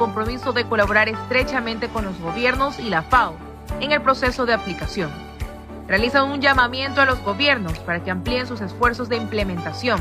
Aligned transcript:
compromiso 0.00 0.54
de 0.54 0.64
colaborar 0.64 1.10
estrechamente 1.10 1.88
con 1.88 2.06
los 2.06 2.18
gobiernos 2.18 2.78
y 2.78 2.88
la 2.88 3.02
FAO 3.02 3.36
en 3.80 3.92
el 3.92 4.00
proceso 4.00 4.46
de 4.46 4.54
aplicación. 4.54 5.10
Realizan 5.86 6.30
un 6.30 6.40
llamamiento 6.40 7.02
a 7.02 7.04
los 7.04 7.22
gobiernos 7.22 7.78
para 7.80 8.02
que 8.02 8.10
amplíen 8.10 8.46
sus 8.46 8.62
esfuerzos 8.62 9.10
de 9.10 9.16
implementación, 9.16 10.00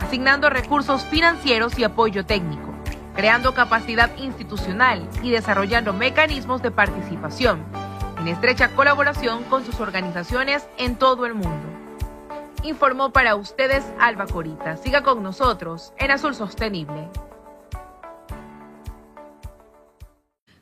asignando 0.00 0.50
recursos 0.50 1.04
financieros 1.04 1.78
y 1.78 1.84
apoyo 1.84 2.26
técnico, 2.26 2.74
creando 3.14 3.54
capacidad 3.54 4.10
institucional 4.16 5.08
y 5.22 5.30
desarrollando 5.30 5.92
mecanismos 5.92 6.60
de 6.60 6.72
participación 6.72 7.64
en 8.18 8.26
estrecha 8.26 8.70
colaboración 8.70 9.44
con 9.44 9.64
sus 9.64 9.78
organizaciones 9.78 10.66
en 10.76 10.96
todo 10.96 11.24
el 11.24 11.34
mundo. 11.34 11.68
Informó 12.64 13.12
para 13.12 13.36
ustedes 13.36 13.84
Alba 14.00 14.26
Corita. 14.26 14.76
Siga 14.76 15.04
con 15.04 15.22
nosotros 15.22 15.92
en 15.98 16.10
Azul 16.10 16.34
Sostenible. 16.34 17.08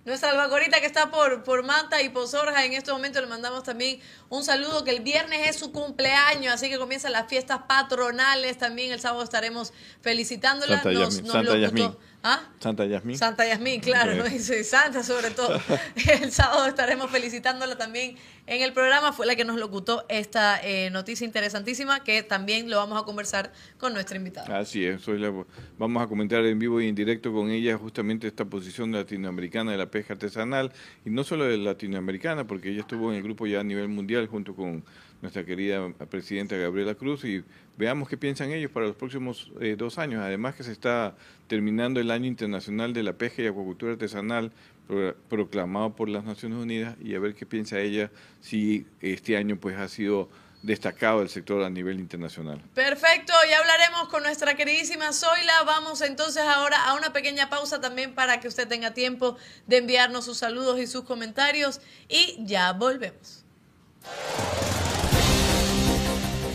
Nuestra 0.04 0.30
Albacorita 0.30 0.80
que 0.80 0.86
está 0.86 1.10
por, 1.10 1.42
por 1.44 1.62
Manta 1.64 2.02
y 2.02 2.10
por 2.10 2.28
Sorja, 2.28 2.64
en 2.64 2.74
este 2.74 2.92
momento 2.92 3.20
le 3.22 3.26
mandamos 3.26 3.62
también 3.62 4.00
un 4.28 4.44
saludo 4.44 4.84
que 4.84 4.90
el 4.90 5.00
viernes 5.00 5.48
es 5.48 5.56
su 5.56 5.72
cumpleaños, 5.72 6.52
así 6.52 6.68
que 6.68 6.78
comienzan 6.78 7.12
las 7.12 7.26
fiestas 7.26 7.60
patronales, 7.66 8.58
también 8.58 8.92
el 8.92 9.00
sábado 9.00 9.22
estaremos 9.22 9.72
felicitándola. 10.02 10.82
Santa, 10.82 10.92
nos, 10.92 11.14
Yasmín, 11.14 11.32
Santa 11.32 11.56
Yasmín. 11.56 11.96
¿Ah? 12.22 12.40
Santa 12.60 12.84
Yasmín. 12.86 13.18
Santa 13.18 13.46
Yasmín, 13.46 13.80
claro, 13.80 14.14
¿no? 14.14 14.24
Dice 14.28 14.62
Santa 14.64 15.02
sobre 15.02 15.30
todo. 15.30 15.58
El 16.20 16.30
sábado 16.32 16.66
estaremos 16.66 17.10
felicitándola 17.10 17.76
también 17.76 18.16
en 18.46 18.62
el 18.62 18.72
programa. 18.72 19.12
Fue 19.12 19.26
la 19.26 19.36
que 19.36 19.44
nos 19.44 19.58
locutó 19.58 20.04
esta 20.08 20.60
eh, 20.62 20.90
noticia 20.90 21.24
interesantísima 21.24 22.02
que 22.04 22.22
también 22.22 22.70
lo 22.70 22.76
vamos 22.76 23.00
a 23.00 23.04
conversar 23.04 23.52
con 23.78 23.92
nuestra 23.92 24.16
invitada. 24.16 24.58
Así 24.58 24.84
es, 24.84 25.02
soy 25.02 25.18
la, 25.18 25.32
vamos 25.78 26.02
a 26.02 26.06
comentar 26.06 26.44
en 26.44 26.58
vivo 26.58 26.80
y 26.80 26.88
en 26.88 26.94
directo 26.94 27.32
con 27.32 27.50
ella 27.50 27.76
justamente 27.78 28.26
esta 28.26 28.44
posición 28.44 28.92
latinoamericana 28.92 29.72
de 29.72 29.78
la 29.78 29.90
pesca 29.90 30.14
artesanal 30.14 30.72
y 31.04 31.10
no 31.10 31.24
solo 31.24 31.44
de 31.44 31.56
latinoamericana, 31.56 32.46
porque 32.46 32.70
ella 32.70 32.80
estuvo 32.80 33.10
en 33.10 33.16
el 33.16 33.22
grupo 33.22 33.46
ya 33.46 33.60
a 33.60 33.64
nivel 33.64 33.88
mundial 33.88 34.26
junto 34.26 34.54
con 34.54 34.84
nuestra 35.24 35.44
querida 35.44 35.90
presidenta 36.10 36.54
Gabriela 36.56 36.94
Cruz 36.94 37.24
y 37.24 37.42
veamos 37.78 38.08
qué 38.08 38.18
piensan 38.18 38.50
ellos 38.50 38.70
para 38.70 38.86
los 38.86 38.94
próximos 38.94 39.50
eh, 39.60 39.74
dos 39.76 39.98
años. 39.98 40.22
Además 40.22 40.54
que 40.54 40.62
se 40.62 40.72
está 40.72 41.16
terminando 41.46 41.98
el 41.98 42.10
Año 42.10 42.26
Internacional 42.26 42.92
de 42.92 43.02
la 43.02 43.14
Pesca 43.14 43.40
y 43.40 43.46
Acuacultura 43.46 43.92
Artesanal 43.92 44.52
proclamado 45.28 45.94
por 45.94 46.08
las 46.08 46.24
Naciones 46.24 46.58
Unidas 46.58 46.96
y 47.00 47.14
a 47.14 47.18
ver 47.18 47.34
qué 47.34 47.46
piensa 47.46 47.80
ella 47.80 48.10
si 48.40 48.86
este 49.00 49.36
año 49.36 49.56
pues 49.56 49.76
ha 49.78 49.88
sido 49.88 50.28
destacado 50.64 51.20
el 51.20 51.28
sector 51.28 51.62
a 51.62 51.70
nivel 51.70 52.00
internacional. 52.00 52.60
Perfecto, 52.74 53.32
ya 53.48 53.58
hablaremos 53.58 54.08
con 54.08 54.22
nuestra 54.22 54.54
queridísima 54.56 55.12
Zoila. 55.12 55.62
Vamos 55.64 56.00
entonces 56.00 56.42
ahora 56.42 56.82
a 56.86 56.94
una 56.94 57.12
pequeña 57.12 57.50
pausa 57.50 57.80
también 57.80 58.14
para 58.14 58.40
que 58.40 58.48
usted 58.48 58.66
tenga 58.66 58.94
tiempo 58.94 59.36
de 59.66 59.78
enviarnos 59.78 60.24
sus 60.24 60.38
saludos 60.38 60.80
y 60.80 60.86
sus 60.86 61.04
comentarios 61.04 61.80
y 62.08 62.38
ya 62.44 62.72
volvemos. 62.72 63.44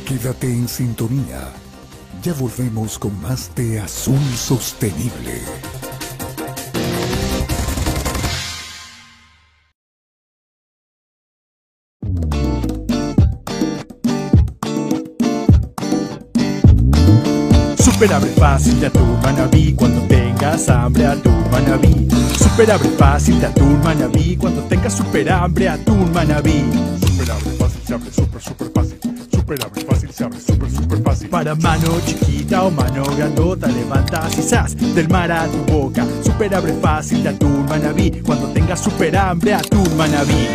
Quédate 0.08 0.48
en 0.48 0.68
sintonía. 0.68 1.54
Ya 2.24 2.34
volvemos 2.34 2.98
con 2.98 3.20
más 3.22 3.54
de 3.56 3.80
Azul 3.80 4.20
Sostenible. 4.36 5.40
Super 18.00 18.14
abre 18.14 18.30
fácil 18.30 18.80
de 18.80 18.86
atún 18.88 19.20
manabí 19.22 19.74
cuando 19.74 20.00
tengas 20.04 20.70
hambre 20.70 21.06
atún 21.06 21.44
manabí. 21.52 22.08
Super 22.38 22.72
abre 22.72 22.88
fácil 22.92 23.42
de 23.42 23.48
atún 23.48 23.78
manabí 23.84 24.38
cuando 24.38 24.62
tengas 24.64 24.94
super 24.94 25.30
hambre 25.30 25.68
atún 25.68 26.10
manabí. 26.14 26.64
Super 27.06 27.32
abre 27.32 27.52
fácil 27.60 27.82
se 27.86 27.94
abre 27.94 28.12
super 28.14 28.42
super 28.42 28.72
fácil. 28.74 29.00
Super 29.30 29.66
abre 29.66 29.82
fácil 29.82 30.12
se 30.14 30.24
abre 30.24 30.40
super 30.40 30.72
super 30.72 31.04
fácil. 31.04 31.28
Para 31.28 31.56
mano 31.56 32.00
chiquita 32.06 32.64
o 32.64 32.72
mano 32.72 33.04
grandota 33.18 33.68
levantas 33.68 34.38
y 34.38 34.44
zas 34.44 34.78
del 34.96 35.10
mar 35.10 35.30
a 35.30 35.46
tu 35.48 35.58
boca. 35.70 36.06
Super 36.24 36.56
abre 36.56 36.72
fácil 36.82 37.22
de 37.24 37.30
atún 37.30 37.66
manabí 37.66 38.12
cuando 38.26 38.48
tengas 38.54 38.80
super 38.82 39.18
hambre 39.18 39.56
atún 39.56 39.98
manabí 39.98 40.48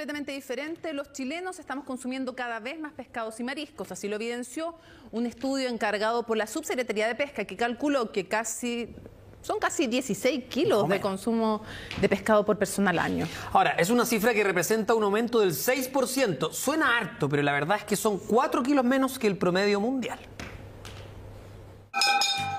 completamente 0.00 0.32
diferente. 0.32 0.94
Los 0.94 1.12
chilenos 1.12 1.58
estamos 1.58 1.84
consumiendo 1.84 2.34
cada 2.34 2.58
vez 2.58 2.80
más 2.80 2.94
pescados 2.94 3.38
y 3.38 3.44
mariscos. 3.44 3.92
Así 3.92 4.08
lo 4.08 4.16
evidenció 4.16 4.74
un 5.12 5.26
estudio 5.26 5.68
encargado 5.68 6.22
por 6.24 6.38
la 6.38 6.46
Subsecretaría 6.46 7.06
de 7.06 7.14
Pesca 7.14 7.44
que 7.44 7.54
calculó 7.54 8.10
que 8.10 8.26
casi 8.26 8.94
son 9.42 9.58
casi 9.58 9.88
16 9.88 10.44
kilos 10.44 10.88
de 10.88 11.02
consumo 11.02 11.62
de 12.00 12.08
pescado 12.08 12.46
por 12.46 12.56
persona 12.56 12.92
al 12.92 12.98
año. 12.98 13.28
Ahora, 13.52 13.72
es 13.72 13.90
una 13.90 14.06
cifra 14.06 14.32
que 14.32 14.42
representa 14.42 14.94
un 14.94 15.04
aumento 15.04 15.40
del 15.40 15.50
6%. 15.50 16.50
Suena 16.50 16.96
harto, 16.96 17.28
pero 17.28 17.42
la 17.42 17.52
verdad 17.52 17.76
es 17.76 17.84
que 17.84 17.96
son 17.96 18.18
4 18.18 18.62
kilos 18.62 18.86
menos 18.86 19.18
que 19.18 19.26
el 19.26 19.36
promedio 19.36 19.80
mundial. 19.80 20.18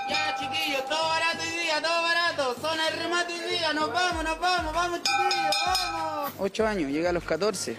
Ya, 0.08 0.36
chiquillos, 0.38 0.86
todo 0.88 1.10
barato 1.10 1.51
día, 1.72 1.82
todo 1.82 2.02
barato. 2.02 2.56
Zona 2.62 2.90
de 2.90 3.04
remate 3.04 3.34
hoy 3.34 3.50
día, 3.50 3.74
nos 3.74 3.92
vamos, 3.92 4.24
nos 4.24 4.40
vamos, 4.40 4.74
vamos, 4.74 5.00
chiquillos, 5.04 5.56
vamos. 5.66 6.32
8 6.40 6.68
años, 6.68 6.92
llegué 6.92 7.08
a 7.08 7.14
los 7.14 7.24
14, 7.24 7.76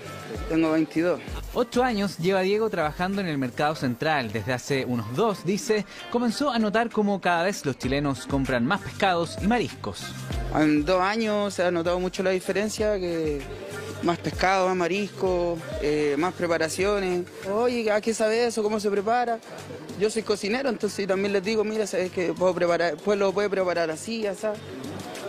tengo 0.48 0.72
22. 0.72 1.20
Ocho 1.54 1.82
años 1.82 2.16
lleva 2.16 2.40
Diego 2.40 2.70
trabajando 2.70 3.20
en 3.20 3.26
el 3.26 3.36
mercado 3.36 3.74
central. 3.74 4.32
Desde 4.32 4.52
hace 4.54 4.84
unos 4.86 5.14
dos, 5.14 5.44
dice, 5.44 5.84
comenzó 6.10 6.50
a 6.50 6.58
notar 6.58 6.90
cómo 6.90 7.20
cada 7.20 7.42
vez 7.42 7.66
los 7.66 7.76
chilenos 7.76 8.26
compran 8.26 8.64
más 8.64 8.80
pescados 8.80 9.36
y 9.42 9.46
mariscos. 9.46 10.02
En 10.54 10.84
dos 10.84 11.02
años 11.02 11.54
se 11.54 11.64
ha 11.64 11.70
notado 11.70 12.00
mucho 12.00 12.22
la 12.22 12.30
diferencia, 12.30 12.98
que 12.98 13.42
más 14.02 14.18
pescado, 14.18 14.68
más 14.68 14.76
marisco, 14.76 15.58
eh, 15.82 16.14
más 16.18 16.32
preparaciones. 16.32 17.24
Oye, 17.52 17.90
¿a 17.90 18.00
qué 18.00 18.14
sabe 18.14 18.46
eso? 18.46 18.62
¿Cómo 18.62 18.80
se 18.80 18.90
prepara? 18.90 19.38
Yo 20.02 20.10
soy 20.10 20.24
cocinero, 20.24 20.68
entonces 20.68 21.06
también 21.06 21.32
les 21.32 21.44
digo, 21.44 21.62
mira, 21.62 21.86
sabes 21.86 22.10
que 22.10 22.32
puedo 22.32 22.52
preparar, 22.52 22.96
pues 22.96 23.16
lo 23.16 23.32
puede 23.32 23.48
preparar 23.48 23.88
así, 23.88 24.26
así. 24.26 24.48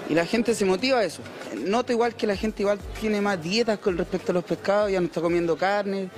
Y 0.10 0.16
la 0.16 0.26
gente 0.26 0.56
se 0.56 0.66
motiva 0.66 0.98
a 0.98 1.04
eso. 1.04 1.22
Noto 1.56 1.92
igual 1.92 2.16
que 2.16 2.26
la 2.26 2.36
gente 2.36 2.64
igual 2.64 2.80
tiene 3.00 3.22
más 3.22 3.40
dietas 3.40 3.78
con 3.78 3.96
respecto 3.96 4.32
a 4.32 4.34
los 4.34 4.44
pescados, 4.44 4.92
ya 4.92 5.00
no 5.00 5.06
está 5.06 5.22
comiendo 5.22 5.56
carne. 5.56 6.10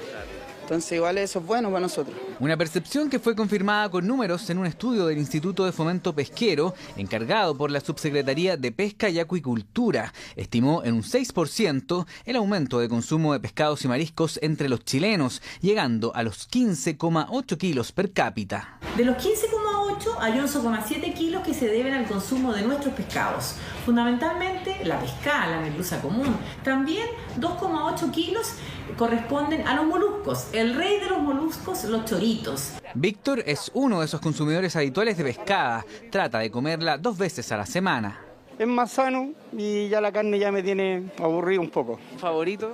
Entonces 0.61 0.89
igual 0.93 1.17
eso 1.17 1.39
es 1.39 1.45
bueno 1.45 1.67
para 1.67 1.81
nosotros. 1.81 2.16
Una 2.41 2.57
percepción 2.57 3.09
que 3.09 3.19
fue 3.19 3.34
confirmada 3.34 3.90
con 3.90 4.06
números 4.06 4.50
en 4.50 4.57
un 4.57 4.66
estudio 4.66 5.06
del 5.06 5.18
Instituto 5.18 5.63
de 5.63 5.72
Fomento 5.72 6.13
Pesquero, 6.13 6.73
encargado 6.97 7.57
por 7.57 7.72
la 7.72 7.79
Subsecretaría 7.79 8.57
de 8.57 8.73
Pesca 8.73 9.07
y 9.07 9.19
Acuicultura. 9.19 10.13
Estimó 10.35 10.84
en 10.84 10.96
un 10.96 11.01
6% 11.01 12.06
el 12.25 12.35
aumento 12.35 12.79
de 12.79 12.90
consumo 12.90 13.31
de 13.31 13.40
pescados 13.40 13.85
y 13.85 13.88
mariscos 13.88 14.38
entre 14.41 14.68
los 14.68 14.84
chilenos, 14.84 15.41
llegando 15.62 16.13
a 16.13 16.23
los 16.23 16.50
15,8 16.50 17.57
kilos 17.57 17.94
per 17.94 18.12
cápita. 18.12 18.79
De 18.97 19.06
los 19.06 19.16
15,8 19.95 20.16
hay 20.19 20.33
11,7 20.33 21.13
kilos 21.13 21.44
que 21.44 21.53
se 21.53 21.67
deben 21.67 21.94
al 21.94 22.06
consumo 22.06 22.53
de 22.53 22.61
nuestros 22.61 22.94
pescados. 22.94 23.56
Fundamentalmente 23.85 24.83
la 24.83 25.00
pesca, 25.00 25.47
la 25.47 25.59
merluza 25.59 26.01
común. 26.01 26.35
También 26.63 27.07
2,8 27.39 28.11
kilos 28.11 28.53
corresponden 28.97 29.67
a 29.67 29.75
los 29.75 29.85
moluscos. 29.85 30.47
El 30.53 30.75
rey 30.75 31.00
de 31.00 31.07
los 31.07 31.22
moluscos, 31.22 31.84
los 31.85 32.05
choritos. 32.05 32.73
Víctor 32.94 33.44
es 33.45 33.72
uno 33.73 34.00
de 34.00 34.05
esos 34.05 34.22
consumidores 34.22 34.75
habituales 34.75 35.17
de 35.17 35.23
pescada. 35.23 35.85
Trata 36.11 36.39
de 36.39 36.51
comerla 36.51 36.97
dos 36.97 37.17
veces 37.17 37.51
a 37.51 37.57
la 37.57 37.66
semana. 37.66 38.22
Es 38.57 38.67
más 38.67 38.91
sano 38.91 39.31
y 39.57 39.89
ya 39.89 40.00
la 40.00 40.11
carne 40.11 40.39
ya 40.39 40.51
me 40.51 40.63
tiene 40.63 41.11
aburrido 41.19 41.61
un 41.61 41.69
poco. 41.69 42.00
¿Favorito? 42.17 42.73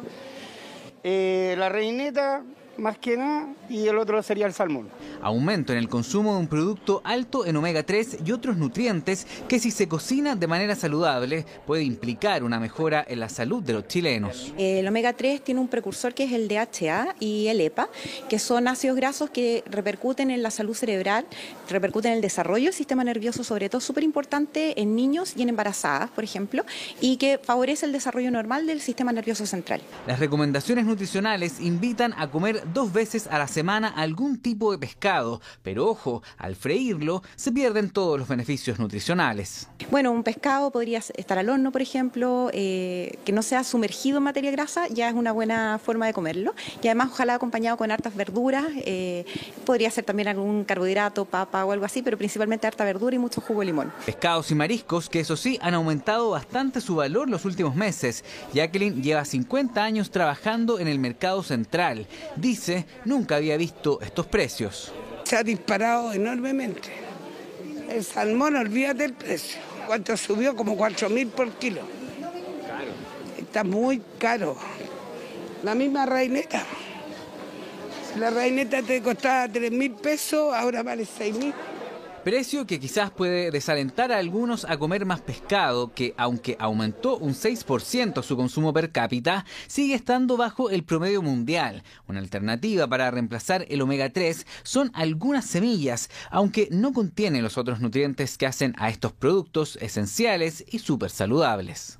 Eh, 1.03 1.55
la 1.57 1.69
reineta, 1.69 2.43
más 2.77 2.97
que 2.97 3.17
nada, 3.17 3.47
y 3.69 3.87
el 3.87 3.97
otro 3.97 4.21
sería 4.23 4.45
el 4.45 4.53
salmón. 4.53 4.89
Aumento 5.21 5.71
en 5.73 5.79
el 5.79 5.87
consumo 5.87 6.33
de 6.33 6.39
un 6.39 6.47
producto 6.47 7.01
alto 7.03 7.45
en 7.45 7.55
omega 7.55 7.83
3 7.83 8.19
y 8.25 8.31
otros 8.31 8.57
nutrientes 8.57 9.27
que 9.47 9.59
si 9.59 9.71
se 9.71 9.87
cocina 9.87 10.35
de 10.35 10.47
manera 10.47 10.75
saludable 10.75 11.45
puede 11.65 11.83
implicar 11.83 12.43
una 12.43 12.59
mejora 12.59 13.05
en 13.07 13.19
la 13.19 13.29
salud 13.29 13.61
de 13.61 13.73
los 13.73 13.87
chilenos. 13.87 14.53
El 14.57 14.87
omega 14.87 15.13
3 15.13 15.43
tiene 15.43 15.61
un 15.61 15.67
precursor 15.67 16.13
que 16.13 16.23
es 16.23 16.31
el 16.31 16.47
DHA 16.47 17.15
y 17.19 17.47
el 17.47 17.61
EPA, 17.61 17.89
que 18.29 18.39
son 18.39 18.67
ácidos 18.67 18.95
grasos 18.95 19.29
que 19.29 19.63
repercuten 19.69 20.31
en 20.31 20.41
la 20.41 20.51
salud 20.51 20.73
cerebral, 20.73 21.25
repercuten 21.69 22.11
en 22.11 22.15
el 22.17 22.21
desarrollo 22.21 22.65
del 22.65 22.73
sistema 22.73 23.03
nervioso, 23.03 23.43
sobre 23.43 23.69
todo 23.69 23.81
súper 23.81 24.03
importante 24.03 24.81
en 24.81 24.95
niños 24.95 25.33
y 25.35 25.43
en 25.43 25.49
embarazadas, 25.49 26.09
por 26.09 26.23
ejemplo, 26.23 26.63
y 26.99 27.17
que 27.17 27.39
favorece 27.41 27.85
el 27.85 27.91
desarrollo 27.91 28.31
normal 28.31 28.65
del 28.65 28.81
sistema 28.81 29.11
nervioso 29.11 29.45
central. 29.45 29.81
Las 30.07 30.19
recomendaciones 30.19 30.85
nutricionales 30.85 31.59
invitan 31.59 32.13
a 32.17 32.29
comer 32.29 32.60
dos 32.73 32.93
veces 32.93 33.27
a 33.27 33.37
la 33.37 33.47
semana 33.47 33.87
algún 33.89 34.37
tipo 34.39 34.71
de 34.71 34.77
pescado, 34.77 35.41
pero 35.63 35.87
ojo, 35.87 36.23
al 36.37 36.55
freírlo 36.55 37.23
se 37.35 37.51
pierden 37.51 37.89
todos 37.89 38.19
los 38.19 38.27
beneficios 38.27 38.79
nutricionales. 38.79 39.67
Bueno, 39.89 40.11
un 40.11 40.23
pescado 40.23 40.71
podría 40.71 40.99
estar 40.99 41.37
al 41.37 41.49
horno, 41.49 41.71
por 41.71 41.81
ejemplo, 41.81 42.49
eh, 42.53 43.17
que 43.25 43.31
no 43.31 43.41
sea 43.41 43.63
sumergido 43.63 44.17
en 44.17 44.23
materia 44.23 44.51
grasa, 44.51 44.87
ya 44.87 45.09
es 45.09 45.15
una 45.15 45.31
buena 45.31 45.79
forma 45.83 46.05
de 46.05 46.13
comerlo. 46.13 46.53
Y 46.81 46.87
además, 46.87 47.09
ojalá 47.11 47.35
acompañado 47.35 47.77
con 47.77 47.91
hartas 47.91 48.15
verduras, 48.15 48.65
eh, 48.85 49.25
podría 49.65 49.89
ser 49.91 50.03
también 50.03 50.27
algún 50.27 50.63
carbohidrato, 50.63 51.25
papa 51.25 51.65
o 51.65 51.71
algo 51.71 51.85
así, 51.85 52.01
pero 52.01 52.17
principalmente 52.17 52.67
harta 52.67 52.85
verdura 52.85 53.15
y 53.15 53.19
mucho 53.19 53.41
jugo 53.41 53.61
de 53.61 53.67
limón. 53.67 53.91
Pescados 54.05 54.51
y 54.51 54.55
mariscos 54.55 55.09
que 55.09 55.19
eso 55.19 55.35
sí 55.35 55.59
han 55.61 55.73
aumentado 55.73 56.31
bastante 56.31 56.81
su 56.81 56.95
valor 56.95 57.29
los 57.29 57.45
últimos 57.45 57.75
meses. 57.75 58.23
Jacqueline 58.53 59.01
lleva 59.01 59.25
50 59.25 59.83
años 59.83 60.11
trabajando 60.11 60.79
en 60.79 60.87
el 60.87 60.99
mercado 60.99 61.43
central. 61.43 62.07
Dice, 62.35 62.50
nunca 63.05 63.35
había 63.37 63.57
visto 63.57 63.99
estos 64.01 64.27
precios. 64.27 64.91
Se 65.23 65.37
ha 65.37 65.43
disparado 65.43 66.13
enormemente. 66.13 66.89
El 67.89 68.03
salmón, 68.03 68.55
olvídate 68.55 69.05
el 69.05 69.13
precio. 69.13 69.59
¿Cuánto 69.87 70.15
subió? 70.15 70.55
Como 70.55 70.77
4 70.77 71.09
mil 71.09 71.27
por 71.27 71.51
kilo. 71.53 71.81
Está 73.37 73.63
muy 73.63 74.01
caro. 74.17 74.55
La 75.63 75.75
misma 75.75 76.05
reineta. 76.05 76.63
La 78.17 78.29
reineta 78.29 78.81
te 78.81 79.01
costaba 79.01 79.47
3 79.47 79.71
mil 79.71 79.91
pesos, 79.91 80.53
ahora 80.53 80.83
vale 80.83 81.05
6 81.05 81.37
mil. 81.37 81.53
Precio 82.23 82.67
que 82.67 82.79
quizás 82.79 83.09
puede 83.09 83.49
desalentar 83.49 84.11
a 84.11 84.19
algunos 84.19 84.65
a 84.65 84.77
comer 84.77 85.07
más 85.07 85.21
pescado, 85.21 85.91
que 85.91 86.13
aunque 86.17 86.55
aumentó 86.59 87.17
un 87.17 87.33
6% 87.33 88.21
su 88.21 88.37
consumo 88.37 88.71
per 88.73 88.91
cápita, 88.91 89.43
sigue 89.65 89.95
estando 89.95 90.37
bajo 90.37 90.69
el 90.69 90.83
promedio 90.83 91.23
mundial. 91.23 91.81
Una 92.07 92.19
alternativa 92.19 92.87
para 92.87 93.09
reemplazar 93.09 93.65
el 93.69 93.81
omega 93.81 94.11
3 94.11 94.45
son 94.61 94.91
algunas 94.93 95.45
semillas, 95.45 96.11
aunque 96.29 96.67
no 96.69 96.93
contienen 96.93 97.41
los 97.41 97.57
otros 97.57 97.79
nutrientes 97.79 98.37
que 98.37 98.45
hacen 98.45 98.75
a 98.77 98.89
estos 98.89 99.13
productos 99.13 99.79
esenciales 99.81 100.63
y 100.69 100.77
súper 100.77 101.09
saludables. 101.09 101.97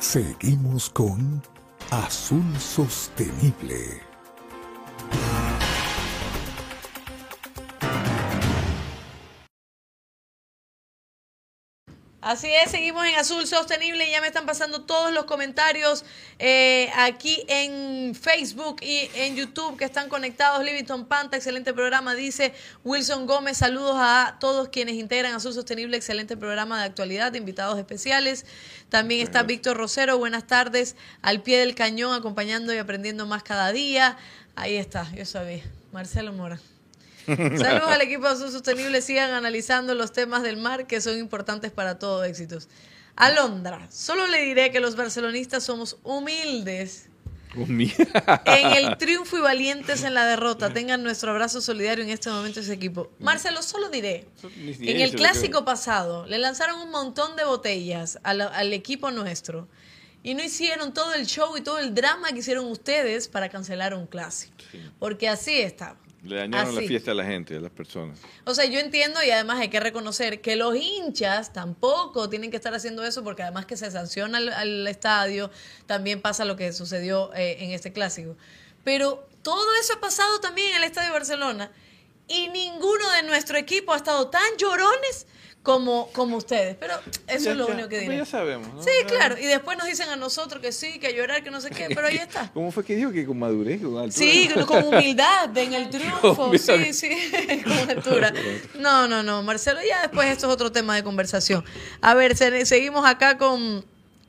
Seguimos 0.00 0.88
con 0.88 1.42
Azul 1.90 2.58
Sostenible. 2.58 4.07
Así 12.20 12.48
es, 12.52 12.72
seguimos 12.72 13.06
en 13.06 13.14
Azul 13.14 13.46
Sostenible 13.46 14.08
y 14.08 14.10
ya 14.10 14.20
me 14.20 14.26
están 14.26 14.44
pasando 14.44 14.80
todos 14.82 15.12
los 15.12 15.24
comentarios 15.26 16.04
eh, 16.40 16.90
aquí 16.96 17.44
en 17.46 18.12
Facebook 18.16 18.78
y 18.82 19.08
en 19.14 19.36
YouTube 19.36 19.76
que 19.76 19.84
están 19.84 20.08
conectados. 20.08 20.64
Livingston 20.64 21.06
Panta, 21.06 21.36
excelente 21.36 21.72
programa, 21.72 22.16
dice 22.16 22.54
Wilson 22.82 23.26
Gómez. 23.26 23.58
Saludos 23.58 23.94
a 23.98 24.36
todos 24.40 24.68
quienes 24.68 24.96
integran 24.96 25.32
Azul 25.32 25.54
Sostenible, 25.54 25.96
excelente 25.96 26.36
programa 26.36 26.80
de 26.80 26.86
actualidad, 26.86 27.30
de 27.30 27.38
invitados 27.38 27.78
especiales. 27.78 28.46
También 28.88 29.22
está 29.22 29.44
Víctor 29.44 29.76
Rosero, 29.76 30.18
buenas 30.18 30.44
tardes, 30.44 30.96
al 31.22 31.40
pie 31.42 31.60
del 31.60 31.76
cañón, 31.76 32.14
acompañando 32.14 32.74
y 32.74 32.78
aprendiendo 32.78 33.26
más 33.26 33.44
cada 33.44 33.70
día. 33.70 34.16
Ahí 34.56 34.74
está, 34.74 35.08
yo 35.14 35.24
sabía. 35.24 35.62
Marcelo 35.92 36.32
Mora. 36.32 36.58
Saludos 37.58 37.90
al 37.90 38.00
equipo 38.00 38.24
de 38.24 38.30
Azul 38.30 38.50
Sostenible. 38.50 39.02
Sigan 39.02 39.30
analizando 39.32 39.94
los 39.94 40.12
temas 40.12 40.42
del 40.42 40.56
mar 40.56 40.86
que 40.86 41.00
son 41.00 41.18
importantes 41.18 41.70
para 41.70 41.98
todo 41.98 42.24
éxitos. 42.24 42.68
Alondra, 43.16 43.86
solo 43.90 44.26
le 44.28 44.42
diré 44.42 44.70
que 44.70 44.80
los 44.80 44.96
barcelonistas 44.96 45.64
somos 45.64 45.98
humildes 46.04 47.08
en 47.56 48.72
el 48.72 48.96
triunfo 48.96 49.36
y 49.36 49.40
valientes 49.40 50.04
en 50.04 50.14
la 50.14 50.24
derrota. 50.24 50.72
Tengan 50.72 51.02
nuestro 51.02 51.32
abrazo 51.32 51.60
solidario 51.60 52.04
en 52.04 52.10
este 52.10 52.30
momento 52.30 52.60
ese 52.60 52.72
equipo. 52.72 53.10
Marcelo, 53.18 53.62
solo 53.62 53.90
diré, 53.90 54.26
en 54.62 55.00
el 55.00 55.12
clásico 55.12 55.64
pasado 55.64 56.26
le 56.26 56.38
lanzaron 56.38 56.80
un 56.80 56.90
montón 56.90 57.36
de 57.36 57.44
botellas 57.44 58.18
al, 58.22 58.40
al 58.40 58.72
equipo 58.72 59.10
nuestro 59.10 59.68
y 60.22 60.34
no 60.34 60.42
hicieron 60.42 60.94
todo 60.94 61.12
el 61.14 61.26
show 61.26 61.56
y 61.56 61.60
todo 61.60 61.78
el 61.78 61.94
drama 61.94 62.28
que 62.28 62.38
hicieron 62.38 62.66
ustedes 62.66 63.28
para 63.28 63.48
cancelar 63.48 63.94
un 63.94 64.06
clásico. 64.06 64.54
Porque 64.98 65.28
así 65.28 65.58
estaba. 65.58 65.96
Le 66.24 66.36
dañaron 66.36 66.74
la 66.74 66.80
fiesta 66.82 67.12
a 67.12 67.14
la 67.14 67.24
gente, 67.24 67.56
a 67.56 67.60
las 67.60 67.70
personas. 67.70 68.18
O 68.44 68.54
sea, 68.54 68.64
yo 68.64 68.80
entiendo 68.80 69.22
y 69.22 69.30
además 69.30 69.60
hay 69.60 69.68
que 69.68 69.78
reconocer 69.78 70.40
que 70.40 70.56
los 70.56 70.74
hinchas 70.74 71.52
tampoco 71.52 72.28
tienen 72.28 72.50
que 72.50 72.56
estar 72.56 72.74
haciendo 72.74 73.04
eso 73.04 73.22
porque 73.22 73.42
además 73.42 73.66
que 73.66 73.76
se 73.76 73.90
sanciona 73.90 74.38
al, 74.38 74.48
al 74.48 74.86
estadio, 74.88 75.50
también 75.86 76.20
pasa 76.20 76.44
lo 76.44 76.56
que 76.56 76.72
sucedió 76.72 77.32
eh, 77.34 77.58
en 77.60 77.70
este 77.70 77.92
clásico. 77.92 78.36
Pero 78.82 79.28
todo 79.42 79.66
eso 79.80 79.94
ha 79.94 80.00
pasado 80.00 80.40
también 80.40 80.70
en 80.70 80.76
el 80.76 80.84
estadio 80.84 81.12
Barcelona 81.12 81.70
y 82.26 82.48
ninguno 82.48 83.10
de 83.12 83.22
nuestro 83.22 83.56
equipo 83.56 83.92
ha 83.92 83.96
estado 83.96 84.28
tan 84.28 84.56
llorones 84.58 85.26
como, 85.68 86.08
como 86.14 86.38
ustedes. 86.38 86.76
Pero 86.80 86.94
eso 87.26 87.44
Ya- 87.44 87.50
es 87.50 87.56
lo 87.58 87.66
ya- 87.68 87.74
único 87.74 87.88
que 87.90 88.00
diré. 88.00 88.16
ya 88.16 88.24
sabemos, 88.24 88.72
¿no? 88.72 88.82
Sí, 88.82 88.88
claro. 89.06 89.36
Y 89.38 89.44
después 89.44 89.76
nos 89.76 89.86
dicen 89.86 90.08
a 90.08 90.16
nosotros 90.16 90.62
que 90.62 90.72
sí, 90.72 90.98
que 90.98 91.08
a 91.08 91.10
llorar, 91.10 91.44
que 91.44 91.50
no 91.50 91.60
sé 91.60 91.68
qué, 91.68 91.88
pero 91.94 92.06
ahí 92.06 92.16
está. 92.16 92.50
¿Cómo 92.54 92.72
fue 92.72 92.86
que 92.86 92.96
dijo 92.96 93.12
que 93.12 93.26
con 93.26 93.38
madurez, 93.38 93.82
con 93.82 93.98
altura? 93.98 94.12
Sí, 94.12 94.48
con 94.66 94.84
humildad 94.84 95.54
en 95.58 95.74
el 95.74 95.90
triunfo, 95.90 96.50
sí, 96.56 96.94
sí, 96.94 97.10
con 97.64 97.90
altura. 97.90 98.32
No, 98.78 99.06
no, 99.06 99.22
no, 99.22 99.42
Marcelo, 99.42 99.80
ya 99.86 100.00
después 100.00 100.28
esto 100.28 100.46
es 100.46 100.52
otro 100.54 100.72
tema 100.72 100.96
de 100.96 101.02
conversación. 101.04 101.62
A 102.00 102.14
ver, 102.14 102.34
se- 102.34 102.64
seguimos 102.64 103.04
acá 103.04 103.36
con 103.36 103.84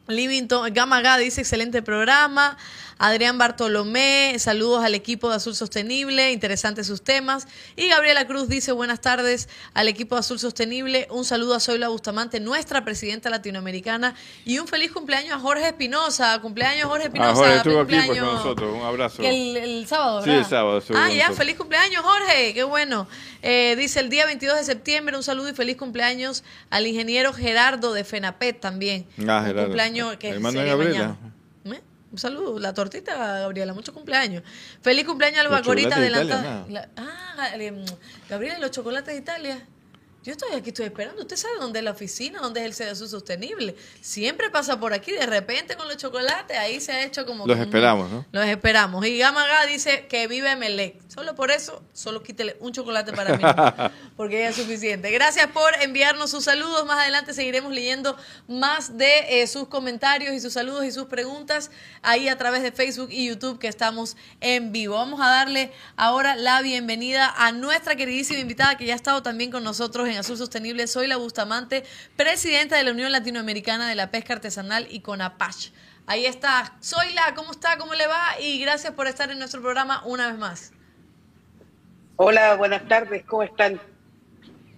Livington, 0.09 0.73
Gama 0.73 0.99
Ga 1.01 1.17
dice 1.19 1.39
excelente 1.39 1.81
programa. 1.81 2.57
Adrián 3.01 3.37
Bartolomé, 3.37 4.35
saludos 4.39 4.83
al 4.83 4.93
equipo 4.93 5.29
de 5.29 5.37
Azul 5.37 5.55
Sostenible, 5.55 6.31
interesantes 6.33 6.85
sus 6.85 7.01
temas. 7.01 7.47
Y 7.77 7.87
Gabriela 7.87 8.27
Cruz 8.27 8.49
dice 8.49 8.73
buenas 8.73 8.99
tardes 8.99 9.47
al 9.73 9.87
equipo 9.87 10.15
de 10.15 10.19
Azul 10.19 10.37
Sostenible, 10.37 11.07
un 11.09 11.23
saludo 11.23 11.55
a 11.55 11.61
Zoila 11.61 11.87
Bustamante, 11.87 12.41
nuestra 12.41 12.83
presidenta 12.83 13.29
latinoamericana, 13.29 14.15
y 14.43 14.59
un 14.59 14.67
feliz 14.67 14.91
cumpleaños 14.91 15.31
a 15.33 15.39
Jorge 15.39 15.67
Espinosa. 15.67 16.39
Cumpleaños 16.41 16.87
Jorge 16.89 17.05
Espinosa. 17.05 17.31
Ah, 17.31 17.35
Jorge 17.35 17.55
estuvo 17.55 17.79
aquí 17.79 17.95
pues, 18.05 18.19
con 18.19 18.33
nosotros. 18.33 18.75
Un 18.75 18.81
abrazo. 18.83 19.23
El, 19.23 19.55
el 19.55 19.87
sábado, 19.87 20.21
Sí, 20.21 20.29
¿verdad? 20.29 20.43
el 20.43 20.49
sábado 20.49 20.83
Ah, 20.95 21.09
ya, 21.09 21.31
feliz 21.31 21.55
cumpleaños, 21.55 22.01
Jorge, 22.03 22.53
qué 22.53 22.63
bueno. 22.63 23.07
Eh, 23.41 23.75
dice 23.77 24.01
el 24.01 24.09
día 24.09 24.25
22 24.25 24.57
de 24.57 24.63
septiembre, 24.65 25.15
un 25.15 25.23
saludo 25.23 25.47
y 25.47 25.53
feliz 25.53 25.77
cumpleaños 25.77 26.43
al 26.69 26.85
ingeniero 26.85 27.31
Gerardo 27.31 27.93
de 27.93 28.03
FENAPET 28.03 28.59
también. 28.59 29.07
Ah, 29.19 29.39
Un 29.39 29.45
Gerardo. 29.45 29.63
cumpleaños 29.63 30.17
que 30.17 30.29
Hermano 30.31 30.59
de 30.59 30.67
Gabriela. 30.67 30.97
mañana. 30.99 31.17
Un 32.11 32.17
saludo, 32.17 32.57
la 32.59 32.73
tortita, 32.73 33.15
Gabriela, 33.41 33.73
muchos 33.73 33.93
cumpleaños. 33.93 34.43
Feliz 34.81 35.05
cumpleaños 35.05 35.39
al 35.39 35.45
Los 35.45 35.51
Bacorita 35.53 35.95
La- 36.69 36.89
Ah, 36.97 37.49
eh, 37.55 37.85
Gabriela, 38.29 38.57
los 38.59 38.71
chocolates 38.71 39.13
de 39.13 39.19
Italia. 39.19 39.65
Yo 40.21 40.33
estoy 40.33 40.53
aquí, 40.53 40.69
estoy 40.69 40.87
esperando. 40.87 41.21
¿Usted 41.21 41.37
sabe 41.37 41.53
dónde 41.59 41.79
es 41.79 41.85
la 41.85 41.91
oficina? 41.91 42.39
¿Dónde 42.41 42.65
es 42.65 42.79
el 42.79 42.87
CDSU 42.89 43.07
Sostenible? 43.07 43.75
Siempre 44.01 44.49
pasa 44.49 44.77
por 44.77 44.91
aquí, 44.91 45.13
de 45.13 45.25
repente 45.25 45.77
con 45.77 45.87
los 45.87 45.95
chocolates, 45.95 46.57
ahí 46.57 46.81
se 46.81 46.91
ha 46.91 47.05
hecho 47.05 47.25
como... 47.25 47.47
Los 47.47 47.57
esperamos, 47.57 48.11
¿no? 48.11 48.25
los 48.29 48.45
esperamos. 48.45 49.05
Y 49.05 49.17
Gamaga 49.17 49.65
dice 49.65 50.07
que 50.07 50.27
vive 50.27 50.53
Melec. 50.57 50.99
Solo 51.07 51.35
por 51.35 51.51
eso, 51.51 51.81
solo 51.93 52.21
quítele 52.21 52.57
un 52.59 52.73
chocolate 52.73 53.13
para 53.13 53.37
mí. 53.37 53.43
porque 54.17 54.39
ya 54.39 54.49
es 54.49 54.57
suficiente. 54.57 55.09
Gracias 55.09 55.47
por 55.47 55.73
enviarnos 55.81 56.31
sus 56.31 56.43
saludos. 56.43 56.85
Más 56.85 56.99
adelante 56.99 57.33
seguiremos 57.33 57.71
leyendo 57.71 58.17
más 58.49 58.97
de 58.97 59.41
eh, 59.41 59.47
sus 59.47 59.69
comentarios 59.69 60.33
y 60.33 60.41
sus 60.41 60.51
saludos 60.51 60.83
y 60.83 60.91
sus 60.91 61.05
preguntas 61.05 61.71
ahí 62.01 62.27
a 62.27 62.37
través 62.37 62.61
de 62.61 62.73
Facebook 62.73 63.07
y 63.09 63.27
YouTube 63.27 63.57
que 63.57 63.69
estamos 63.69 64.17
en 64.41 64.73
vivo. 64.73 64.95
Vamos 64.95 65.21
a 65.21 65.29
darle 65.29 65.71
ahora 65.95 66.35
la 66.35 66.61
bienvenida 66.61 67.33
a 67.37 67.53
nuestra 67.53 67.95
queridísima 67.95 68.39
invitada 68.41 68.75
que 68.75 68.85
ya 68.85 68.93
ha 68.93 68.97
estado 68.97 69.23
también 69.23 69.49
con 69.49 69.63
nosotros 69.63 70.08
en 70.09 70.17
Azul 70.17 70.37
Sostenible. 70.37 70.87
Soy 70.87 71.07
la 71.07 71.17
Bustamante, 71.17 71.83
presidenta 72.15 72.77
de 72.77 72.83
la 72.83 72.91
Unión 72.91 73.11
Latinoamericana 73.11 73.87
de 73.87 73.95
la 73.95 74.11
Pesca 74.11 74.33
Artesanal 74.33 74.87
y 74.89 75.01
CONAPACH. 75.01 75.71
Ahí 76.07 76.25
está. 76.25 76.75
Soy 76.79 77.13
la, 77.13 77.33
¿cómo 77.35 77.51
está? 77.51 77.77
¿Cómo 77.77 77.93
le 77.93 78.07
va? 78.07 78.39
Y 78.39 78.59
gracias 78.59 78.93
por 78.93 79.07
estar 79.07 79.29
en 79.31 79.39
nuestro 79.39 79.61
programa 79.61 80.03
una 80.05 80.27
vez 80.27 80.37
más. 80.37 80.73
Hola, 82.15 82.55
buenas 82.55 82.87
tardes, 82.87 83.23
¿cómo 83.25 83.43
están? 83.43 83.79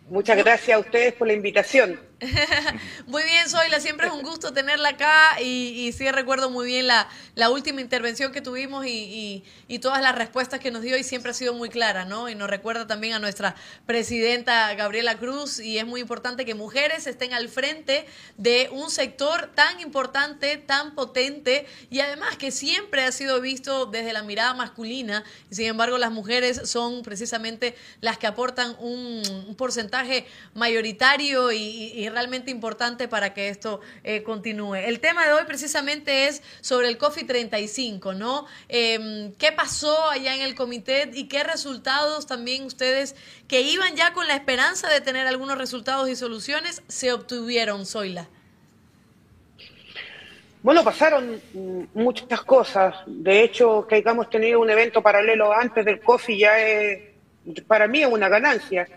Muchas 0.10 0.38
gracias 0.38 0.76
a 0.76 0.80
ustedes 0.80 1.14
por 1.14 1.28
la 1.28 1.34
invitación. 1.34 2.00
Muy 3.08 3.24
bien, 3.24 3.50
Zoila, 3.50 3.80
siempre 3.80 4.06
es 4.06 4.14
un 4.14 4.22
gusto 4.22 4.54
tenerla 4.54 4.90
acá 4.90 5.42
y, 5.42 5.92
sí 5.98 6.10
recuerdo 6.12 6.52
muy 6.52 6.68
bien 6.68 6.86
la, 6.86 7.08
última 7.50 7.82
intervención 7.82 8.32
que 8.32 8.42
tuvimos 8.42 8.86
y, 8.86 9.44
todas 9.82 10.02
las 10.02 10.16
respuestas 10.16 10.60
que 10.60 10.70
nos 10.70 10.84
dio 10.84 10.96
y 10.98 11.04
siempre 11.04 11.32
ha 11.32 11.34
sido 11.34 11.56
muy 11.56 11.70
clara, 11.70 12.06
¿no? 12.06 12.30
Y 12.30 12.36
nos 12.36 12.48
recuerda 12.48 12.86
también 12.86 13.14
a 13.14 13.20
nuestra 13.20 13.56
presidenta 13.88 14.72
Gabriela 14.76 15.18
Cruz 15.18 15.60
y 15.60 15.80
es 15.80 15.86
muy 15.88 16.02
importante 16.02 16.46
que 16.46 16.54
mujeres 16.54 17.08
estén 17.08 17.34
al 17.34 17.50
frente 17.50 18.06
de 18.38 18.70
un 18.72 18.92
sector 18.92 19.50
tan 19.56 19.80
importante, 19.80 20.58
tan 20.58 20.94
potente 20.94 21.66
y 21.90 22.02
además 22.02 22.38
que 22.38 22.52
siempre 22.52 23.04
ha 23.04 23.12
sido 23.12 23.42
visto 23.42 23.88
desde 23.88 24.14
la 24.14 24.22
mirada 24.22 24.54
masculina 24.54 25.24
y 25.50 25.56
sin 25.56 25.66
embargo 25.66 25.98
las 25.98 26.12
mujeres 26.12 26.70
son 26.70 27.02
precisamente 27.02 27.76
las 28.02 28.20
que 28.20 28.28
aportan 28.28 28.76
un, 28.80 29.24
un 29.48 29.56
porcentaje 29.56 30.28
mayoritario 30.54 31.52
y 31.52 32.11
realmente 32.12 32.52
importante 32.52 33.08
para 33.08 33.34
que 33.34 33.50
esto 33.50 33.82
eh, 34.04 34.24
continúe. 34.24 34.76
El 34.76 35.00
tema 35.00 35.26
de 35.26 35.34
hoy 35.34 35.44
precisamente 35.46 36.28
es 36.28 36.42
sobre 36.62 36.88
el 36.88 36.98
COFI 36.98 37.24
35, 37.24 38.14
¿no? 38.14 38.46
Em, 38.70 39.34
¿Qué 39.34 39.52
pasó 39.52 40.10
allá 40.10 40.36
en 40.36 40.42
el 40.42 40.56
comité 40.56 41.10
y 41.14 41.28
qué 41.28 41.44
resultados 41.44 42.28
también 42.28 42.66
ustedes 42.66 43.16
que 43.48 43.62
iban 43.62 43.96
ya 43.96 44.14
con 44.14 44.28
la 44.28 44.36
esperanza 44.36 44.90
de 44.90 45.02
tener 45.02 45.28
algunos 45.28 45.58
resultados 45.58 46.10
y 46.10 46.16
soluciones 46.16 46.84
se 46.88 47.12
obtuvieron, 47.12 47.86
Zoila? 47.86 48.28
Bueno, 50.64 50.84
pasaron 50.84 51.42
muchas 51.94 52.42
cosas. 52.44 52.96
De 53.08 53.44
hecho, 53.44 53.88
que 53.88 53.96
hayamos 53.96 54.30
tenido 54.30 54.60
un 54.60 54.70
evento 54.70 55.02
paralelo 55.02 55.52
antes 55.52 55.84
del 55.84 56.00
COFI 56.00 56.38
ya 56.38 56.60
es, 56.60 57.02
para 57.66 57.88
mí 57.88 58.04
es 58.04 58.08
una 58.08 58.30
ganancia, 58.30 58.88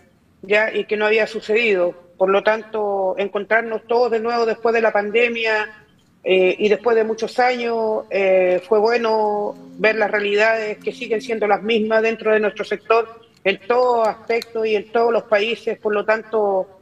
ya, 0.46 0.72
y 0.74 0.84
que 0.84 0.96
no 0.96 1.06
había 1.06 1.26
sucedido. 1.26 1.94
Por 2.16 2.30
lo 2.30 2.42
tanto, 2.42 3.14
encontrarnos 3.18 3.86
todos 3.86 4.10
de 4.10 4.20
nuevo 4.20 4.46
después 4.46 4.74
de 4.74 4.80
la 4.80 4.92
pandemia 4.92 5.84
eh, 6.22 6.54
y 6.58 6.68
después 6.68 6.96
de 6.96 7.04
muchos 7.04 7.38
años, 7.38 8.04
eh, 8.10 8.62
fue 8.66 8.78
bueno 8.78 9.54
ver 9.78 9.96
las 9.96 10.10
realidades 10.10 10.78
que 10.78 10.92
siguen 10.92 11.20
siendo 11.20 11.46
las 11.46 11.62
mismas 11.62 12.02
dentro 12.02 12.32
de 12.32 12.40
nuestro 12.40 12.64
sector 12.64 13.20
en 13.42 13.60
todo 13.66 14.04
aspecto 14.04 14.64
y 14.64 14.76
en 14.76 14.90
todos 14.90 15.12
los 15.12 15.24
países. 15.24 15.78
Por 15.78 15.92
lo 15.92 16.04
tanto, 16.04 16.80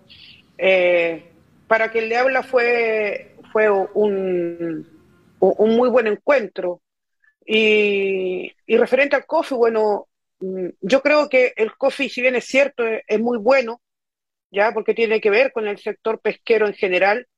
eh, 0.58 1.24
para 1.66 1.90
quien 1.90 2.08
le 2.08 2.16
habla 2.16 2.42
fue 2.42 3.32
fue 3.52 3.70
un, 3.70 4.86
un 5.38 5.76
muy 5.76 5.88
buen 5.90 6.06
encuentro. 6.06 6.80
Y, 7.44 8.50
referente 8.66 9.16
al 9.16 9.26
coffee, 9.26 9.56
bueno, 9.56 10.08
yo 10.80 11.02
creo 11.02 11.28
que 11.28 11.52
el 11.56 11.76
coffee, 11.76 12.08
si 12.08 12.20
bien 12.20 12.36
es 12.36 12.44
cierto, 12.46 12.84
es, 12.86 13.20
muy 13.20 13.38
bueno, 13.38 13.80
ya 14.50 14.72
porque 14.72 14.94
tiene 14.94 15.20
que 15.20 15.30
ver 15.30 15.52
con 15.52 15.66
el 15.68 15.78
sector 15.78 16.20
pesquero 16.20 16.66
en 16.66 16.74
general, 16.74 17.28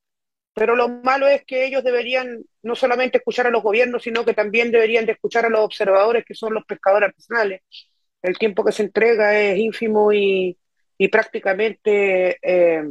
pero 0.54 0.76
lo 0.76 0.88
malo 0.88 1.26
es 1.28 1.44
que 1.44 1.66
ellos 1.66 1.84
deberían 1.84 2.44
no 2.62 2.75
solamente 2.76 3.18
escuchar 3.18 3.46
a 3.46 3.50
los 3.50 3.62
gobiernos, 3.62 4.02
sino 4.04 4.25
que 4.25 4.34
también 4.34 4.70
deberían 4.70 5.06
de 5.06 5.12
escuchar 5.12 5.46
a 5.46 5.49
los 5.49 5.61
observadores, 5.61 6.25
que 6.25 6.34
son 6.34 6.54
los 6.54 6.64
pescadores 6.64 7.08
artesanales. 7.08 7.62
El 8.23 8.38
tiempo 8.38 8.64
que 8.64 8.73
se 8.73 8.84
entrega 8.84 9.38
es 9.38 9.58
ínfimo 9.58 10.12
y, 10.12 10.56
y 10.96 11.08
prácticamente 11.08 12.38
eh, 12.42 12.84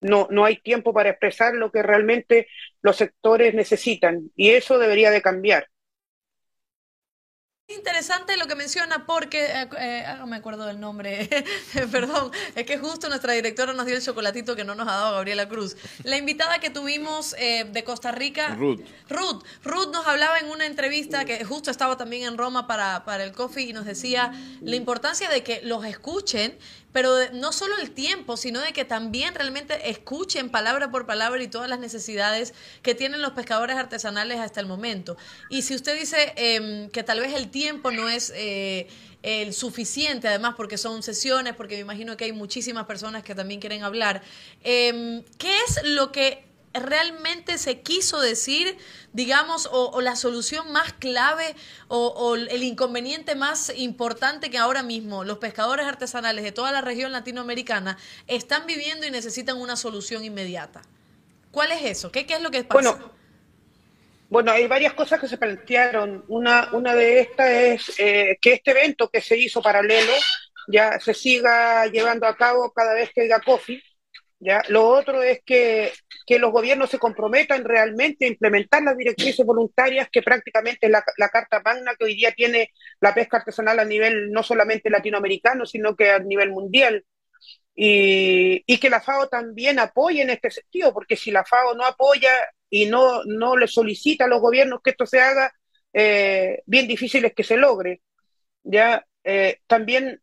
no, 0.00 0.28
no 0.30 0.44
hay 0.44 0.56
tiempo 0.58 0.92
para 0.92 1.10
expresar 1.10 1.54
lo 1.54 1.70
que 1.70 1.82
realmente 1.82 2.48
los 2.82 2.96
sectores 2.96 3.54
necesitan 3.54 4.30
y 4.34 4.50
eso 4.50 4.78
debería 4.78 5.10
de 5.10 5.22
cambiar. 5.22 5.68
Interesante 7.68 8.36
lo 8.36 8.46
que 8.46 8.54
menciona 8.54 9.06
porque, 9.06 9.44
eh, 9.46 9.68
eh, 9.76 10.04
ah, 10.06 10.18
no 10.20 10.28
me 10.28 10.36
acuerdo 10.36 10.66
del 10.66 10.78
nombre, 10.78 11.28
perdón, 11.90 12.30
es 12.54 12.64
que 12.64 12.78
justo 12.78 13.08
nuestra 13.08 13.32
directora 13.32 13.72
nos 13.72 13.86
dio 13.86 13.96
el 13.96 14.02
chocolatito 14.02 14.54
que 14.54 14.62
no 14.62 14.76
nos 14.76 14.86
ha 14.86 14.92
dado 14.92 15.14
Gabriela 15.14 15.48
Cruz. 15.48 15.76
La 16.04 16.16
invitada 16.16 16.60
que 16.60 16.70
tuvimos 16.70 17.34
eh, 17.40 17.64
de 17.64 17.82
Costa 17.82 18.12
Rica, 18.12 18.54
Ruth. 18.54 18.82
Ruth, 19.08 19.42
Ruth 19.64 19.92
nos 19.92 20.06
hablaba 20.06 20.38
en 20.38 20.48
una 20.48 20.64
entrevista 20.64 21.24
que 21.24 21.44
justo 21.44 21.72
estaba 21.72 21.96
también 21.96 22.22
en 22.22 22.38
Roma 22.38 22.68
para, 22.68 23.04
para 23.04 23.24
el 23.24 23.32
coffee 23.32 23.70
y 23.70 23.72
nos 23.72 23.84
decía 23.84 24.30
la 24.60 24.76
importancia 24.76 25.28
de 25.28 25.42
que 25.42 25.60
los 25.62 25.84
escuchen 25.84 26.56
pero 26.96 27.14
no 27.34 27.52
solo 27.52 27.76
el 27.76 27.90
tiempo, 27.90 28.38
sino 28.38 28.58
de 28.58 28.72
que 28.72 28.86
también 28.86 29.34
realmente 29.34 29.90
escuchen 29.90 30.48
palabra 30.48 30.90
por 30.90 31.04
palabra 31.04 31.42
y 31.42 31.46
todas 31.46 31.68
las 31.68 31.78
necesidades 31.78 32.54
que 32.80 32.94
tienen 32.94 33.20
los 33.20 33.32
pescadores 33.32 33.76
artesanales 33.76 34.38
hasta 34.40 34.60
el 34.60 34.66
momento. 34.66 35.18
Y 35.50 35.60
si 35.60 35.74
usted 35.74 36.00
dice 36.00 36.32
em, 36.36 36.88
que 36.88 37.02
tal 37.02 37.20
vez 37.20 37.34
el 37.34 37.50
tiempo 37.50 37.90
no 37.90 38.08
es... 38.08 38.32
Eh, 38.34 38.88
el 39.22 39.54
suficiente, 39.54 40.28
además 40.28 40.54
porque 40.56 40.78
son 40.78 41.02
sesiones, 41.02 41.54
porque 41.56 41.74
me 41.74 41.80
imagino 41.80 42.16
que 42.16 42.26
hay 42.26 42.32
muchísimas 42.32 42.86
personas 42.86 43.24
que 43.24 43.34
también 43.34 43.58
quieren 43.58 43.82
hablar. 43.82 44.22
Em, 44.62 45.24
¿Qué 45.36 45.52
es 45.66 45.80
lo 45.82 46.12
que 46.12 46.45
realmente 46.78 47.58
se 47.58 47.80
quiso 47.80 48.20
decir, 48.20 48.76
digamos, 49.12 49.68
o, 49.72 50.00
la 50.00 50.16
solución 50.16 50.72
más 50.72 50.92
clave 50.92 51.54
o, 51.88 52.36
el 52.36 52.62
inconveniente 52.62 53.34
más 53.34 53.72
importante 53.76 54.50
que 54.50 54.58
ahora 54.58 54.82
mismo 54.82 55.24
los 55.24 55.38
pescadores 55.38 55.86
artesanales 55.86 56.44
de 56.44 56.52
toda 56.52 56.72
la 56.72 56.80
región 56.80 57.12
latinoamericana 57.12 57.98
están 58.26 58.66
viviendo 58.66 59.06
y 59.06 59.10
necesitan 59.10 59.56
una 59.56 59.76
solución 59.76 60.24
inmediata? 60.24 60.82
¿Cuál 61.50 61.72
es 61.72 61.82
eso? 61.82 62.12
¿Qué, 62.12 62.26
qué 62.26 62.34
es 62.34 62.42
lo 62.42 62.50
que 62.50 62.64
pasa? 62.64 62.92
Bueno, 62.92 63.16
bueno, 64.28 64.50
hay 64.52 64.66
varias 64.66 64.94
cosas 64.94 65.20
que 65.20 65.28
se 65.28 65.38
plantearon. 65.38 66.24
Una, 66.28 66.70
una 66.72 66.94
de 66.94 67.20
estas 67.20 67.50
es 67.50 67.92
eh, 67.98 68.38
que 68.40 68.54
este 68.54 68.72
evento 68.72 69.08
que 69.08 69.20
se 69.20 69.38
hizo 69.38 69.62
paralelo 69.62 70.12
ya 70.68 70.98
se 70.98 71.14
siga 71.14 71.86
llevando 71.86 72.26
a 72.26 72.36
cabo 72.36 72.72
cada 72.72 72.94
vez 72.94 73.10
que 73.14 73.22
haya 73.22 73.40
coffee 73.40 73.82
¿ya? 74.38 74.62
Lo 74.68 74.86
otro 74.86 75.22
es 75.22 75.40
que, 75.44 75.92
que, 76.26 76.38
los 76.38 76.52
gobiernos 76.52 76.90
se 76.90 76.98
comprometan 76.98 77.64
realmente 77.64 78.24
a 78.24 78.28
implementar 78.28 78.82
las 78.82 78.96
directrices 78.96 79.44
voluntarias, 79.44 80.08
que 80.10 80.22
prácticamente 80.22 80.86
es 80.86 80.92
la, 80.92 81.04
la, 81.16 81.28
carta 81.28 81.60
magna 81.64 81.94
que 81.98 82.04
hoy 82.04 82.14
día 82.14 82.32
tiene 82.32 82.70
la 83.00 83.14
pesca 83.14 83.38
artesanal 83.38 83.78
a 83.78 83.84
nivel 83.84 84.30
no 84.30 84.42
solamente 84.42 84.90
latinoamericano, 84.90 85.66
sino 85.66 85.96
que 85.96 86.10
a 86.10 86.18
nivel 86.18 86.50
mundial. 86.50 87.04
Y, 87.74 88.62
y, 88.66 88.78
que 88.78 88.90
la 88.90 89.02
FAO 89.02 89.28
también 89.28 89.78
apoye 89.78 90.22
en 90.22 90.30
este 90.30 90.50
sentido, 90.50 90.94
porque 90.94 91.16
si 91.16 91.30
la 91.30 91.44
FAO 91.44 91.74
no 91.74 91.84
apoya 91.84 92.30
y 92.70 92.86
no, 92.86 93.22
no 93.24 93.56
le 93.56 93.68
solicita 93.68 94.24
a 94.24 94.28
los 94.28 94.40
gobiernos 94.40 94.80
que 94.82 94.90
esto 94.90 95.06
se 95.06 95.20
haga, 95.20 95.52
eh, 95.92 96.62
bien 96.66 96.88
difícil 96.88 97.24
es 97.24 97.34
que 97.34 97.44
se 97.44 97.56
logre. 97.56 98.02
Ya 98.62 99.06
eh, 99.24 99.60
también 99.66 100.20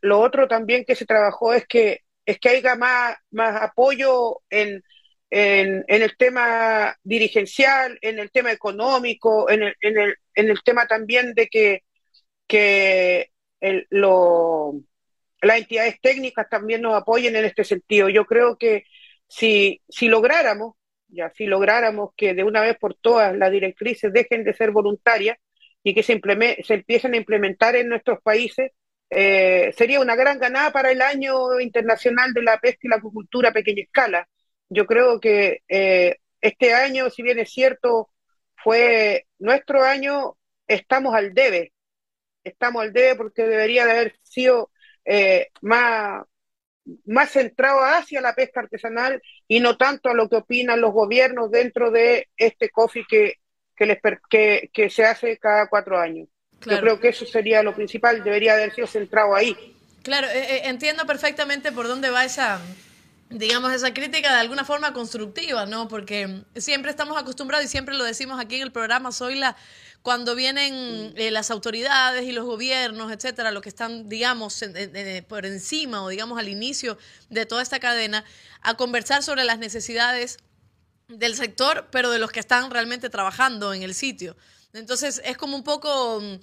lo 0.00 0.20
otro 0.20 0.48
también 0.48 0.84
que 0.84 0.94
se 0.94 1.06
trabajó 1.06 1.52
es 1.54 1.66
que 1.66 2.02
es 2.28 2.38
que 2.38 2.50
haya 2.50 2.76
más, 2.76 3.16
más 3.30 3.62
apoyo 3.62 4.42
en, 4.50 4.84
en, 5.30 5.84
el 5.88 6.14
tema 6.18 6.94
dirigencial, 7.02 7.98
en 8.02 8.18
el 8.18 8.30
tema 8.30 8.52
económico, 8.52 9.48
en 9.48 9.62
el, 9.62 9.74
en 9.80 9.98
el, 9.98 10.14
en 10.34 10.50
el 10.50 10.62
tema 10.62 10.86
también 10.86 11.32
de 11.32 11.46
que, 11.48 11.84
que 12.46 13.30
el, 13.60 13.86
lo, 13.88 14.74
las 15.40 15.56
entidades 15.56 15.98
técnicas 16.02 16.50
también 16.50 16.82
nos 16.82 17.00
apoyen 17.00 17.34
en 17.34 17.46
este 17.46 17.64
sentido. 17.64 18.10
Yo 18.10 18.26
creo 18.26 18.58
que 18.58 18.84
si, 19.26 19.80
si 19.88 20.08
lográramos, 20.08 20.74
ya 21.08 21.30
si 21.30 21.46
lográramos 21.46 22.10
que 22.14 22.34
de 22.34 22.44
una 22.44 22.60
vez 22.60 22.76
por 22.78 22.94
todas 22.94 23.34
las 23.34 23.50
directrices 23.50 24.12
dejen 24.12 24.44
de 24.44 24.52
ser 24.52 24.70
voluntarias 24.70 25.38
y 25.82 25.94
que 25.94 26.02
se, 26.02 26.20
se 26.62 26.74
empiecen 26.74 27.14
a 27.14 27.16
implementar 27.16 27.74
en 27.74 27.88
nuestros 27.88 28.20
países, 28.20 28.72
eh, 29.10 29.72
sería 29.76 30.00
una 30.00 30.16
gran 30.16 30.38
ganada 30.38 30.72
para 30.72 30.90
el 30.90 31.00
año 31.02 31.60
internacional 31.60 32.32
de 32.34 32.42
la 32.42 32.58
pesca 32.58 32.80
y 32.82 32.88
la 32.88 32.96
acuicultura 32.96 33.50
a 33.50 33.52
pequeña 33.52 33.82
escala. 33.82 34.28
Yo 34.68 34.86
creo 34.86 35.20
que 35.20 35.62
eh, 35.68 36.16
este 36.40 36.74
año, 36.74 37.10
si 37.10 37.22
bien 37.22 37.38
es 37.38 37.50
cierto, 37.50 38.10
fue 38.56 39.26
nuestro 39.38 39.82
año, 39.82 40.36
estamos 40.66 41.14
al 41.14 41.34
debe. 41.34 41.72
Estamos 42.44 42.82
al 42.82 42.92
debe 42.92 43.16
porque 43.16 43.44
debería 43.44 43.86
de 43.86 43.92
haber 43.92 44.18
sido 44.22 44.70
eh, 45.04 45.48
más, 45.62 46.24
más 47.06 47.30
centrado 47.30 47.80
hacia 47.80 48.20
la 48.20 48.34
pesca 48.34 48.60
artesanal 48.60 49.22
y 49.46 49.60
no 49.60 49.76
tanto 49.76 50.10
a 50.10 50.14
lo 50.14 50.28
que 50.28 50.36
opinan 50.36 50.80
los 50.80 50.92
gobiernos 50.92 51.50
dentro 51.50 51.90
de 51.90 52.28
este 52.36 52.70
que, 53.08 53.34
que, 53.76 53.86
les, 53.86 53.98
que, 54.30 54.70
que 54.72 54.90
se 54.90 55.04
hace 55.04 55.38
cada 55.38 55.68
cuatro 55.68 55.98
años. 55.98 56.28
Yo 56.66 56.80
creo 56.80 57.00
que 57.00 57.08
eso 57.08 57.24
sería 57.24 57.62
lo 57.62 57.74
principal, 57.74 58.22
debería 58.24 58.54
haber 58.54 58.74
sido 58.74 58.86
centrado 58.86 59.34
ahí. 59.34 59.56
Claro, 60.02 60.26
eh, 60.28 60.56
eh, 60.56 60.60
entiendo 60.64 61.06
perfectamente 61.06 61.72
por 61.72 61.86
dónde 61.86 62.10
va 62.10 62.24
esa, 62.24 62.60
digamos, 63.30 63.72
esa 63.72 63.92
crítica 63.92 64.32
de 64.32 64.40
alguna 64.40 64.64
forma 64.64 64.92
constructiva, 64.92 65.66
¿no? 65.66 65.88
Porque 65.88 66.42
siempre 66.56 66.90
estamos 66.90 67.16
acostumbrados 67.16 67.66
y 67.66 67.68
siempre 67.68 67.94
lo 67.94 68.04
decimos 68.04 68.40
aquí 68.40 68.56
en 68.56 68.62
el 68.62 68.72
programa, 68.72 69.12
soy 69.12 69.36
la 69.36 69.56
cuando 70.02 70.34
vienen 70.34 71.12
eh, 71.16 71.30
las 71.30 71.50
autoridades 71.50 72.24
y 72.24 72.32
los 72.32 72.46
gobiernos, 72.46 73.12
etcétera, 73.12 73.50
los 73.50 73.62
que 73.62 73.68
están, 73.68 74.08
digamos, 74.08 74.64
por 75.26 75.44
encima 75.44 76.02
o 76.02 76.08
digamos 76.08 76.38
al 76.38 76.48
inicio 76.48 76.96
de 77.28 77.46
toda 77.46 77.62
esta 77.62 77.80
cadena, 77.80 78.24
a 78.62 78.76
conversar 78.76 79.22
sobre 79.22 79.44
las 79.44 79.58
necesidades 79.58 80.38
del 81.08 81.34
sector, 81.34 81.88
pero 81.90 82.10
de 82.10 82.18
los 82.18 82.30
que 82.30 82.40
están 82.40 82.70
realmente 82.70 83.10
trabajando 83.10 83.74
en 83.74 83.82
el 83.82 83.94
sitio. 83.94 84.36
Entonces 84.74 85.22
es 85.24 85.36
como 85.38 85.56
un 85.56 85.64
poco, 85.64 86.20
mm, 86.20 86.34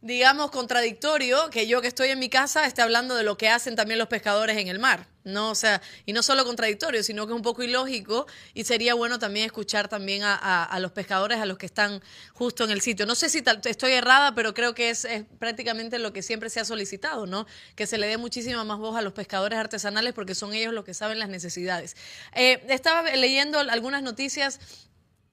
digamos, 0.00 0.50
contradictorio 0.50 1.50
que 1.50 1.66
yo 1.66 1.82
que 1.82 1.88
estoy 1.88 2.08
en 2.08 2.18
mi 2.18 2.30
casa 2.30 2.66
esté 2.66 2.80
hablando 2.80 3.14
de 3.14 3.24
lo 3.24 3.36
que 3.36 3.50
hacen 3.50 3.76
también 3.76 3.98
los 3.98 4.08
pescadores 4.08 4.56
en 4.56 4.68
el 4.68 4.78
mar, 4.78 5.06
¿no? 5.22 5.50
O 5.50 5.54
sea, 5.54 5.82
y 6.06 6.14
no 6.14 6.22
solo 6.22 6.46
contradictorio, 6.46 7.02
sino 7.02 7.26
que 7.26 7.34
es 7.34 7.36
un 7.36 7.42
poco 7.42 7.62
ilógico 7.62 8.26
y 8.54 8.64
sería 8.64 8.94
bueno 8.94 9.18
también 9.18 9.44
escuchar 9.44 9.88
también 9.88 10.22
a, 10.24 10.78
los 10.80 10.92
pescadores, 10.92 11.38
a 11.40 11.46
los 11.46 11.58
que 11.58 11.66
están 11.66 12.02
justo 12.32 12.64
en 12.64 12.70
el 12.70 12.80
sitio. 12.80 13.04
No 13.04 13.14
sé 13.14 13.28
si 13.28 13.42
estoy 13.64 13.92
errada, 13.92 14.34
pero 14.34 14.54
creo 14.54 14.74
que 14.74 14.88
es, 14.88 15.06
prácticamente 15.38 15.98
lo 15.98 16.14
que 16.14 16.22
siempre 16.22 16.48
se 16.48 16.60
ha 16.60 16.64
solicitado, 16.64 17.26
¿no? 17.26 17.46
Que 17.76 17.86
se 17.86 17.98
le 17.98 18.06
dé 18.06 18.16
muchísima 18.16 18.64
más 18.64 18.78
voz 18.78 18.96
a 18.96 19.02
los 19.02 19.12
pescadores 19.12 19.58
artesanales 19.58 20.14
porque 20.14 20.34
son 20.34 20.54
ellos 20.54 20.72
los 20.72 20.84
que 20.84 20.94
saben 20.94 21.18
las 21.18 21.28
necesidades. 21.28 21.96
Eh, 22.34 22.64
estaba 22.68 23.02
leyendo 23.10 23.58
algunas 23.58 24.02
noticias 24.02 24.58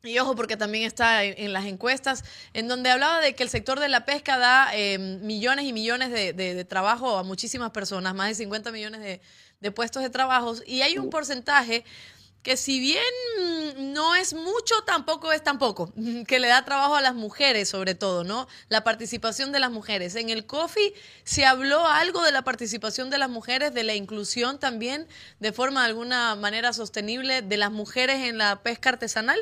y 0.03 0.17
ojo, 0.17 0.35
porque 0.35 0.57
también 0.57 0.83
está 0.85 1.23
en, 1.23 1.53
las 1.53 1.65
encuestas, 1.65 2.23
en 2.53 2.67
donde 2.67 2.89
hablaba 2.89 3.21
de 3.21 3.35
que 3.35 3.43
el 3.43 3.49
sector 3.49 3.79
de 3.79 3.87
la 3.87 4.05
pesca 4.05 4.37
da 4.37 4.71
eh, 4.73 4.97
millones 4.97 5.65
y 5.65 5.73
millones 5.73 6.11
de, 6.11 6.65
trabajo 6.65 7.17
a 7.17 7.23
muchísimas 7.23 7.71
personas, 7.71 8.15
más 8.15 8.29
de 8.29 8.35
50 8.35 8.71
millones 8.71 9.19
de, 9.59 9.71
puestos 9.71 10.01
de 10.01 10.09
trabajo, 10.09 10.55
y 10.65 10.81
hay 10.81 10.97
un 10.97 11.09
porcentaje 11.09 11.83
que 12.41 12.57
si 12.57 12.79
bien 12.79 13.03
mm, 13.37 13.93
no 13.93 14.15
es 14.15 14.33
mucho, 14.33 14.73
tampoco 14.87 15.31
es 15.31 15.43
tampoco, 15.43 15.93
que 16.27 16.39
le 16.39 16.47
da 16.47 16.65
trabajo 16.65 16.95
a 16.95 17.01
las 17.01 17.13
mujeres 17.13 17.69
sobre 17.69 17.93
todo, 17.93 18.23
¿no? 18.23 18.47
La 18.69 18.83
participación 18.83 19.51
de 19.51 19.59
las 19.59 19.69
mujeres. 19.69 20.15
En 20.15 20.31
el 20.31 20.47
coffee 20.47 20.95
se 21.23 21.45
habló 21.45 21.85
algo 21.85 22.23
de 22.23 22.31
la 22.31 22.43
participación 22.43 23.11
de 23.11 23.19
las 23.19 23.29
mujeres, 23.29 23.71
de 23.75 23.83
la 23.83 23.93
inclusión 23.93 24.59
también, 24.59 25.07
de 25.39 25.51
forma 25.51 25.81
de 25.81 25.89
alguna 25.89 26.33
manera 26.33 26.73
sostenible, 26.73 27.43
de 27.43 27.57
las 27.57 27.71
mujeres 27.71 28.27
en 28.27 28.39
la 28.39 28.63
pesca 28.63 28.89
artesanal. 28.89 29.39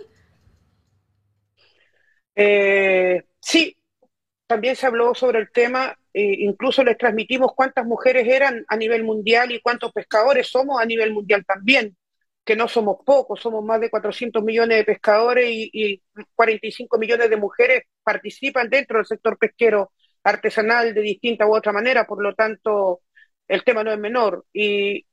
Eh, 2.42 3.26
sí, 3.42 3.76
también 4.48 4.76
se 4.78 4.88
habló 4.88 5.14
sobre 5.14 5.40
el 5.40 5.52
tema, 5.52 5.98
eh, 6.14 6.36
incluso 6.40 6.84
les 6.86 6.98
transmitimos 6.98 7.52
cuántas 7.56 7.86
mujeres 7.86 8.28
eran 8.28 8.66
a 8.70 8.78
nivel 8.78 9.04
mundial 9.04 9.52
y 9.52 9.62
cuántos 9.62 9.92
pescadores 9.92 10.48
somos 10.48 10.82
a 10.82 10.86
nivel 10.86 11.14
mundial 11.14 11.46
también, 11.46 11.98
que 12.46 12.56
no 12.56 12.68
somos 12.70 13.00
pocos, 13.06 13.42
somos 13.42 13.64
más 13.66 13.82
de 13.82 13.90
400 13.90 14.42
millones 14.44 14.78
de 14.80 14.86
pescadores 14.86 15.50
y, 15.52 15.70
y 15.74 16.02
45 16.36 16.98
millones 16.98 17.30
de 17.30 17.38
mujeres 17.38 17.84
participan 18.04 18.70
dentro 18.70 18.98
del 19.00 19.06
sector 19.06 19.38
pesquero 19.38 19.92
artesanal 20.24 20.94
de 20.94 21.02
distinta 21.02 21.46
u 21.48 21.56
otra 21.56 21.74
manera, 21.74 22.06
por 22.08 22.24
lo 22.24 22.36
tanto, 22.36 23.02
el 23.48 23.64
tema 23.66 23.84
no 23.84 23.92
es 23.92 24.00
menor. 24.00 24.46
Y, 24.54 25.06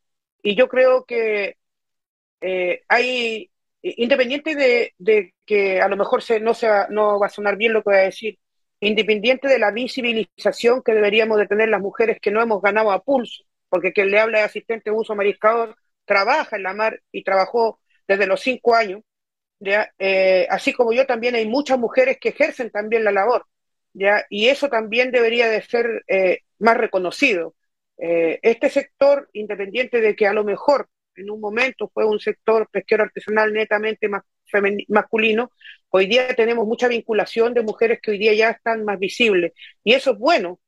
yo 0.44 0.68
creo 0.68 1.04
que 1.04 1.56
eh, 2.40 2.82
hay, 2.88 3.50
independiente 3.96 4.54
de, 4.54 5.34
que 5.44 5.80
a 5.80 5.88
lo 5.88 5.96
mejor 5.96 6.22
se, 6.22 6.40
no, 6.40 6.54
se 6.54 6.68
va, 6.68 6.86
no 6.90 7.18
va 7.18 7.26
a 7.26 7.30
sonar 7.30 7.56
bien 7.56 7.72
lo 7.72 7.82
que 7.82 7.90
voy 7.90 7.98
a 7.98 8.02
decir, 8.02 8.38
independiente 8.80 9.48
de 9.48 9.58
la 9.58 9.70
visibilización 9.70 10.82
que 10.82 10.92
deberíamos 10.92 11.38
de 11.38 11.46
tener 11.46 11.68
las 11.68 11.80
mujeres 11.80 12.18
que 12.20 12.30
no 12.30 12.42
hemos 12.42 12.62
ganado 12.62 12.90
a 12.92 13.02
pulso, 13.02 13.44
porque 13.68 13.92
quien 13.92 14.10
le 14.10 14.20
habla 14.20 14.38
de 14.38 14.44
asistente 14.44 14.90
de 14.90 14.96
uso 14.96 15.14
mariscador 15.14 15.76
trabaja 16.04 16.56
en 16.56 16.62
la 16.62 16.74
mar 16.74 17.00
y 17.12 17.24
trabajó 17.24 17.80
desde 18.06 18.26
los 18.26 18.40
cinco 18.40 18.74
años. 18.74 19.02
Eh, 19.60 20.46
así 20.50 20.72
como 20.72 20.92
yo 20.92 21.06
también 21.06 21.34
hay 21.34 21.46
muchas 21.46 21.78
mujeres 21.78 22.18
que 22.20 22.30
ejercen 22.30 22.70
también 22.70 23.04
la 23.04 23.12
labor, 23.12 23.46
¿ya? 23.94 24.24
y 24.28 24.48
eso 24.48 24.68
también 24.68 25.10
debería 25.10 25.48
de 25.48 25.62
ser 25.62 26.04
eh, 26.08 26.40
más 26.58 26.76
reconocido. 26.76 27.54
Eh, 27.98 28.38
este 28.42 28.68
sector, 28.68 29.30
independiente 29.32 30.00
de 30.00 30.14
que 30.14 30.26
a 30.26 30.34
lo 30.34 30.44
mejor 30.44 30.88
en 31.16 31.30
un 31.30 31.40
momento 31.40 31.90
fue 31.92 32.04
un 32.04 32.18
sector 32.20 32.68
pesquero 32.70 33.04
artesanal 33.04 33.52
netamente 33.52 34.08
masculino, 34.88 35.50
hoy 35.90 36.06
día 36.06 36.34
tenemos 36.34 36.66
mucha 36.66 36.88
vinculación 36.88 37.54
de 37.54 37.62
mujeres 37.62 38.00
que 38.02 38.12
hoy 38.12 38.18
día 38.18 38.34
ya 38.34 38.50
están 38.50 38.84
más 38.84 38.98
visibles. 38.98 39.52
Y 39.84 39.94
eso 39.94 40.12
es 40.12 40.18
bueno, 40.18 40.60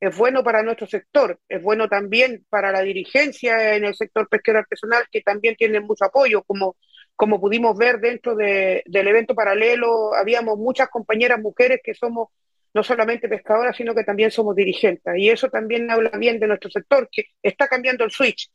es 0.00 0.16
bueno 0.16 0.44
para 0.44 0.62
nuestro 0.62 0.86
sector, 0.86 1.40
es 1.48 1.62
bueno 1.62 1.88
también 1.88 2.44
para 2.48 2.70
la 2.72 2.82
dirigencia 2.82 3.74
en 3.76 3.84
el 3.84 3.94
sector 3.94 4.28
pesquero 4.28 4.60
artesanal, 4.60 5.04
que 5.10 5.22
también 5.22 5.56
tienen 5.56 5.84
mucho 5.84 6.04
apoyo, 6.04 6.42
como, 6.44 6.76
como 7.16 7.40
pudimos 7.40 7.76
ver 7.76 7.98
dentro 8.00 8.36
de, 8.36 8.82
del 8.86 9.08
evento 9.08 9.34
paralelo, 9.34 10.14
habíamos 10.14 10.58
muchas 10.58 10.88
compañeras 10.88 11.40
mujeres 11.40 11.80
que 11.82 11.94
somos 11.94 12.28
no 12.74 12.82
solamente 12.84 13.28
pescadoras, 13.28 13.76
sino 13.76 13.94
que 13.94 14.04
también 14.04 14.30
somos 14.30 14.54
dirigentes. 14.54 15.14
Y 15.16 15.30
eso 15.30 15.48
también 15.48 15.90
habla 15.90 16.10
bien 16.10 16.38
de 16.38 16.46
nuestro 16.46 16.70
sector, 16.70 17.08
que 17.10 17.24
está 17.42 17.66
cambiando 17.66 18.04
el 18.04 18.10
switch. 18.10 18.50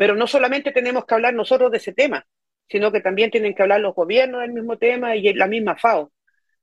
Pero 0.00 0.16
no 0.16 0.26
solamente 0.26 0.72
tenemos 0.72 1.04
que 1.04 1.12
hablar 1.12 1.34
nosotros 1.34 1.70
de 1.70 1.76
ese 1.76 1.92
tema, 1.92 2.26
sino 2.66 2.90
que 2.90 3.02
también 3.02 3.30
tienen 3.30 3.54
que 3.54 3.60
hablar 3.60 3.82
los 3.82 3.94
gobiernos 3.94 4.40
del 4.40 4.54
mismo 4.54 4.78
tema 4.78 5.14
y 5.14 5.34
la 5.34 5.46
misma 5.46 5.76
FAO. 5.76 6.10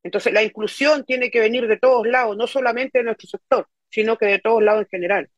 Entonces, 0.02 0.34
la 0.34 0.42
inclusión 0.42 1.06
tiene 1.06 1.30
que 1.30 1.40
venir 1.40 1.68
de 1.68 1.78
todos 1.78 2.08
lados, 2.08 2.36
no 2.36 2.48
solamente 2.48 2.98
de 2.98 3.04
nuestro 3.04 3.30
sector, 3.30 3.68
sino 3.92 4.18
que 4.18 4.26
de 4.26 4.40
todos 4.40 4.64
lados 4.64 4.86
en 4.86 4.90
general. 4.90 5.30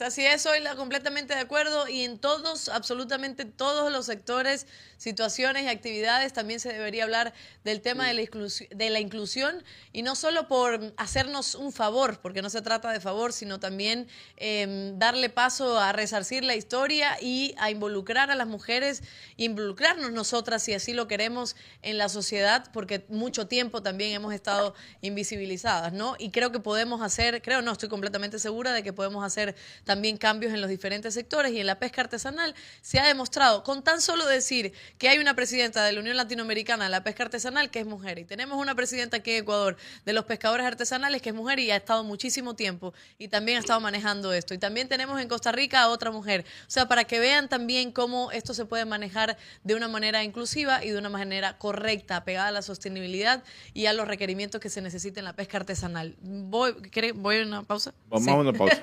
Así 0.00 0.26
es, 0.26 0.42
soy 0.42 0.58
completamente 0.76 1.34
de 1.34 1.40
acuerdo 1.40 1.86
y 1.86 2.02
en 2.02 2.18
todos, 2.18 2.68
absolutamente 2.68 3.44
todos 3.44 3.92
los 3.92 4.06
sectores, 4.06 4.66
situaciones 4.96 5.62
y 5.64 5.68
actividades 5.68 6.32
también 6.32 6.58
se 6.58 6.72
debería 6.72 7.04
hablar 7.04 7.32
del 7.62 7.80
tema 7.80 8.08
de 8.08 8.14
la, 8.14 8.22
de 8.70 8.90
la 8.90 8.98
inclusión 8.98 9.62
y 9.92 10.02
no 10.02 10.16
solo 10.16 10.48
por 10.48 10.92
hacernos 10.96 11.54
un 11.54 11.70
favor, 11.70 12.20
porque 12.20 12.42
no 12.42 12.50
se 12.50 12.60
trata 12.60 12.90
de 12.90 12.98
favor, 12.98 13.32
sino 13.32 13.60
también 13.60 14.08
eh, 14.36 14.92
darle 14.96 15.28
paso 15.28 15.78
a 15.78 15.92
resarcir 15.92 16.42
la 16.42 16.56
historia 16.56 17.16
y 17.20 17.54
a 17.58 17.70
involucrar 17.70 18.32
a 18.32 18.34
las 18.34 18.48
mujeres, 18.48 19.00
involucrarnos 19.36 20.10
nosotras 20.10 20.64
si 20.64 20.74
así 20.74 20.92
lo 20.92 21.06
queremos 21.06 21.54
en 21.82 21.98
la 21.98 22.08
sociedad, 22.08 22.68
porque 22.72 23.04
mucho 23.10 23.46
tiempo 23.46 23.80
también 23.80 24.10
hemos 24.10 24.34
estado 24.34 24.74
invisibilizadas, 25.02 25.92
¿no? 25.92 26.16
Y 26.18 26.30
creo 26.32 26.50
que 26.50 26.58
podemos 26.58 27.00
hacer, 27.00 27.42
creo 27.42 27.62
no, 27.62 27.70
estoy 27.70 27.88
completamente 27.88 28.40
segura 28.40 28.72
de 28.72 28.82
que 28.82 28.92
podemos 28.92 29.24
hacer 29.24 29.54
también 29.84 30.16
cambios 30.16 30.52
en 30.52 30.60
los 30.60 30.70
diferentes 30.70 31.14
sectores 31.14 31.52
y 31.52 31.60
en 31.60 31.66
la 31.66 31.78
pesca 31.78 32.02
artesanal 32.02 32.54
se 32.82 32.98
ha 32.98 33.06
demostrado, 33.06 33.62
con 33.62 33.82
tan 33.82 34.00
solo 34.00 34.26
decir 34.26 34.72
que 34.98 35.08
hay 35.08 35.18
una 35.18 35.34
presidenta 35.34 35.84
de 35.84 35.92
la 35.92 36.00
Unión 36.00 36.16
Latinoamericana 36.16 36.84
de 36.84 36.90
la 36.90 37.04
pesca 37.04 37.24
artesanal 37.24 37.70
que 37.70 37.80
es 37.80 37.86
mujer 37.86 38.18
y 38.18 38.24
tenemos 38.24 38.58
una 38.58 38.74
presidenta 38.74 39.18
aquí 39.18 39.32
en 39.32 39.42
Ecuador 39.42 39.76
de 40.04 40.12
los 40.12 40.24
pescadores 40.24 40.66
artesanales 40.66 41.22
que 41.22 41.30
es 41.30 41.34
mujer 41.34 41.58
y 41.58 41.70
ha 41.70 41.76
estado 41.76 42.04
muchísimo 42.04 42.54
tiempo 42.54 42.94
y 43.18 43.28
también 43.28 43.58
ha 43.58 43.60
estado 43.60 43.80
manejando 43.80 44.32
esto. 44.32 44.54
Y 44.54 44.58
también 44.58 44.88
tenemos 44.88 45.20
en 45.20 45.28
Costa 45.28 45.52
Rica 45.52 45.82
a 45.82 45.88
otra 45.88 46.10
mujer. 46.10 46.44
O 46.66 46.70
sea, 46.70 46.88
para 46.88 47.04
que 47.04 47.18
vean 47.18 47.48
también 47.48 47.92
cómo 47.92 48.32
esto 48.32 48.54
se 48.54 48.64
puede 48.64 48.84
manejar 48.84 49.36
de 49.62 49.74
una 49.74 49.88
manera 49.88 50.24
inclusiva 50.24 50.84
y 50.84 50.90
de 50.90 50.98
una 50.98 51.08
manera 51.08 51.58
correcta, 51.58 52.24
pegada 52.24 52.48
a 52.48 52.52
la 52.52 52.62
sostenibilidad 52.62 53.42
y 53.72 53.86
a 53.86 53.92
los 53.92 54.08
requerimientos 54.08 54.60
que 54.60 54.70
se 54.70 54.80
necesita 54.80 55.20
en 55.20 55.24
la 55.24 55.34
pesca 55.34 55.58
artesanal. 55.58 56.16
¿Voy, 56.20 56.74
voy 57.14 57.38
a 57.38 57.42
una 57.42 57.62
pausa? 57.62 57.94
Vamos 58.08 58.28
a 58.28 58.34
una 58.34 58.52
pausa. 58.52 58.80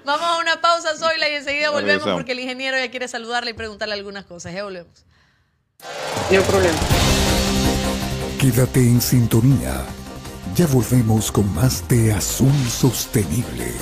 Vamos 0.10 0.26
a 0.26 0.38
una 0.38 0.60
pausa, 0.60 0.96
Zoila, 0.96 1.28
y 1.28 1.34
enseguida 1.34 1.70
volvemos 1.70 2.08
porque 2.08 2.32
el 2.32 2.40
ingeniero 2.40 2.76
ya 2.76 2.90
quiere 2.90 3.06
saludarle 3.06 3.52
y 3.52 3.54
preguntarle 3.54 3.94
algunas 3.94 4.24
cosas. 4.24 4.52
Ya 4.52 4.64
volvemos. 4.64 5.06
No 6.32 6.36
hay 6.36 6.44
problema. 6.44 6.78
Quédate 8.40 8.80
en 8.80 9.00
sintonía. 9.00 9.84
Ya 10.56 10.66
volvemos 10.66 11.30
con 11.30 11.54
más 11.54 11.86
de 11.86 12.12
Azul 12.12 12.52
Sostenible. 12.68 13.72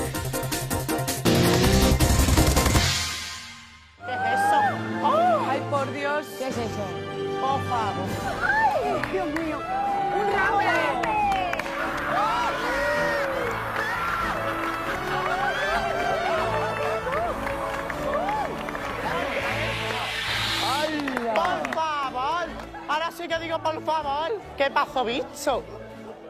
Bicho? 25.49 25.63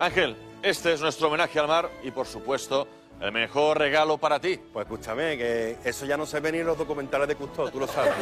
Ángel, 0.00 0.36
este 0.62 0.92
es 0.92 1.00
nuestro 1.00 1.28
homenaje 1.28 1.58
al 1.58 1.68
mar 1.68 1.90
y, 2.02 2.10
por 2.10 2.26
supuesto, 2.26 2.86
el 3.20 3.32
mejor 3.32 3.78
regalo 3.78 4.18
para 4.18 4.40
ti. 4.40 4.60
Pues 4.72 4.86
escúchame, 4.86 5.36
que 5.36 5.78
eso 5.84 6.06
ya 6.06 6.16
no 6.16 6.24
se 6.24 6.40
ve 6.40 6.52
ni 6.52 6.58
en 6.58 6.66
los 6.66 6.78
documentales 6.78 7.26
de 7.26 7.34
Cousteau, 7.34 7.70
tú 7.70 7.80
lo 7.80 7.86
sabes. 7.86 8.12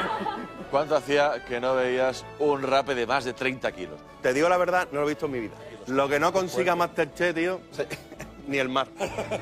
¿Cuánto 0.70 0.96
hacía 0.96 1.44
que 1.46 1.60
no 1.60 1.74
veías 1.74 2.24
un 2.38 2.62
rape 2.62 2.94
de 2.94 3.06
más 3.06 3.24
de 3.24 3.32
30 3.32 3.72
kilos? 3.72 4.00
Te 4.20 4.34
digo 4.34 4.48
la 4.48 4.56
verdad, 4.56 4.88
no 4.92 5.00
lo 5.00 5.06
he 5.06 5.10
visto 5.10 5.26
en 5.26 5.32
mi 5.32 5.40
vida. 5.40 5.54
Lo 5.86 6.08
que 6.08 6.18
no 6.18 6.32
consiga 6.32 6.74
Masterchef, 6.74 7.34
tío, 7.34 7.60
ni 8.46 8.58
el 8.58 8.68
mar. 8.68 8.88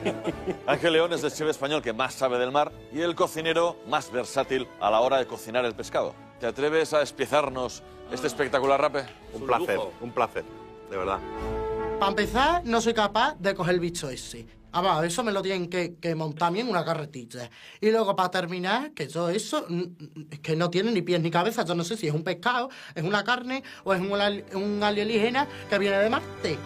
Ángel 0.67 0.93
León 0.93 1.13
es 1.13 1.25
el 1.25 1.33
chef 1.33 1.49
español 1.49 1.83
que 1.83 1.93
más 1.93 2.15
sabe 2.15 2.39
del 2.39 2.53
mar 2.53 2.71
y 2.93 3.01
el 3.01 3.15
cocinero 3.15 3.77
más 3.89 4.13
versátil 4.13 4.69
a 4.81 4.91
la 4.91 5.01
hora 5.01 5.19
de 5.19 5.27
cocinar 5.27 5.65
el 5.65 5.75
pescado. 5.75 6.15
¿Te 6.39 6.47
atreves 6.47 6.93
a 6.93 6.99
despiezarnos 6.99 7.83
este 8.13 8.27
espectacular 8.27 8.81
rape? 8.81 9.05
Un 9.33 9.47
placer, 9.47 9.79
un 10.01 10.11
placer, 10.11 10.45
de 10.93 10.99
verdad. 10.99 11.19
Para 11.99 12.11
empezar, 12.11 12.63
no 12.65 12.81
soy 12.81 12.93
capaz 12.93 13.35
de 13.39 13.55
coger 13.55 13.75
el 13.75 13.81
bicho 13.81 14.11
ese. 14.11 14.47
Ah, 14.73 14.81
va, 14.81 15.07
eso 15.07 15.23
me 15.23 15.33
lo 15.33 15.43
tienen 15.43 15.69
que, 15.69 15.97
que 15.97 16.15
montar 16.15 16.49
a 16.49 16.51
mí 16.51 16.61
en 16.61 16.69
una 16.69 16.85
carretilla. 16.85 17.51
Y 17.81 17.91
luego, 17.91 18.15
para 18.15 18.31
terminar, 18.31 18.93
que 18.93 19.09
yo 19.09 19.29
eso, 19.29 19.67
es 20.31 20.41
que 20.41 20.55
no 20.55 20.71
tiene 20.71 20.91
ni 20.91 21.03
pies 21.03 21.21
ni 21.21 21.31
cabeza. 21.31 21.65
Yo 21.65 21.75
no 21.75 21.85
sé 21.85 21.97
si 21.97 22.09
es 22.09 22.15
un 22.15 22.25
pescado, 22.25 22.69
es 22.95 23.03
una 23.03 23.25
carne 23.25 23.63
o 23.85 23.95
es 23.95 24.01
un 24.01 24.83
alienígena 24.83 25.47
que 25.69 25.79
viene 25.79 25.99
de 25.99 26.11
Marte. 26.11 26.59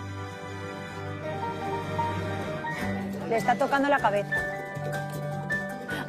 Le 3.29 3.37
está 3.37 3.57
tocando 3.57 3.89
la 3.89 3.99
cabeza. 3.99 4.35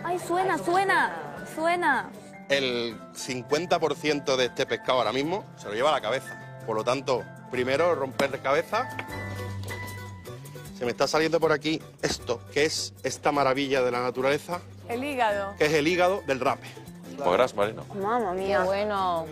¡Ay, 0.04 0.18
suena, 0.20 0.58
suena! 0.58 1.12
¡Suena! 1.56 2.10
El 2.50 2.98
50% 3.14 4.36
de 4.36 4.46
este 4.46 4.66
pescado 4.66 5.00
ahora 5.00 5.12
mismo 5.12 5.46
se 5.58 5.68
lo 5.68 5.74
lleva 5.74 5.90
a 5.90 5.94
la 5.94 6.02
cabeza. 6.02 6.64
Por 6.66 6.76
lo 6.76 6.84
tanto, 6.84 7.24
primero 7.52 7.94
romper 7.96 8.40
cabeza. 8.42 8.88
Se 10.78 10.86
me 10.86 10.92
está 10.92 11.08
saliendo 11.08 11.40
por 11.40 11.52
aquí 11.52 11.82
esto, 12.02 12.40
que 12.54 12.66
es 12.66 12.94
esta 13.04 13.32
maravilla 13.32 13.82
de 13.82 13.90
la 13.92 14.02
naturaleza, 14.04 14.62
El 14.88 15.04
hígado. 15.04 15.56
que 15.58 15.66
es 15.66 15.74
el 15.74 15.88
hígado 15.88 16.22
del 16.28 16.40
rape. 16.40 16.68
Podrás, 17.24 17.56
Marino. 17.56 17.84
Mamma 18.00 18.34
mía. 18.34 18.64
Bueno. 18.64 19.26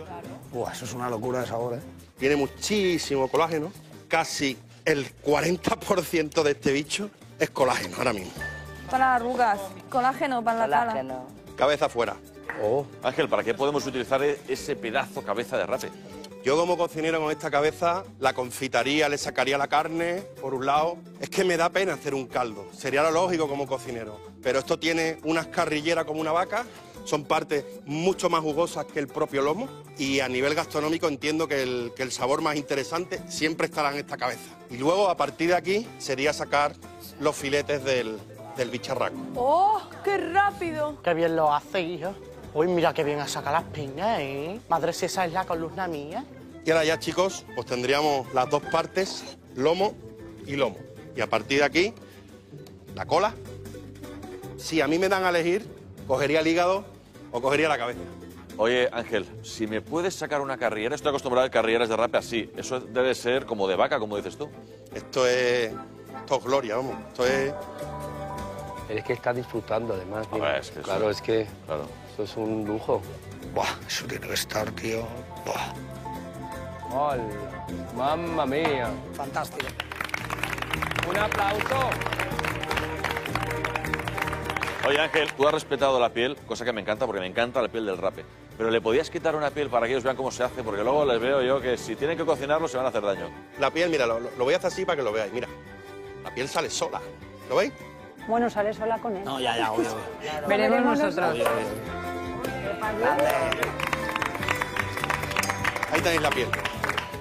Buah, 0.52 0.72
eso 0.72 0.84
es 0.86 0.92
una 0.92 1.08
locura 1.08 1.40
de 1.42 1.46
sabor, 1.46 1.74
¿eh? 1.74 1.80
Tiene 2.18 2.34
muchísimo 2.34 3.28
colágeno. 3.28 3.70
Casi 4.08 4.58
el 4.84 5.06
40% 5.22 6.42
de 6.42 6.50
este 6.50 6.72
bicho 6.72 7.10
es 7.38 7.50
colágeno 7.50 7.96
ahora 7.98 8.12
mismo. 8.12 8.32
Para 8.90 9.14
arrugas. 9.14 9.60
Colágeno 9.88 10.42
para 10.42 10.66
la 10.66 10.86
cara. 10.86 11.22
Cabeza 11.56 11.88
fuera. 11.88 12.16
Ángel, 13.04 13.28
¿para 13.28 13.44
qué 13.44 13.54
podemos 13.54 13.86
utilizar 13.86 14.20
e- 14.22 14.40
ese 14.48 14.74
pedazo 14.74 15.22
cabeza 15.22 15.56
de 15.58 15.66
rape? 15.66 15.90
Yo 16.46 16.56
como 16.56 16.78
cocinero 16.78 17.20
con 17.20 17.32
esta 17.32 17.50
cabeza 17.50 18.04
la 18.20 18.32
confitaría, 18.32 19.08
le 19.08 19.18
sacaría 19.18 19.58
la 19.58 19.66
carne, 19.66 20.22
por 20.40 20.54
un 20.54 20.64
lado. 20.64 20.96
Es 21.18 21.28
que 21.28 21.42
me 21.42 21.56
da 21.56 21.70
pena 21.70 21.94
hacer 21.94 22.14
un 22.14 22.28
caldo, 22.28 22.68
sería 22.72 23.02
lo 23.02 23.10
lógico 23.10 23.48
como 23.48 23.66
cocinero. 23.66 24.20
Pero 24.44 24.60
esto 24.60 24.78
tiene 24.78 25.18
unas 25.24 25.48
carrilleras 25.48 26.04
como 26.04 26.20
una 26.20 26.30
vaca, 26.30 26.64
son 27.04 27.24
partes 27.24 27.64
mucho 27.84 28.30
más 28.30 28.42
jugosas 28.42 28.84
que 28.84 29.00
el 29.00 29.08
propio 29.08 29.42
lomo 29.42 29.68
y 29.98 30.20
a 30.20 30.28
nivel 30.28 30.54
gastronómico 30.54 31.08
entiendo 31.08 31.48
que 31.48 31.64
el, 31.64 31.92
que 31.96 32.04
el 32.04 32.12
sabor 32.12 32.42
más 32.42 32.54
interesante 32.54 33.20
siempre 33.28 33.66
estará 33.66 33.90
en 33.90 33.96
esta 33.96 34.16
cabeza. 34.16 34.56
Y 34.70 34.76
luego 34.76 35.08
a 35.08 35.16
partir 35.16 35.48
de 35.48 35.56
aquí 35.56 35.88
sería 35.98 36.32
sacar 36.32 36.76
los 37.18 37.34
filetes 37.34 37.82
del, 37.82 38.20
del 38.56 38.70
bicharraco. 38.70 39.16
¡Oh, 39.34 39.82
qué 40.04 40.16
rápido! 40.16 41.02
Qué 41.02 41.12
bien 41.12 41.34
lo 41.34 41.52
hace, 41.52 41.80
hijo. 41.80 42.14
Uy, 42.56 42.68
mira 42.68 42.94
qué 42.94 43.04
bien 43.04 43.20
ha 43.20 43.28
sacado 43.28 43.56
las 43.56 43.64
piñas, 43.64 44.18
¿eh? 44.18 44.58
Madre, 44.70 44.94
si 44.94 45.04
esa 45.04 45.26
es 45.26 45.32
la 45.34 45.44
columna 45.44 45.86
mía. 45.86 46.24
Y 46.64 46.70
ahora 46.70 46.84
ya, 46.86 46.98
chicos, 46.98 47.44
pues 47.54 47.66
tendríamos 47.66 48.32
las 48.32 48.48
dos 48.48 48.62
partes, 48.62 49.36
lomo 49.54 49.92
y 50.46 50.56
lomo. 50.56 50.78
Y 51.14 51.20
a 51.20 51.26
partir 51.28 51.58
de 51.58 51.64
aquí, 51.66 51.94
la 52.94 53.04
cola. 53.04 53.34
Si 54.56 54.80
a 54.80 54.88
mí 54.88 54.98
me 54.98 55.10
dan 55.10 55.24
a 55.24 55.28
elegir, 55.28 55.66
cogería 56.08 56.40
el 56.40 56.46
hígado 56.46 56.86
o 57.30 57.42
cogería 57.42 57.68
la 57.68 57.76
cabeza. 57.76 58.00
Oye, 58.56 58.88
Ángel, 58.90 59.26
si 59.42 59.66
me 59.66 59.82
puedes 59.82 60.14
sacar 60.14 60.40
una 60.40 60.56
carrillera, 60.56 60.94
estoy 60.94 61.10
acostumbrado 61.10 61.46
a 61.46 61.50
carrilleras 61.50 61.90
de 61.90 61.96
rape 61.98 62.16
así. 62.16 62.50
Eso 62.56 62.80
debe 62.80 63.14
ser 63.14 63.44
como 63.44 63.68
de 63.68 63.76
vaca, 63.76 63.98
como 63.98 64.16
dices 64.16 64.38
tú. 64.38 64.48
Esto 64.94 65.26
es, 65.26 65.72
esto 66.20 66.36
es 66.38 66.42
gloria, 66.44 66.76
vamos. 66.76 66.96
Esto 67.08 67.26
es... 67.26 67.52
Es 68.88 69.04
que 69.04 69.12
está 69.12 69.34
disfrutando, 69.34 69.92
además. 69.92 70.26
es 70.58 70.70
que 70.70 70.80
claro, 70.80 71.10
eso- 71.10 71.18
es 71.18 71.20
que 71.20 71.46
claro. 71.66 71.86
Es 72.24 72.36
un 72.36 72.64
lujo. 72.64 73.02
Buah, 73.54 73.66
eso 73.86 74.06
tiene 74.06 74.26
que 74.26 74.34
estar, 74.34 74.70
tío. 74.72 75.06
Buah. 75.44 75.72
¡Hola! 76.92 77.24
¡Mamma 77.94 78.46
mía! 78.46 78.90
Fantástico. 79.14 79.66
¡Un 81.08 81.18
aplauso! 81.18 81.90
Oye, 84.86 85.00
Ángel, 85.00 85.32
tú 85.32 85.48
has 85.48 85.54
respetado 85.54 85.98
la 85.98 86.10
piel, 86.10 86.36
cosa 86.46 86.64
que 86.64 86.72
me 86.72 86.80
encanta 86.80 87.06
porque 87.06 87.20
me 87.20 87.26
encanta 87.26 87.60
la 87.60 87.68
piel 87.68 87.86
del 87.86 87.98
rape. 87.98 88.24
Pero 88.56 88.70
le 88.70 88.80
podías 88.80 89.10
quitar 89.10 89.34
una 89.34 89.50
piel 89.50 89.68
para 89.68 89.86
que 89.86 89.92
ellos 89.92 90.04
vean 90.04 90.16
cómo 90.16 90.30
se 90.30 90.44
hace, 90.44 90.62
porque 90.62 90.82
luego 90.82 91.04
les 91.04 91.20
veo 91.20 91.42
yo 91.42 91.60
que 91.60 91.76
si 91.76 91.96
tienen 91.96 92.16
que 92.16 92.24
cocinarlo 92.24 92.68
se 92.68 92.76
van 92.76 92.86
a 92.86 92.90
hacer 92.90 93.02
daño. 93.02 93.28
La 93.58 93.70
piel, 93.70 93.90
mira, 93.90 94.06
lo, 94.06 94.20
lo 94.20 94.44
voy 94.44 94.54
a 94.54 94.58
hacer 94.58 94.68
así 94.68 94.84
para 94.84 94.96
que 94.96 95.02
lo 95.02 95.12
veáis. 95.12 95.32
Mira, 95.32 95.48
la 96.22 96.30
piel 96.30 96.48
sale 96.48 96.70
sola. 96.70 97.00
¿Lo 97.48 97.56
veis? 97.56 97.72
Bueno, 98.28 98.48
sale 98.48 98.72
sola 98.72 98.98
con 98.98 99.16
él. 99.16 99.24
No, 99.24 99.38
ya, 99.40 99.56
ya, 99.56 99.72
obvio. 99.72 99.88
Veremos 100.48 100.98
nosotros. 100.98 101.38
Ahí 105.92 106.00
tenéis 106.02 106.22
la 106.22 106.30
piel. 106.30 106.48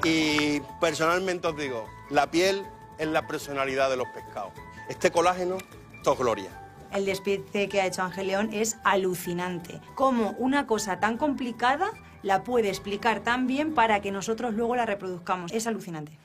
Y 0.04 0.60
personalmente 0.80 1.48
os 1.48 1.58
digo, 1.58 1.88
la 2.10 2.30
piel 2.30 2.66
es 2.98 3.08
la 3.08 3.26
personalidad 3.28 3.90
de 3.90 3.98
los 3.98 4.08
pescados. 4.10 4.54
Este 4.90 5.12
colágeno, 5.12 5.58
esto 5.96 6.14
es 6.14 6.20
gloria. 6.20 6.50
El 6.94 7.06
despiece 7.06 7.68
que 7.68 7.82
ha 7.82 7.88
hecho 7.88 8.04
Ángel 8.04 8.28
León 8.28 8.50
es 8.54 8.78
alucinante. 8.84 9.82
Cómo 9.96 10.36
una 10.38 10.68
cosa 10.68 11.00
tan 11.00 11.18
complicada 11.18 11.92
la 12.24 12.44
puede 12.44 12.70
explicar 12.70 13.22
tan 13.22 13.48
bien 13.48 13.74
para 13.74 14.02
que 14.02 14.12
nosotros 14.12 14.54
luego 14.54 14.76
la 14.76 14.86
reproduzcamos. 14.86 15.52
Es 15.52 15.68
alucinante. 15.68 16.18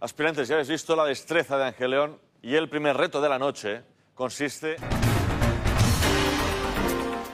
Aspirantes, 0.00 0.48
ya 0.48 0.54
habéis 0.54 0.68
visto 0.68 0.94
la 0.94 1.04
destreza 1.04 1.58
de 1.58 1.64
Ángel 1.64 1.90
León 1.90 2.18
y 2.42 2.54
el 2.54 2.68
primer 2.68 2.96
reto 2.96 3.20
de 3.20 3.28
la 3.28 3.38
noche 3.38 3.82
consiste 4.14 4.76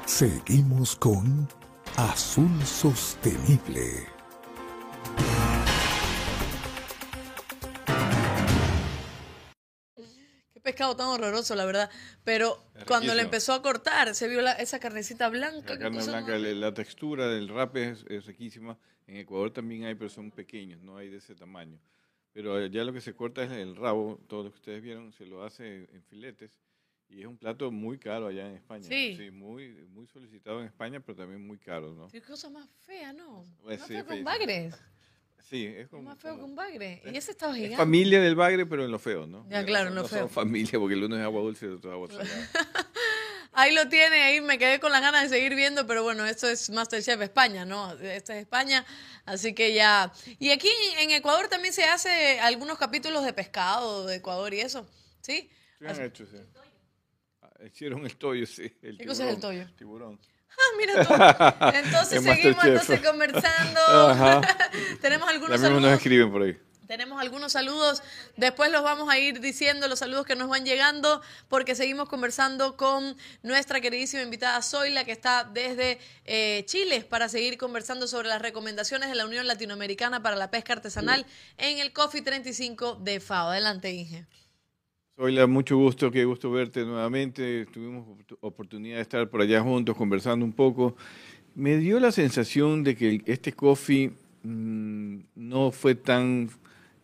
Seguimos 0.07 0.97
con 0.97 1.49
Azul 1.97 2.65
Sostenible. 2.65 4.07
Qué 10.53 10.61
pescado 10.61 10.97
tan 10.97 11.07
horroroso, 11.09 11.55
la 11.55 11.65
verdad. 11.65 11.91
Pero 12.25 12.57
Es 12.75 12.85
cuando 12.85 13.15
le 13.15 13.23
empezó 13.23 13.53
a 13.53 13.63
cortar, 13.63 14.15
se 14.15 14.29
vio 14.29 14.41
la- 14.41 14.53
esa 14.53 14.79
carnecita 14.81 15.29
blanca. 15.29 15.71
La 15.75 15.77
que 15.79 15.83
carne 15.83 16.03
blanca, 16.05 16.39
la, 16.39 16.49
la 16.55 16.75
textura 16.75 17.29
del 17.29 17.49
rape 17.49 17.91
es, 17.91 18.05
es 18.09 18.27
riquísima. 18.27 18.79
En 19.07 19.17
Ecuador 19.17 19.51
también 19.53 19.85
hay, 19.85 19.95
pero 19.95 20.09
son 20.11 20.31
pequeños, 20.31 20.81
no 20.83 20.97
hay 20.97 21.11
de 21.11 21.19
ese 21.19 21.35
tamaño. 21.35 21.79
Pero 22.33 22.67
ya 22.67 22.83
lo 22.85 22.93
que 22.93 23.01
se 23.01 23.15
corta 23.15 23.45
es 23.45 23.51
el 23.53 23.77
rabo, 23.77 24.19
todo 24.29 24.45
lo 24.45 24.51
que 24.51 24.57
ustedes 24.57 24.83
vieron, 24.83 25.13
se 25.13 25.25
lo 25.27 25.45
hace 25.45 25.89
en 25.93 26.03
filetes. 26.05 26.59
Y 27.15 27.21
es 27.21 27.27
un 27.27 27.37
plato 27.39 27.71
muy 27.71 27.97
caro 27.97 28.27
allá 28.27 28.45
en 28.49 28.57
España. 28.57 28.83
Sí. 28.89 29.17
muy, 29.33 29.69
muy 29.93 30.05
solicitado 30.09 30.59
en 30.61 30.67
España, 30.67 30.99
pero 30.99 31.17
también 31.17 31.47
muy 31.47 31.59
caro, 31.59 31.95
¿no? 31.95 32.09
Qué 32.09 32.21
cosa 32.21 32.51
más 32.51 32.69
fea, 32.85 33.13
¿no? 33.13 33.45
Pues 33.63 33.79
más 33.79 33.87
sí, 33.87 33.95
feo 33.95 34.07
que 34.07 34.15
un 34.15 34.25
bagre. 34.25 34.71
Sí, 35.49 35.67
es 35.67 35.83
Es 35.85 35.89
como... 35.89 36.03
más 36.03 36.19
feo 36.19 36.37
que 36.37 36.43
un 36.43 36.57
bagre. 36.57 37.03
Y 37.05 37.17
ese 37.17 37.31
estaba 37.31 37.53
Es 37.53 37.59
gigante. 37.59 37.77
familia 37.77 38.21
del 38.21 38.35
bagre, 38.35 38.67
pero 38.67 38.85
en 38.85 38.91
lo 38.91 38.99
feo, 38.99 39.29
¿no? 39.29 39.47
Ya, 39.49 39.65
claro, 39.65 39.91
en 39.91 39.95
lo 39.95 40.03
no 40.03 40.09
feo. 40.09 40.21
son 40.21 40.31
familia, 40.31 40.79
porque 40.81 40.95
el 40.95 41.05
uno 41.05 41.17
es 41.17 41.23
agua 41.23 41.41
dulce 41.43 41.67
y 41.67 41.69
el 41.69 41.75
otro 41.77 41.91
es 41.91 41.95
agua 41.95 42.09
salada. 42.25 42.49
Ahí 43.53 43.73
lo 43.73 43.89
tiene, 43.89 44.21
ahí 44.23 44.41
me 44.41 44.59
quedé 44.59 44.81
con 44.81 44.91
las 44.91 45.01
ganas 45.01 45.23
de 45.23 45.29
seguir 45.29 45.55
viendo, 45.55 45.87
pero 45.87 46.03
bueno, 46.03 46.27
esto 46.27 46.49
es 46.49 46.71
Masterchef 46.71 47.21
España, 47.21 47.65
¿no? 47.65 47.93
Esto 47.93 48.33
es 48.33 48.41
España, 48.41 48.85
así 49.27 49.55
que 49.55 49.73
ya. 49.73 50.13
Y 50.41 50.51
aquí 50.51 50.69
en 50.99 51.11
Ecuador 51.13 51.47
también 51.47 51.73
se 51.73 51.85
hace 51.85 52.41
algunos 52.41 52.77
capítulos 52.79 53.25
de 53.25 53.33
pescado 53.33 54.07
de 54.07 54.17
Ecuador 54.17 54.53
y 54.53 54.61
eso, 54.61 54.85
¿sí? 55.21 55.49
Sí, 55.79 55.87
han 55.87 56.03
hecho, 56.03 56.27
sí. 56.27 56.37
Hicieron 57.67 58.05
el 58.05 58.17
toyo, 58.17 58.47
sí. 58.47 58.73
El 58.83 58.99
¿Qué 58.99 59.07
cosa 59.07 59.25
es 59.25 59.31
el 59.31 59.37
tiburón, 59.37 59.41
toyo? 59.41 59.77
Tiburón. 59.77 60.21
Ah, 60.51 60.77
mira 60.79 61.05
tú. 61.05 61.15
Entonces 61.79 62.19
En 62.19 62.25
seguimos 62.25 62.65
entonces 62.65 63.01
conversando. 63.01 63.81
Ajá. 63.81 64.41
Tenemos 65.01 65.29
algunos 65.29 65.51
mismo 65.51 65.69
nos 65.69 65.81
saludos. 65.81 65.93
escriben 65.99 66.31
por 66.31 66.43
ahí. 66.43 66.57
Tenemos 66.87 67.19
algunos 67.19 67.53
saludos, 67.53 68.03
después 68.37 68.71
los 68.71 68.83
vamos 68.83 69.09
a 69.09 69.19
ir 69.19 69.41
diciendo, 69.41 69.89
los 69.89 70.01
saludos 70.01 70.27
que 70.27 70.37
nos 70.37 70.51
van 70.51 70.67
llegando, 70.67 71.23
porque 71.49 71.75
seguimos 71.75 72.11
conversando 72.11 72.77
con 72.77 73.17
nuestra 73.43 73.81
queridísima 73.81 74.23
invitada 74.23 74.61
Zoila, 74.61 75.05
que 75.05 75.13
está 75.13 75.45
desde 75.45 75.99
eh, 76.27 76.63
Chile, 76.67 77.01
para 77.09 77.31
seguir 77.31 77.57
conversando 77.57 78.07
sobre 78.07 78.29
las 78.29 78.43
recomendaciones 78.43 79.09
de 79.09 79.15
la 79.15 79.25
Unión 79.25 79.47
Latinoamericana 79.47 80.23
para 80.23 80.37
la 80.37 80.51
Pesca 80.51 80.75
Artesanal 80.75 81.25
en 81.57 81.79
el 81.79 81.95
Coffee 81.95 82.21
35 82.21 82.97
de 82.97 83.19
FAO. 83.19 83.49
Adelante, 83.49 83.91
Inge. 83.91 84.27
Zoila, 85.17 85.47
mucho 85.47 85.77
gusto, 85.77 86.11
qué 86.11 86.25
gusto 86.25 86.51
verte 86.51 86.85
nuevamente. 86.85 87.67
Tuvimos 87.67 88.05
oportu- 88.07 88.37
oportunidad 88.41 88.97
de 88.97 89.03
estar 89.03 89.29
por 89.31 89.41
allá 89.43 89.61
juntos 89.61 89.97
conversando 89.97 90.45
un 90.45 90.53
poco. 90.53 90.97
Me 91.55 91.77
dio 91.79 92.01
la 92.01 92.11
sensación 92.11 92.83
de 92.83 92.97
que 92.97 93.23
este 93.27 93.53
coffee 93.53 94.11
mm, 94.43 95.19
no 95.37 95.71
fue 95.71 95.95
tan 95.95 96.51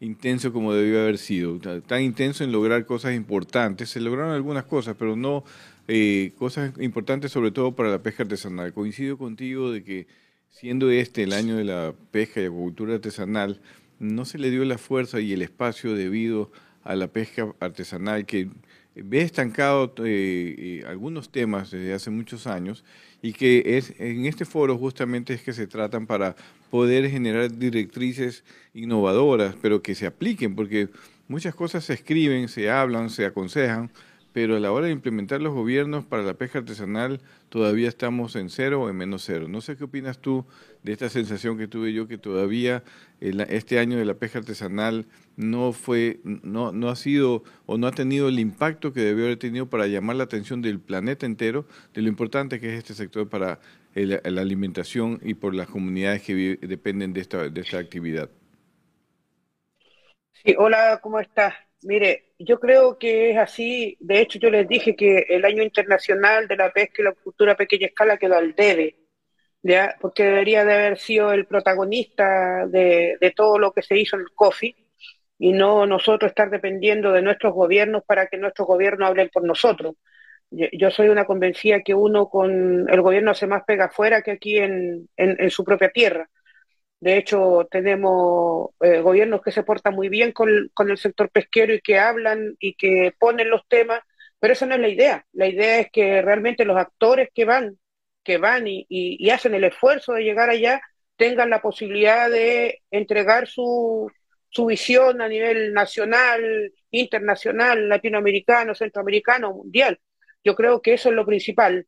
intenso 0.01 0.53
como 0.53 0.73
debió 0.75 1.01
haber 1.03 1.19
sido, 1.19 1.59
ta- 1.61 1.81
tan 1.83 2.03
intenso 2.03 2.43
en 2.43 2.51
lograr 2.51 2.85
cosas 2.85 3.15
importantes. 3.15 3.91
Se 3.91 4.01
lograron 4.01 4.33
algunas 4.33 4.65
cosas, 4.65 4.97
pero 4.99 5.15
no 5.15 5.45
eh, 5.87 6.33
cosas 6.37 6.73
importantes 6.81 7.31
sobre 7.31 7.53
todo 7.53 7.77
para 7.77 7.91
la 7.91 8.03
pesca 8.03 8.25
artesanal. 8.25 8.73
Coincido 8.73 9.19
contigo 9.19 9.71
de 9.71 9.85
que 9.85 10.07
siendo 10.49 10.91
este 10.91 11.23
el 11.23 11.33
año 11.33 11.57
de 11.57 11.65
la 11.65 11.95
pesca 12.11 12.41
y 12.41 12.47
acuicultura 12.47 12.95
artesanal, 12.95 13.61
no 14.01 14.25
se 14.25 14.39
le 14.39 14.51
dio 14.51 14.65
la 14.65 14.79
fuerza 14.79 15.21
y 15.21 15.33
el 15.33 15.43
espacio 15.43 15.95
debido 15.95 16.45
a 16.45 16.70
la 16.85 17.09
pesca 17.09 17.53
artesanal 17.61 18.27
que 18.27 18.49
ve 18.95 19.23
estancado 19.23 19.93
eh, 20.05 20.55
eh, 20.59 20.85
algunos 20.87 21.31
temas 21.31 21.71
desde 21.71 21.95
hace 21.95 22.11
muchos 22.11 22.47
años 22.47 22.85
y 23.23 23.33
que 23.33 23.77
es 23.79 23.95
en 23.99 24.27
este 24.27 24.45
foro 24.45 24.77
justamente 24.77 25.33
es 25.35 25.43
que 25.43 25.53
se 25.53 25.67
tratan 25.67 26.07
para 26.07 26.35
poder 26.71 27.09
generar 27.11 27.57
directrices 27.57 28.45
innovadoras, 28.75 29.55
pero 29.61 29.83
que 29.83 29.95
se 29.95 30.07
apliquen, 30.07 30.55
porque 30.55 30.89
muchas 31.29 31.55
cosas 31.55 31.85
se 31.85 31.95
escriben, 31.95 32.49
se 32.49 32.71
hablan, 32.71 33.11
se 33.11 33.27
aconsejan, 33.27 33.91
pero 34.33 34.57
a 34.57 34.61
la 34.61 34.71
hora 34.71 34.87
de 34.87 34.93
implementar 34.93 35.43
los 35.43 35.53
gobiernos 35.53 36.05
para 36.05 36.23
la 36.23 36.35
pesca 36.35 36.61
artesanal 36.61 37.21
todavía 37.49 37.89
estamos 37.89 38.37
en 38.37 38.49
cero 38.49 38.83
o 38.83 38.89
en 38.89 38.97
menos 38.97 39.25
cero. 39.25 39.49
No 39.49 39.61
sé 39.61 39.77
qué 39.77 39.85
opinas 39.85 40.21
tú 40.21 40.47
de 40.85 40.93
esta 40.93 41.09
sensación 41.09 41.59
que 41.59 41.67
tuve 41.67 41.93
yo 41.93 42.07
que 42.07 42.17
todavía 42.17 42.85
el- 43.21 43.41
este 43.41 43.81
año 43.81 43.99
de 43.99 44.05
la 44.05 44.15
pesca 44.15 44.39
artesanal 44.39 45.07
no 45.41 45.73
fue, 45.73 46.21
no, 46.25 46.73
no 46.73 46.89
ha 46.91 46.97
sido 46.97 47.43
o 47.67 47.79
no 47.79 47.87
ha 47.87 47.93
tenido 47.93 48.29
el 48.29 48.39
impacto 48.39 48.93
que 48.93 49.01
debió 49.01 49.25
haber 49.27 49.39
tenido 49.39 49.69
para 49.71 49.87
llamar 49.87 50.17
la 50.17 50.25
atención 50.25 50.63
del 50.63 50.81
planeta 50.81 51.27
entero 51.27 51.67
de 51.95 52.03
lo 52.03 52.09
importante 52.09 52.61
que 52.61 52.73
es 52.73 52.79
este 52.79 52.95
sector 52.95 53.29
para 53.29 53.61
el- 53.95 54.21
la 54.25 54.41
alimentación 54.43 55.21
y 55.23 55.35
por 55.35 55.55
las 55.55 55.69
comunidades 55.69 56.23
que 56.23 56.35
vi- 56.35 56.57
dependen 56.57 57.13
de 57.13 57.21
esta, 57.23 57.49
de 57.49 57.61
esta 57.61 57.79
actividad. 57.79 58.31
Sí, 60.33 60.55
hola, 60.59 61.01
¿cómo 61.03 61.21
estás? 61.21 61.55
Mire, 61.83 62.35
yo 62.39 62.59
creo 62.61 62.99
que 62.99 63.31
es 63.31 63.37
así. 63.39 63.97
De 64.01 64.21
hecho, 64.21 64.39
yo 64.39 64.51
les 64.51 64.69
dije 64.69 64.97
que 64.97 65.27
el 65.29 65.45
año 65.45 65.63
internacional 65.63 66.49
de 66.49 66.57
la 66.57 66.73
pesca 66.73 66.97
y 67.03 67.05
la 67.05 67.13
cultura 67.13 67.53
a 67.53 67.57
pequeña 67.57 67.87
escala 67.87 68.17
quedó 68.19 68.37
al 68.37 68.55
debe, 68.55 68.97
¿ya? 69.63 69.97
Porque 70.01 70.25
debería 70.25 70.65
de 70.65 70.75
haber 70.75 70.99
sido 70.99 71.33
el 71.33 71.47
protagonista 71.47 72.67
de, 72.69 73.19
de 73.21 73.31
todo 73.33 73.59
lo 73.59 73.73
que 73.73 73.83
se 73.83 73.99
hizo 73.99 74.17
en 74.17 74.23
el 74.23 74.29
COFI 74.35 74.77
y 75.41 75.55
no 75.55 75.87
nosotros 75.87 76.31
estar 76.31 76.51
dependiendo 76.51 77.13
de 77.13 77.23
nuestros 77.23 77.55
gobiernos 77.55 78.05
para 78.07 78.29
que 78.29 78.39
nuestros 78.39 78.69
gobiernos 78.69 79.09
hablen 79.09 79.31
por 79.33 79.45
nosotros. 79.45 79.97
Yo, 80.51 80.91
soy 80.91 81.09
una 81.09 81.27
convencida 81.27 81.83
que 81.83 81.95
uno 81.95 82.29
con 82.29 82.89
el 82.91 83.03
gobierno 83.03 83.31
hace 83.33 83.47
más 83.47 83.65
pega 83.67 83.87
afuera 83.87 84.23
que 84.23 84.33
aquí 84.33 84.59
en, 84.59 85.09
en, 85.17 85.51
su 85.51 85.65
propia 85.65 85.91
tierra. 85.91 86.29
De 87.01 87.17
hecho, 87.17 87.67
tenemos 87.71 88.71
eh, 88.81 89.01
gobiernos 89.01 89.43
que 89.43 89.53
se 89.53 89.63
portan 89.63 89.95
muy 89.95 90.09
bien 90.11 90.33
con, 90.33 90.71
con 90.75 90.91
el 90.91 90.99
sector 90.99 91.31
pesquero 91.31 91.75
y 91.75 91.81
que 91.81 91.99
hablan 91.99 92.57
y 92.61 92.75
que 92.75 93.15
ponen 93.19 93.51
los 93.51 93.67
temas, 93.69 94.01
pero 94.39 94.53
esa 94.55 94.67
no 94.67 94.75
es 94.75 94.81
la 94.81 94.89
idea. 94.89 95.27
La 95.33 95.49
idea 95.49 95.81
es 95.81 95.91
que 95.93 96.23
realmente 96.23 96.65
los 96.67 96.77
actores 96.79 97.31
que 97.35 97.45
van, 97.47 97.79
que 98.25 98.39
van 98.39 98.67
y- 98.69 98.87
y 98.89 99.31
hacen 99.31 99.55
el 99.55 99.65
esfuerzo 99.65 100.13
de 100.15 100.25
llegar 100.25 100.51
allá, 100.51 100.81
tengan 101.17 101.51
la 101.51 101.63
posibilidad 101.63 102.31
de 102.31 102.83
entregar 102.91 103.47
su, 103.49 104.11
su 104.51 104.67
visión 104.67 105.21
a 105.23 105.29
nivel 105.29 105.73
nacional, 105.75 106.73
internacional, 106.91 107.89
latinoamericano, 107.89 108.75
centroamericano, 108.75 109.53
mundial. 109.55 110.01
Yo 110.45 110.55
creo 110.57 110.83
que 110.83 110.95
eso 110.95 111.11
es 111.11 111.15
lo 111.17 111.27
principal. 111.27 111.87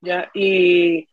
¿ya? 0.00 0.30
Y, 0.34 1.06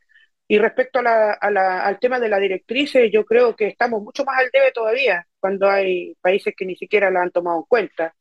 y 0.47 0.57
respecto 0.59 0.99
a 0.99 1.01
la, 1.03 1.33
a 1.33 1.51
la- 1.51 1.83
al 1.85 1.99
tema 1.99 2.19
de 2.19 2.29
la 2.29 2.39
directrices, 2.39 3.09
yo 3.11 3.25
creo 3.25 3.55
que 3.55 3.67
estamos 3.67 4.01
mucho 4.03 4.23
más 4.25 4.37
al 4.39 4.49
debe 4.51 4.71
todavía, 4.71 5.25
cuando 5.39 5.69
hay 5.69 6.15
países 6.21 6.53
que 6.57 6.65
ni 6.65 6.75
siquiera 6.75 7.11
la 7.11 7.21
han 7.23 7.31
tomado 7.31 7.59
en 7.59 7.65
cuenta. 7.65 8.15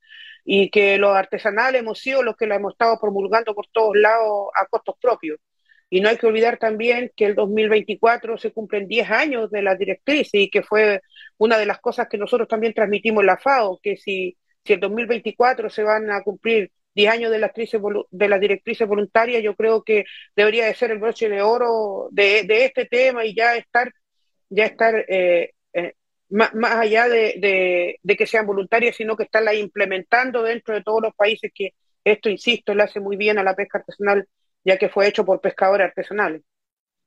Y 0.44 0.70
que 0.70 0.98
los 0.98 1.14
artesanales 1.16 1.80
hemos 1.82 2.00
sido 2.00 2.22
los 2.22 2.36
que 2.36 2.46
la 2.48 2.56
hemos 2.56 2.72
estado 2.74 2.98
promulgando 3.00 3.54
por 3.54 3.66
todos 3.72 3.96
lados 3.96 4.48
a 4.54 4.66
costos 4.66 4.96
propios. 5.00 5.38
Y 5.90 6.00
no 6.00 6.08
hay 6.08 6.16
que 6.16 6.26
olvidar 6.26 6.58
también 6.58 7.12
que 7.16 7.26
el 7.26 7.34
2024 7.34 8.38
se 8.38 8.50
cumplen 8.52 8.88
10 8.88 9.10
años 9.10 9.50
de 9.50 9.62
la 9.62 9.74
directriz 9.76 10.30
y 10.32 10.50
que 10.50 10.62
fue 10.62 11.00
una 11.42 11.58
de 11.58 11.66
las 11.66 11.80
cosas 11.80 12.08
que 12.08 12.18
nosotros 12.18 12.48
también 12.48 12.74
transmitimos 12.74 13.22
en 13.22 13.26
la 13.26 13.36
FAO, 13.36 13.80
que 13.82 13.96
si, 13.96 14.36
si 14.64 14.72
el 14.74 14.80
2024 14.80 15.68
se 15.70 15.82
van 15.82 16.10
a 16.10 16.22
cumplir 16.22 16.70
10 16.94 17.10
años 17.10 17.30
de 17.32 17.38
las, 17.40 17.52
de 17.54 18.28
las 18.28 18.40
directrices 18.40 18.86
voluntarias, 18.88 19.42
yo 19.42 19.54
creo 19.56 19.82
que 19.82 20.04
debería 20.36 20.66
de 20.66 20.74
ser 20.74 20.90
el 20.92 20.98
broche 20.98 21.28
de 21.28 21.42
oro 21.42 22.08
de, 22.12 22.46
este 22.64 22.84
tema 22.86 23.24
y 23.24 23.34
ya 23.34 23.56
estar, 23.56 23.90
ya 24.50 24.66
estar 24.66 24.94
eh, 25.08 25.52
eh, 25.72 25.94
más, 26.30 26.54
más 26.54 26.72
allá 26.76 27.08
de, 27.08 27.98
de- 28.02 28.16
que 28.16 28.26
sean 28.26 28.46
voluntarias, 28.46 28.96
sino 28.96 29.16
que 29.16 29.24
estarla 29.24 29.54
implementando 29.54 30.42
dentro 30.42 30.74
de 30.74 30.82
todos 30.82 31.02
los 31.02 31.14
países 31.14 31.50
que 31.54 31.70
esto, 32.04 32.28
insisto, 32.30 32.74
le 32.74 32.82
hace 32.84 33.00
muy 33.00 33.16
bien 33.16 33.38
a 33.38 33.42
la 33.44 33.54
pesca 33.56 33.78
artesanal, 33.78 34.28
ya 34.64 34.76
que 34.78 34.88
fue 34.88 35.08
hecho 35.08 35.24
por 35.24 35.40
pescadores 35.40 35.86
artesanales. 35.88 36.42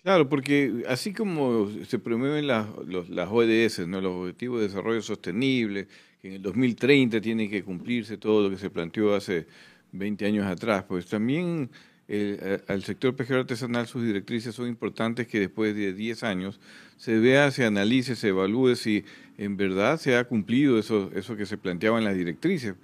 Claro, 0.05 0.29
porque 0.29 0.83
así 0.87 1.13
como 1.13 1.67
se 1.83 1.97
promueven 1.97 2.45
las, 2.45 2.67
los- 2.85 3.09
las 3.09 3.27
ODS, 3.31 3.87
¿no? 3.87 4.01
los 4.01 4.13
Objetivos 4.13 4.59
de 4.61 4.67
Desarrollo 4.67 5.01
Sostenible, 5.01 5.87
que 6.21 6.27
en 6.27 6.33
el 6.35 6.41
2030 6.43 7.19
tiene 7.19 7.49
que 7.49 7.63
cumplirse 7.63 8.15
todo 8.19 8.43
lo 8.43 8.49
que 8.51 8.59
se 8.59 8.69
planteó 8.69 9.15
hace 9.15 9.47
20 9.93 10.27
años 10.27 10.45
atrás, 10.45 10.83
pues 10.87 11.07
también 11.07 11.71
el- 12.07 12.61
a- 12.67 12.73
al 12.73 12.83
sector 12.83 13.15
pesquero 13.15 13.39
artesanal 13.39 13.87
sus 13.87 14.03
directrices 14.03 14.53
son 14.53 14.67
importantes 14.67 15.25
que 15.27 15.39
después 15.39 15.75
de 15.75 15.91
10 15.93 16.21
años 16.21 16.59
se 16.97 17.17
vea, 17.17 17.49
se 17.49 17.65
analice, 17.65 18.15
se 18.15 18.27
evalúe 18.27 18.75
si 18.75 19.05
en 19.39 19.57
verdad 19.57 19.97
se 19.99 20.15
ha 20.17 20.23
cumplido 20.25 20.77
eso, 20.77 21.09
eso 21.15 21.35
que 21.35 21.47
se 21.47 21.57
planteaba 21.57 21.97
en 21.97 22.03
las 22.05 22.15
directrices. 22.15 22.75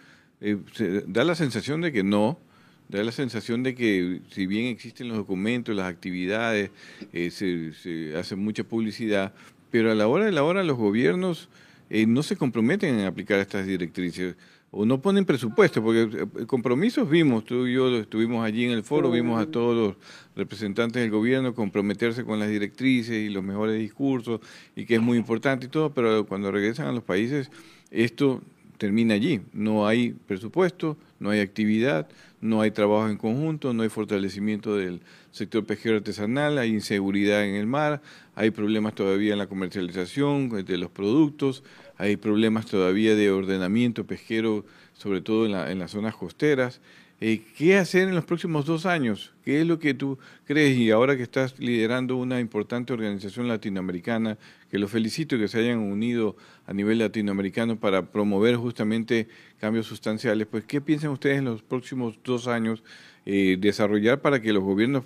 Eh, 0.42 0.58
da 1.08 1.24
la 1.24 1.36
sensación 1.36 1.82
de 1.82 1.92
que 1.92 2.02
no, 2.04 2.40
Da 2.92 3.02
la 3.06 3.14
sensación 3.14 3.64
de 3.64 3.74
que 3.74 4.20
si 4.32 4.48
bien 4.48 4.66
existen 4.66 5.08
los 5.08 5.16
documentos, 5.16 5.74
las 5.74 5.90
actividades, 5.90 6.72
eh, 7.14 7.32
se, 7.32 7.72
se 7.72 8.18
hace 8.18 8.36
mucha 8.36 8.66
publicidad, 8.66 9.34
pero 9.70 9.94
a 9.94 9.96
la 9.96 10.08
hora 10.08 10.26
de 10.26 10.34
la 10.34 10.44
hora 10.44 10.62
los 10.62 10.76
gobiernos 10.76 11.48
eh, 11.90 12.06
no 12.06 12.22
se 12.22 12.36
comprometen 12.36 13.00
en 13.00 13.06
aplicar 13.06 13.40
estas 13.40 13.66
directrices 13.66 14.36
o 14.72 14.86
no 14.86 15.02
ponen 15.02 15.24
presupuesto, 15.24 15.82
porque 15.82 16.02
eh, 16.02 16.46
compromisos 16.46 17.10
vimos, 17.10 17.46
tú 17.46 17.66
y 17.66 17.76
yo 17.76 17.98
estuvimos 17.98 18.44
allí 18.44 18.66
en 18.66 18.72
el 18.72 18.84
foro, 18.84 19.10
vimos 19.10 19.42
a 19.42 19.50
todos 19.50 19.76
los 19.76 19.96
representantes 20.36 21.02
del 21.02 21.12
gobierno 21.12 21.56
comprometerse 21.56 22.26
con 22.26 22.40
las 22.40 22.50
directrices 22.50 23.16
y 23.16 23.30
los 23.30 23.42
mejores 23.42 23.80
discursos 23.80 24.42
y 24.76 24.86
que 24.86 24.96
es 24.96 25.02
muy 25.02 25.18
importante 25.18 25.68
y 25.68 25.70
todo, 25.70 25.94
pero 25.94 26.26
cuando 26.26 26.52
regresan 26.52 26.88
a 26.88 26.92
los 26.92 27.04
países 27.04 27.50
esto 27.90 28.42
termina 28.82 29.14
allí. 29.14 29.42
No 29.54 29.86
hay 29.86 30.14
presupuesto, 30.26 30.98
no 31.20 31.30
hay 31.30 31.40
actividad, 31.40 32.10
no 32.42 32.62
hay 32.62 32.72
trabajo 32.72 33.08
en 33.10 33.18
conjunto, 33.18 33.76
no 33.76 33.84
hay 33.84 33.90
fortalecimiento 33.90 34.76
del 34.76 35.02
sector 35.30 35.64
pesquero 35.68 35.98
artesanal, 35.98 36.58
hay 36.58 36.72
inseguridad 36.72 37.46
en 37.46 37.54
el 37.54 37.68
mar, 37.68 38.02
hay 38.34 38.50
problemas 38.50 38.96
todavía 38.96 39.34
en 39.34 39.38
la 39.38 39.46
comercialización 39.46 40.50
de 40.66 40.78
los 40.80 40.90
productos, 40.90 41.64
hay 41.98 42.18
problemas 42.18 42.66
todavía 42.66 43.14
de 43.16 43.30
ordenamiento 43.30 44.08
pesquero, 44.08 44.66
sobre 44.94 45.22
todo 45.22 45.46
en, 45.46 45.52
la- 45.52 45.72
en 45.72 45.78
las 45.78 45.92
zonas 45.92 46.16
costeras. 46.16 46.82
¿Qué 47.22 47.78
hacer 47.78 48.08
en 48.08 48.16
los 48.16 48.26
próximos 48.26 48.66
dos 48.66 48.88
años? 48.88 49.32
¿Qué 49.46 49.62
es 49.62 49.68
lo 49.68 49.78
que 49.78 49.94
tú 49.94 50.18
crees? 50.46 50.76
Y 50.76 50.90
ahora 50.90 51.16
que 51.16 51.22
estás 51.22 51.60
liderando 51.60 52.18
una 52.18 52.40
importante 52.40 52.94
organización 52.94 53.48
latinoamericana, 53.48 54.40
que 54.72 54.80
los 54.80 54.90
felicito 54.90 55.38
que 55.38 55.48
se 55.48 55.60
hayan 55.60 55.78
unido 55.78 56.36
a 56.66 56.74
nivel 56.74 56.98
latinoamericano 56.98 57.76
para 57.80 58.08
promover 58.08 58.56
justamente 58.56 59.28
cambios 59.60 59.86
sustanciales, 59.86 60.48
pues 60.48 60.64
¿qué 60.64 60.82
piensan 60.82 61.12
ustedes 61.12 61.38
en 61.38 61.46
los 61.46 61.62
próximos 61.62 62.18
dos 62.24 62.48
años 62.48 62.84
eh, 63.28 63.56
desarrollar 63.60 64.20
para 64.22 64.42
que 64.42 64.52
los 64.52 64.64
gobiernos, 64.64 65.04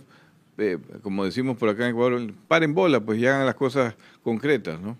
eh, 0.58 0.78
como 1.01 1.25
decimos 1.25 1.58
por 1.58 1.67
acá 1.67 1.84
en 1.84 1.95
Ecuador, 1.95 2.34
paren 2.47 2.73
bola, 2.73 3.01
pues 3.01 3.19
y 3.19 3.28
hagan 3.28 3.45
las 3.45 3.56
cosas 3.56 3.93
concretas, 4.23 4.80
¿no? 4.80 4.95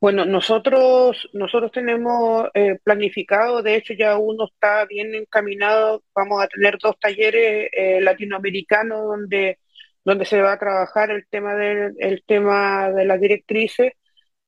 Bueno, 0.00 0.24
nosotros, 0.24 1.28
nosotros 1.34 1.72
tenemos 1.72 2.48
eh, 2.54 2.78
planificado, 2.82 3.62
de 3.62 3.74
hecho 3.76 3.92
ya 3.92 4.16
uno 4.16 4.46
está 4.46 4.86
bien 4.86 5.14
encaminado, 5.14 6.02
vamos 6.14 6.42
a 6.42 6.48
tener 6.48 6.78
dos 6.82 6.98
talleres 6.98 7.68
eh, 7.72 8.00
latinoamericanos 8.00 8.98
donde, 9.04 9.58
donde 10.04 10.24
se 10.24 10.40
va 10.40 10.52
a 10.54 10.58
trabajar 10.58 11.10
el 11.10 11.26
tema 11.28 11.54
del, 11.54 11.94
el 11.98 12.22
tema 12.26 12.90
de 12.92 13.04
las 13.04 13.20
directrices, 13.20 13.92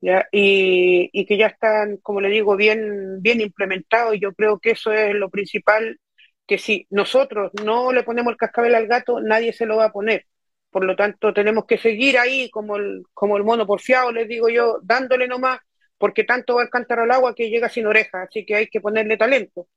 ¿ya? 0.00 0.26
Y, 0.32 1.10
y 1.12 1.26
que 1.26 1.36
ya 1.36 1.48
están, 1.48 1.98
como 1.98 2.20
le 2.22 2.30
digo, 2.30 2.56
bien, 2.56 3.20
bien 3.22 3.40
implementados. 3.42 4.16
Yo 4.20 4.32
creo 4.34 4.58
que 4.58 4.70
eso 4.72 4.92
es 4.92 5.14
lo 5.14 5.28
principal, 5.30 5.98
que 6.46 6.56
si 6.58 6.86
nosotros 6.90 7.52
no 7.64 7.92
le 7.92 8.04
ponemos 8.04 8.32
el 8.32 8.38
cascabel 8.38 8.74
al 8.74 8.86
gato, 8.86 9.20
nadie 9.20 9.52
se 9.52 9.66
lo 9.66 9.76
va 9.76 9.86
a 9.86 9.92
poner. 9.92 10.26
Por 10.72 10.84
lo 10.84 10.96
tanto, 10.96 11.34
tenemos 11.34 11.66
que 11.66 11.78
seguir 11.78 12.18
ahí 12.18 12.50
como 12.50 12.76
el, 12.76 13.04
como 13.14 13.36
el 13.36 13.44
mono 13.44 13.66
porfiado, 13.66 14.10
les 14.12 14.26
digo 14.28 14.48
yo, 14.48 14.78
dándole 14.82 15.28
nomás, 15.28 15.60
porque 15.98 16.24
tanto 16.24 16.56
va 16.56 16.64
el 16.64 16.70
cántaro 16.70 17.02
al 17.02 17.12
agua 17.12 17.34
que 17.34 17.50
llega 17.50 17.68
sin 17.68 17.86
oreja, 17.86 18.22
así 18.22 18.44
que 18.46 18.56
hay 18.56 18.66
que 18.68 18.80
ponerle 18.80 19.16
talento. 19.18 19.68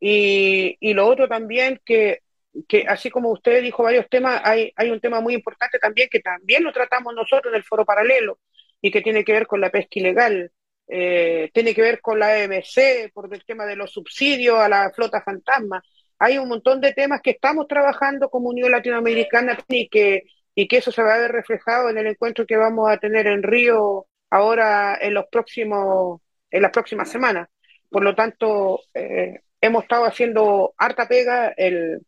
Y, 0.00 0.76
y 0.80 0.94
lo 0.94 1.06
otro 1.08 1.28
también, 1.28 1.80
que, 1.84 2.20
que 2.68 2.84
así 2.86 3.10
como 3.10 3.30
usted 3.30 3.62
dijo 3.62 3.82
varios 3.82 4.08
temas, 4.08 4.40
hay, 4.44 4.72
hay 4.76 4.90
un 4.90 5.00
tema 5.00 5.20
muy 5.20 5.34
importante 5.34 5.78
también 5.78 6.08
que 6.10 6.20
también 6.20 6.62
lo 6.62 6.72
tratamos 6.72 7.14
nosotros 7.14 7.52
en 7.52 7.56
el 7.56 7.64
foro 7.64 7.84
paralelo 7.84 8.38
y 8.80 8.90
que 8.90 9.00
tiene 9.02 9.24
que 9.24 9.32
ver 9.32 9.46
con 9.46 9.60
la 9.60 9.70
pesca 9.70 9.98
ilegal, 9.98 10.52
eh, 10.88 11.50
tiene 11.54 11.74
que 11.74 11.82
ver 11.82 12.00
con 12.00 12.18
la 12.18 12.38
EMC, 12.38 13.12
por 13.14 13.32
el 13.32 13.44
tema 13.44 13.64
de 13.64 13.76
los 13.76 13.92
subsidios 13.92 14.58
a 14.58 14.68
la 14.68 14.92
flota 14.94 15.22
fantasma. 15.22 15.82
Hay 16.18 16.38
un 16.38 16.48
montón 16.48 16.80
de 16.80 16.92
temas 16.92 17.20
que 17.22 17.30
estamos 17.30 17.66
trabajando 17.68 18.30
como 18.30 18.48
Unión 18.50 18.70
Latinoamericana 18.70 19.58
y 19.68 19.88
que, 19.88 20.24
y 20.54 20.68
que 20.68 20.78
eso 20.78 20.92
se 20.92 21.02
va 21.02 21.14
a 21.14 21.18
ver 21.18 21.32
reflejado 21.32 21.90
en 21.90 21.98
el 21.98 22.06
encuentro 22.06 22.46
que 22.46 22.56
vamos 22.56 22.90
a 22.90 22.98
tener 22.98 23.26
en 23.26 23.42
Río 23.42 24.06
ahora 24.30 24.96
en 25.00 25.14
los 25.14 25.26
próximos, 25.30 26.20
en 26.50 26.62
las 26.62 26.70
próximas 26.72 27.10
semanas. 27.10 27.48
Por 27.90 28.02
lo 28.04 28.14
tanto, 28.14 28.80
eh, 28.94 29.40
hemos 29.60 29.82
estado 29.84 30.04
haciendo 30.04 30.74
harta 30.78 31.06
pega. 31.08 31.48
El, 31.56 32.00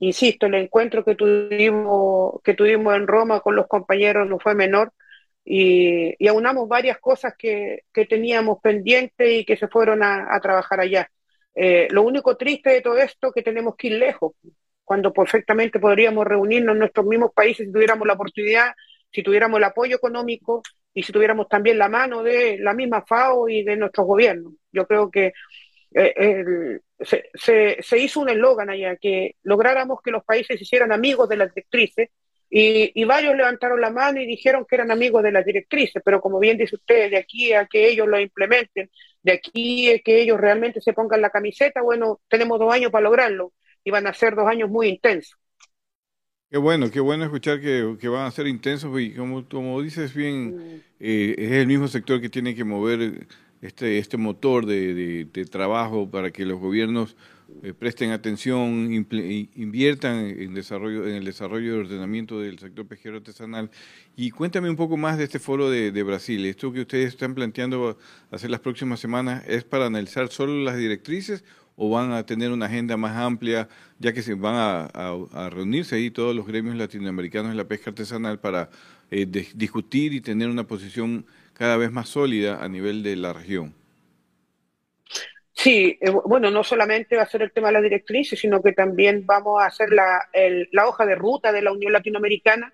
insisto, 0.00 0.46
el 0.46 0.54
encuentro 0.54 1.04
que 1.04 1.14
tuvimos, 1.14 2.40
que 2.42 2.54
tuvimos 2.54 2.94
en 2.96 3.06
Roma 3.06 3.40
con 3.40 3.56
los 3.56 3.66
compañeros 3.66 4.28
no 4.28 4.38
fue 4.38 4.54
menor 4.54 4.92
y, 5.44 6.14
y 6.18 6.28
aunamos 6.28 6.68
varias 6.68 6.98
cosas 6.98 7.34
que, 7.38 7.84
que 7.92 8.06
teníamos 8.06 8.58
pendientes 8.62 9.30
y 9.30 9.44
que 9.44 9.56
se 9.56 9.68
fueron 9.68 10.02
a, 10.02 10.34
a 10.34 10.40
trabajar 10.40 10.80
allá. 10.80 11.10
Eh, 11.60 11.88
lo 11.90 12.02
único 12.02 12.36
triste 12.36 12.70
de 12.70 12.80
todo 12.80 12.98
esto 12.98 13.28
es 13.28 13.34
que 13.34 13.42
tenemos 13.42 13.74
que 13.74 13.88
ir 13.88 13.94
lejos, 13.94 14.32
cuando 14.84 15.12
perfectamente 15.12 15.80
podríamos 15.80 16.24
reunirnos 16.24 16.74
en 16.74 16.78
nuestros 16.78 17.04
mismos 17.04 17.32
países 17.34 17.66
si 17.66 17.72
tuviéramos 17.72 18.06
la 18.06 18.14
oportunidad, 18.14 18.70
si 19.10 19.24
tuviéramos 19.24 19.58
el 19.58 19.64
apoyo 19.64 19.96
económico 19.96 20.62
y 20.94 21.02
si 21.02 21.12
tuviéramos 21.12 21.48
también 21.48 21.76
la 21.76 21.88
mano 21.88 22.22
de 22.22 22.58
la 22.60 22.74
misma 22.74 23.02
FAO 23.04 23.48
y 23.48 23.64
de 23.64 23.76
nuestros 23.76 24.06
gobiernos. 24.06 24.52
Yo 24.70 24.86
creo 24.86 25.10
que 25.10 25.32
eh, 25.94 26.78
se, 27.00 27.28
se, 27.34 27.78
se 27.80 27.98
hizo 27.98 28.20
un 28.20 28.28
eslogan 28.28 28.70
allá, 28.70 28.94
que 28.94 29.34
lográramos 29.42 30.00
que 30.00 30.12
los 30.12 30.24
países 30.24 30.58
se 30.58 30.62
hicieran 30.62 30.92
amigos 30.92 31.28
de 31.28 31.38
las 31.38 31.52
directrices 31.52 32.10
y, 32.50 32.92
y 33.00 33.04
varios 33.04 33.36
levantaron 33.36 33.80
la 33.80 33.90
mano 33.90 34.20
y 34.20 34.26
dijeron 34.26 34.64
que 34.68 34.76
eran 34.76 34.90
amigos 34.90 35.22
de 35.22 35.32
las 35.32 35.44
directrices, 35.44 36.02
pero 36.04 36.20
como 36.20 36.38
bien 36.38 36.58
dice 36.58 36.76
usted, 36.76 37.10
de 37.10 37.18
aquí 37.18 37.52
a 37.52 37.66
que 37.66 37.88
ellos 37.88 38.06
lo 38.08 38.18
implementen, 38.20 38.90
de 39.22 39.32
aquí 39.32 39.90
a 39.92 39.98
que 40.00 40.20
ellos 40.22 40.40
realmente 40.40 40.80
se 40.80 40.92
pongan 40.94 41.20
la 41.22 41.30
camiseta, 41.30 41.82
bueno, 41.82 42.20
tenemos 42.28 42.58
dos 42.58 42.72
años 42.72 42.90
para 42.92 43.04
lograrlo 43.04 43.52
y 43.84 43.90
van 43.90 44.06
a 44.06 44.14
ser 44.14 44.34
dos 44.34 44.48
años 44.48 44.70
muy 44.70 44.88
intensos. 44.88 45.38
Qué 46.50 46.56
bueno, 46.56 46.90
qué 46.90 47.00
bueno 47.00 47.24
escuchar 47.24 47.60
que, 47.60 47.96
que 48.00 48.08
van 48.08 48.24
a 48.26 48.30
ser 48.30 48.46
intensos 48.46 48.98
y 49.00 49.12
como, 49.14 49.46
como 49.48 49.82
dices 49.82 50.14
bien, 50.14 50.56
eh, 50.98 51.34
es 51.36 51.52
el 51.52 51.66
mismo 51.66 51.88
sector 51.88 52.20
que 52.22 52.30
tiene 52.30 52.54
que 52.54 52.64
mover 52.64 53.26
este, 53.60 53.98
este 53.98 54.16
motor 54.16 54.64
de, 54.64 54.94
de- 54.94 55.24
de 55.26 55.44
trabajo 55.44 56.10
para 56.10 56.30
que 56.30 56.46
los 56.46 56.58
gobiernos 56.58 57.16
eh, 57.62 57.74
presten 57.74 58.10
atención, 58.10 58.92
inviertan 59.54 60.16
en, 60.26 60.54
desarrollo, 60.54 61.06
en 61.06 61.14
el 61.14 61.24
desarrollo 61.24 61.76
y 61.76 61.80
ordenamiento 61.80 62.40
del 62.40 62.58
sector 62.58 62.86
pesquero 62.86 63.16
artesanal. 63.16 63.70
Y 64.16 64.30
cuéntame 64.30 64.70
un 64.70 64.76
poco 64.76 64.96
más 64.96 65.18
de 65.18 65.24
este 65.24 65.38
foro 65.38 65.70
de, 65.70 65.92
de 65.92 66.02
Brasil. 66.02 66.44
Esto 66.46 66.72
que 66.72 66.82
ustedes 66.82 67.08
están 67.08 67.34
planteando 67.34 67.98
hacer 68.30 68.50
las 68.50 68.60
próximas 68.60 69.00
semanas, 69.00 69.44
¿es 69.46 69.64
para 69.64 69.86
analizar 69.86 70.28
solo 70.28 70.62
las 70.62 70.76
directrices 70.76 71.44
o 71.78 71.88
van 71.88 72.12
a 72.12 72.26
tener 72.26 72.50
una 72.50 72.66
agenda 72.66 72.96
más 72.96 73.16
amplia, 73.16 73.68
ya 74.00 74.12
que 74.12 74.20
se 74.20 74.34
van 74.34 74.54
a, 74.92 75.48
reunirse 75.48 75.94
ahí 75.94 76.10
todos 76.10 76.34
los 76.34 76.44
gremios 76.44 76.74
latinoamericanos 76.74 77.52
de 77.52 77.56
la 77.56 77.68
pesca 77.68 77.90
artesanal 77.90 78.40
para 78.40 78.68
eh, 79.12 79.26
discutir 79.54 80.12
y 80.12 80.20
tener 80.20 80.48
una 80.48 80.66
posición 80.66 81.24
cada 81.52 81.76
vez 81.76 81.92
más 81.92 82.08
sólida 82.08 82.62
a 82.62 82.68
nivel 82.68 83.04
de 83.04 83.14
la 83.14 83.32
región? 83.32 83.74
Sí, 85.60 85.98
eh, 86.00 86.10
bueno, 86.24 86.50
no 86.50 86.62
solamente 86.62 87.16
va 87.16 87.22
a 87.22 87.26
ser 87.26 87.42
el 87.42 87.52
tema 87.52 87.68
de 87.68 87.72
las 87.74 87.82
directrices, 87.82 88.38
sino 88.38 88.62
que 88.62 88.72
también 88.72 89.26
vamos 89.26 89.60
a 89.60 89.66
hacer 89.66 89.90
la, 89.90 90.28
el- 90.32 90.68
la 90.72 90.86
hoja 90.86 91.04
de 91.04 91.16
ruta 91.16 91.52
de 91.52 91.62
la 91.62 91.72
Unión 91.72 91.92
Latinoamericana. 91.92 92.72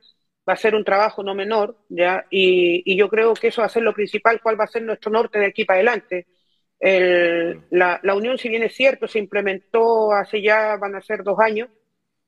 Va 0.48 0.52
a 0.52 0.56
ser 0.56 0.74
un 0.74 0.84
trabajo 0.84 1.22
no 1.22 1.34
menor, 1.34 1.78
¿ya? 1.88 2.26
Y, 2.30 2.82
y 2.84 2.96
yo 2.98 3.08
creo 3.08 3.32
que 3.34 3.48
eso 3.48 3.62
va 3.62 3.66
a 3.66 3.70
ser 3.70 3.82
lo 3.82 3.94
principal, 3.94 4.40
cuál 4.42 4.60
va 4.60 4.64
a 4.64 4.66
ser 4.68 4.82
nuestro 4.82 5.10
norte 5.10 5.38
de 5.38 5.46
aquí 5.46 5.64
para 5.64 5.78
adelante. 5.78 6.26
El- 6.78 7.62
la, 7.70 8.00
la 8.02 8.14
Unión, 8.14 8.36
si 8.38 8.48
bien 8.50 8.62
es 8.62 8.74
cierto, 8.74 9.08
se 9.08 9.18
implementó 9.18 10.12
hace 10.12 10.42
ya, 10.42 10.76
van 10.76 10.94
a 10.94 11.00
ser 11.02 11.22
dos 11.24 11.38
años, 11.40 11.70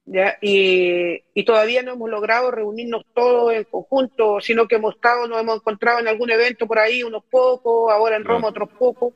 ¿ya? 0.07 0.39
Y, 0.41 1.23
y 1.35 1.45
todavía 1.45 1.83
no 1.83 1.93
hemos 1.95 2.11
logrado 2.11 2.51
reunirnos 2.51 3.05
todos 3.15 3.53
en 3.55 3.65
conjunto, 3.65 4.41
sino 4.41 4.67
que 4.69 4.77
hemos 4.77 4.95
estado, 4.97 5.27
nos 5.29 5.41
hemos 5.41 5.57
encontrado 5.57 5.99
en 6.01 6.09
algún 6.09 6.31
evento 6.31 6.67
por 6.67 6.79
ahí, 6.79 7.03
unos 7.03 7.25
pocos, 7.31 7.93
ahora 7.93 8.17
en 8.17 8.25
Roma 8.25 8.49
otros 8.49 8.71
pocos. 8.79 9.15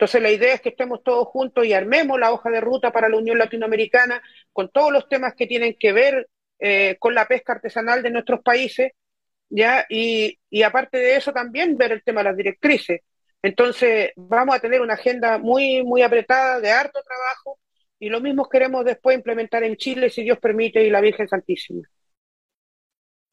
Entonces 0.00 0.22
la 0.22 0.30
idea 0.30 0.54
es 0.54 0.62
que 0.62 0.70
estemos 0.70 1.02
todos 1.02 1.28
juntos 1.28 1.66
y 1.66 1.74
armemos 1.74 2.18
la 2.18 2.32
hoja 2.32 2.48
de 2.48 2.62
ruta 2.62 2.90
para 2.90 3.10
la 3.10 3.18
Unión 3.18 3.36
Latinoamericana 3.36 4.22
con 4.50 4.70
todos 4.70 4.90
los 4.90 5.06
temas 5.10 5.34
que 5.34 5.46
tienen 5.46 5.76
que 5.78 5.92
ver 5.92 6.26
eh, 6.58 6.96
con 6.98 7.14
la 7.14 7.28
pesca 7.28 7.52
artesanal 7.52 8.02
de 8.02 8.10
nuestros 8.10 8.40
países, 8.40 8.92
¿ya? 9.50 9.84
Y, 9.90 10.38
aparte 10.62 10.96
de 10.96 11.16
eso 11.16 11.34
también 11.34 11.76
ver 11.76 11.92
el 11.92 12.02
tema 12.02 12.20
de 12.20 12.30
las 12.30 12.36
directrices. 12.38 13.02
Entonces 13.42 14.12
vamos 14.16 14.56
a 14.56 14.60
tener 14.60 14.80
una 14.80 14.94
agenda 14.94 15.36
muy, 15.36 15.84
muy 15.84 16.00
apretada, 16.00 16.60
de 16.60 16.70
harto 16.70 17.02
trabajo, 17.02 17.58
y 17.98 18.08
lo 18.08 18.22
mismo 18.22 18.48
queremos 18.48 18.86
después 18.86 19.14
implementar 19.14 19.64
en 19.64 19.76
Chile, 19.76 20.08
si 20.08 20.22
Dios 20.22 20.38
permite, 20.38 20.82
y 20.82 20.88
la 20.88 21.02
Virgen 21.02 21.28
Santísima. 21.28 21.86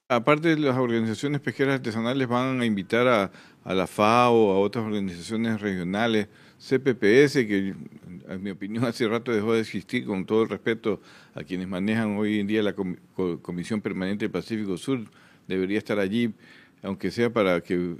Aparte 0.10 0.58
las 0.58 0.75
organizaciones 0.75 1.39
pesqueras 1.39 1.75
artesanales, 1.75 2.27
van 2.27 2.60
a 2.60 2.65
invitar 2.65 3.08
a 3.08 3.73
la 3.73 3.88
FAO, 3.88 4.51
a 4.51 4.60
otras 4.60 4.86
organizaciones 4.86 5.62
regionales, 5.62 6.27
CPPS, 6.60 7.46
que 7.48 7.74
en 8.30 8.43
mi 8.43 8.50
opinión 8.52 8.86
hace 8.86 9.08
rato 9.08 9.32
dejó 9.32 9.54
de 9.54 9.62
existir, 9.62 10.06
con 10.06 10.26
todo 10.26 10.43
el 10.43 10.50
respeto 10.50 11.02
a 11.36 11.43
quienes 11.43 11.67
manejan 11.67 12.17
hoy 12.17 12.39
en 12.39 12.48
día 12.48 12.63
la 12.63 12.74
Com- 12.74 12.98
Co- 13.15 13.39
Comisión 13.41 13.82
Permanente 13.82 14.26
del 14.26 14.32
Pacífico 14.32 14.78
Sur, 14.78 15.06
debería 15.48 15.78
estar 15.78 16.00
allí, 16.00 16.34
aunque 16.84 17.12
sea 17.12 17.30
para 17.32 17.62
que, 17.62 17.96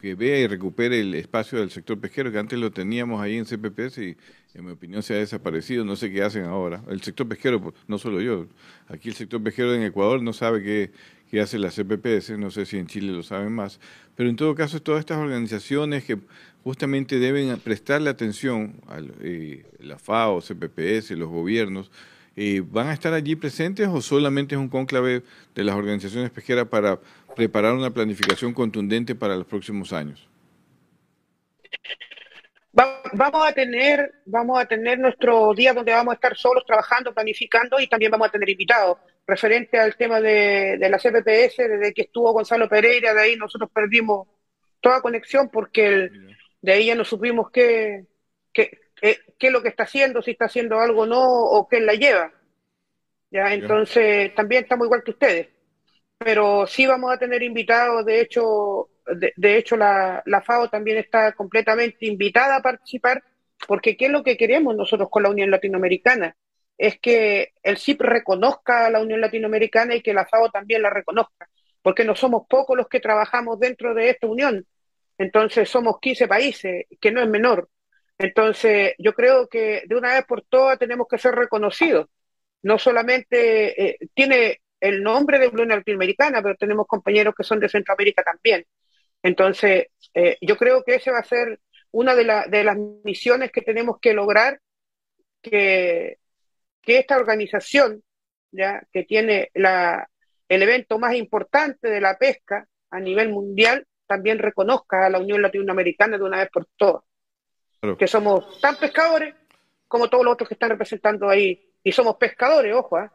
que 0.00 0.14
vea 0.14 0.40
y 0.40 0.46
recupere 0.46 1.00
el 1.00 1.14
espacio 1.14 1.58
del 1.60 1.70
sector 1.70 1.98
pesquero, 1.98 2.32
que 2.32 2.38
antes 2.38 2.58
lo 2.58 2.70
teníamos 2.70 3.20
ahí 3.20 3.36
en 3.36 3.44
CPPS 3.44 3.98
y 3.98 4.16
en 4.54 4.64
mi 4.64 4.72
opinión 4.72 5.02
se 5.02 5.14
ha 5.14 5.18
desaparecido, 5.18 5.84
no 5.84 5.94
sé 5.94 6.10
qué 6.10 6.22
hacen 6.22 6.44
ahora. 6.44 6.82
El 6.88 7.00
sector 7.02 7.28
pesquero, 7.28 7.72
no 7.86 7.98
solo 7.98 8.20
yo, 8.20 8.46
aquí 8.88 9.08
el 9.10 9.14
sector 9.14 9.42
pesquero 9.42 9.74
en 9.74 9.82
Ecuador 9.82 10.22
no 10.22 10.32
sabe 10.32 10.62
qué, 10.62 10.90
qué 11.30 11.40
hace 11.40 11.58
la 11.58 11.70
CPPS, 11.70 12.38
no 12.38 12.50
sé 12.50 12.66
si 12.66 12.78
en 12.78 12.86
Chile 12.86 13.12
lo 13.12 13.22
saben 13.22 13.52
más, 13.52 13.80
pero 14.16 14.28
en 14.28 14.36
todo 14.36 14.54
caso 14.54 14.80
todas 14.82 15.00
estas 15.00 15.18
organizaciones 15.18 16.04
que 16.04 16.18
justamente 16.64 17.18
deben 17.18 17.58
prestarle 17.60 18.10
atención 18.10 18.80
a 18.88 19.00
la 19.00 19.98
FAO, 19.98 20.40
CPPS, 20.40 21.10
los 21.16 21.28
gobiernos, 21.28 21.90
eh, 22.36 22.62
¿van 22.64 22.88
a 22.88 22.92
estar 22.92 23.12
allí 23.14 23.34
presentes 23.36 23.88
o 23.88 24.00
solamente 24.00 24.54
es 24.54 24.60
un 24.60 24.68
cónclave 24.68 25.22
de 25.54 25.64
las 25.64 25.74
organizaciones 25.74 26.30
pesqueras 26.30 26.68
para 26.68 27.00
preparar 27.34 27.74
una 27.74 27.90
planificación 27.90 28.52
contundente 28.54 29.14
para 29.14 29.36
los 29.36 29.46
próximos 29.46 29.92
años? 29.92 30.28
Va- 32.78 33.02
vamos 33.12 33.46
a 33.46 33.52
tener, 33.52 34.22
vamos 34.26 34.60
a 34.60 34.66
tener 34.66 34.98
nuestro 34.98 35.52
día 35.54 35.72
donde 35.72 35.92
vamos 35.92 36.12
a 36.12 36.14
estar 36.14 36.36
solos 36.36 36.64
trabajando, 36.66 37.12
planificando 37.12 37.80
y 37.80 37.86
también 37.88 38.10
vamos 38.10 38.28
a 38.28 38.30
tener 38.30 38.48
invitados. 38.48 38.98
Referente 39.28 39.78
al 39.78 39.96
tema 39.96 40.20
de, 40.22 40.78
de 40.78 40.90
la 40.90 40.98
CPPS, 40.98 41.68
desde 41.68 41.94
que 41.94 42.02
estuvo 42.02 42.32
Gonzalo 42.32 42.68
Pereira, 42.68 43.14
de 43.14 43.20
ahí 43.22 43.36
nosotros 43.36 43.70
perdimos 43.72 44.26
toda 44.80 45.02
conexión 45.02 45.50
porque 45.50 45.86
el- 45.86 46.12
de 46.62 46.72
ahí 46.72 46.86
ya 46.86 46.94
no 46.96 47.04
supimos 47.04 47.50
qué, 47.52 48.06
qué, 48.54 48.78
qué- 48.96 49.18
qué 49.38 49.46
es 49.48 49.52
lo 49.52 49.62
que 49.62 49.68
está 49.68 49.84
haciendo, 49.84 50.22
si 50.22 50.32
está 50.32 50.46
haciendo 50.46 50.80
algo 50.80 51.02
o 51.02 51.06
no, 51.06 51.20
o 51.22 51.68
quién 51.68 51.86
la 51.86 51.94
lleva. 51.94 52.32
Ya, 53.30 53.52
entonces 53.54 54.34
también 54.34 54.62
estamos 54.64 54.86
igual 54.86 55.02
que 55.04 55.10
ustedes. 55.12 55.48
Pero 56.18 56.66
sí 56.66 56.86
vamos 56.86 57.12
a 57.12 57.18
tener 57.18 57.42
invitados, 57.42 58.04
de 58.06 58.20
hecho, 58.22 58.90
de, 59.06 59.32
de 59.36 59.56
hecho 59.58 59.76
la, 59.76 60.22
la 60.26 60.42
FAO 60.42 60.68
también 60.70 60.98
está 60.98 61.32
completamente 61.34 62.06
invitada 62.06 62.56
a 62.56 62.62
participar, 62.62 63.22
porque 63.68 63.96
¿qué 63.96 64.06
es 64.06 64.12
lo 64.12 64.24
que 64.24 64.36
queremos 64.36 64.76
nosotros 64.76 65.08
con 65.10 65.22
la 65.24 65.30
Unión 65.30 65.50
Latinoamericana? 65.50 66.36
Es 66.78 66.98
que 67.00 67.52
el 67.62 67.76
CIP 67.76 68.00
reconozca 68.02 68.86
a 68.86 68.90
la 68.90 69.00
Unión 69.00 69.20
Latinoamericana 69.20 69.94
y 69.96 70.02
que 70.02 70.14
la 70.14 70.26
FAO 70.26 70.50
también 70.50 70.82
la 70.82 70.90
reconozca, 70.90 71.48
porque 71.82 72.04
no 72.04 72.14
somos 72.14 72.44
pocos 72.48 72.76
los 72.76 72.88
que 72.88 73.00
trabajamos 73.00 73.58
dentro 73.60 73.94
de 73.94 74.10
esta 74.10 74.26
unión. 74.28 74.66
Entonces 75.18 75.68
somos 75.68 75.98
15 76.00 76.28
países, 76.28 76.86
que 77.00 77.10
no 77.10 77.20
es 77.20 77.28
menor. 77.28 77.68
Entonces 78.18 78.94
yo 78.98 79.14
creo 79.14 79.48
que 79.48 79.82
de 79.86 79.96
una 79.96 80.14
vez 80.14 80.24
por 80.26 80.42
todas 80.42 80.78
tenemos 80.78 81.06
que 81.08 81.18
ser 81.18 81.34
reconocidos. 81.34 82.06
No 82.62 82.78
solamente 82.78 83.90
eh, 83.90 83.98
tiene 84.14 84.60
el 84.80 85.02
nombre 85.02 85.38
de 85.38 85.48
Unión 85.48 85.68
Latinoamericana, 85.68 86.42
pero 86.42 86.56
tenemos 86.56 86.86
compañeros 86.86 87.34
que 87.36 87.44
son 87.44 87.60
de 87.60 87.68
Centroamérica 87.68 88.22
también. 88.22 88.64
Entonces, 89.22 89.88
eh, 90.14 90.38
yo 90.40 90.56
creo 90.56 90.84
que 90.84 90.96
esa 90.96 91.12
va 91.12 91.18
a 91.20 91.24
ser 91.24 91.60
una 91.90 92.14
de, 92.14 92.24
de 92.48 92.64
las 92.64 92.76
misiones 93.04 93.50
que 93.52 93.62
tenemos 93.62 93.98
que 94.00 94.12
lograr, 94.14 94.60
que, 95.42 96.18
que 96.88 96.98
esta 96.98 97.18
organización, 97.18 98.02
ya 98.50 98.82
que 98.90 99.04
tiene 99.04 99.50
la, 99.52 100.08
el 100.48 100.62
evento 100.62 100.98
más 100.98 101.14
importante 101.14 101.86
de 101.90 102.00
la 102.00 102.16
pesca 102.16 102.66
a 102.90 102.98
nivel 102.98 103.28
mundial, 103.28 103.86
también 104.06 104.38
reconozca 104.38 105.04
a 105.04 105.10
la 105.10 105.18
Unión 105.18 105.42
Latinoamericana 105.42 106.16
de 106.16 106.24
una 106.24 106.38
vez 106.38 106.48
por 106.50 106.66
todas, 106.78 107.02
que 107.98 108.06
somos 108.06 108.58
tan 108.62 108.76
pescadores 108.76 109.34
como 109.86 110.08
todos 110.08 110.24
los 110.24 110.32
otros 110.32 110.48
que 110.48 110.54
están 110.54 110.70
representando 110.70 111.28
ahí. 111.28 111.62
Y 111.84 111.92
somos 111.92 112.16
pescadores, 112.16 112.74
ojo, 112.74 112.96
¿ah? 112.96 113.12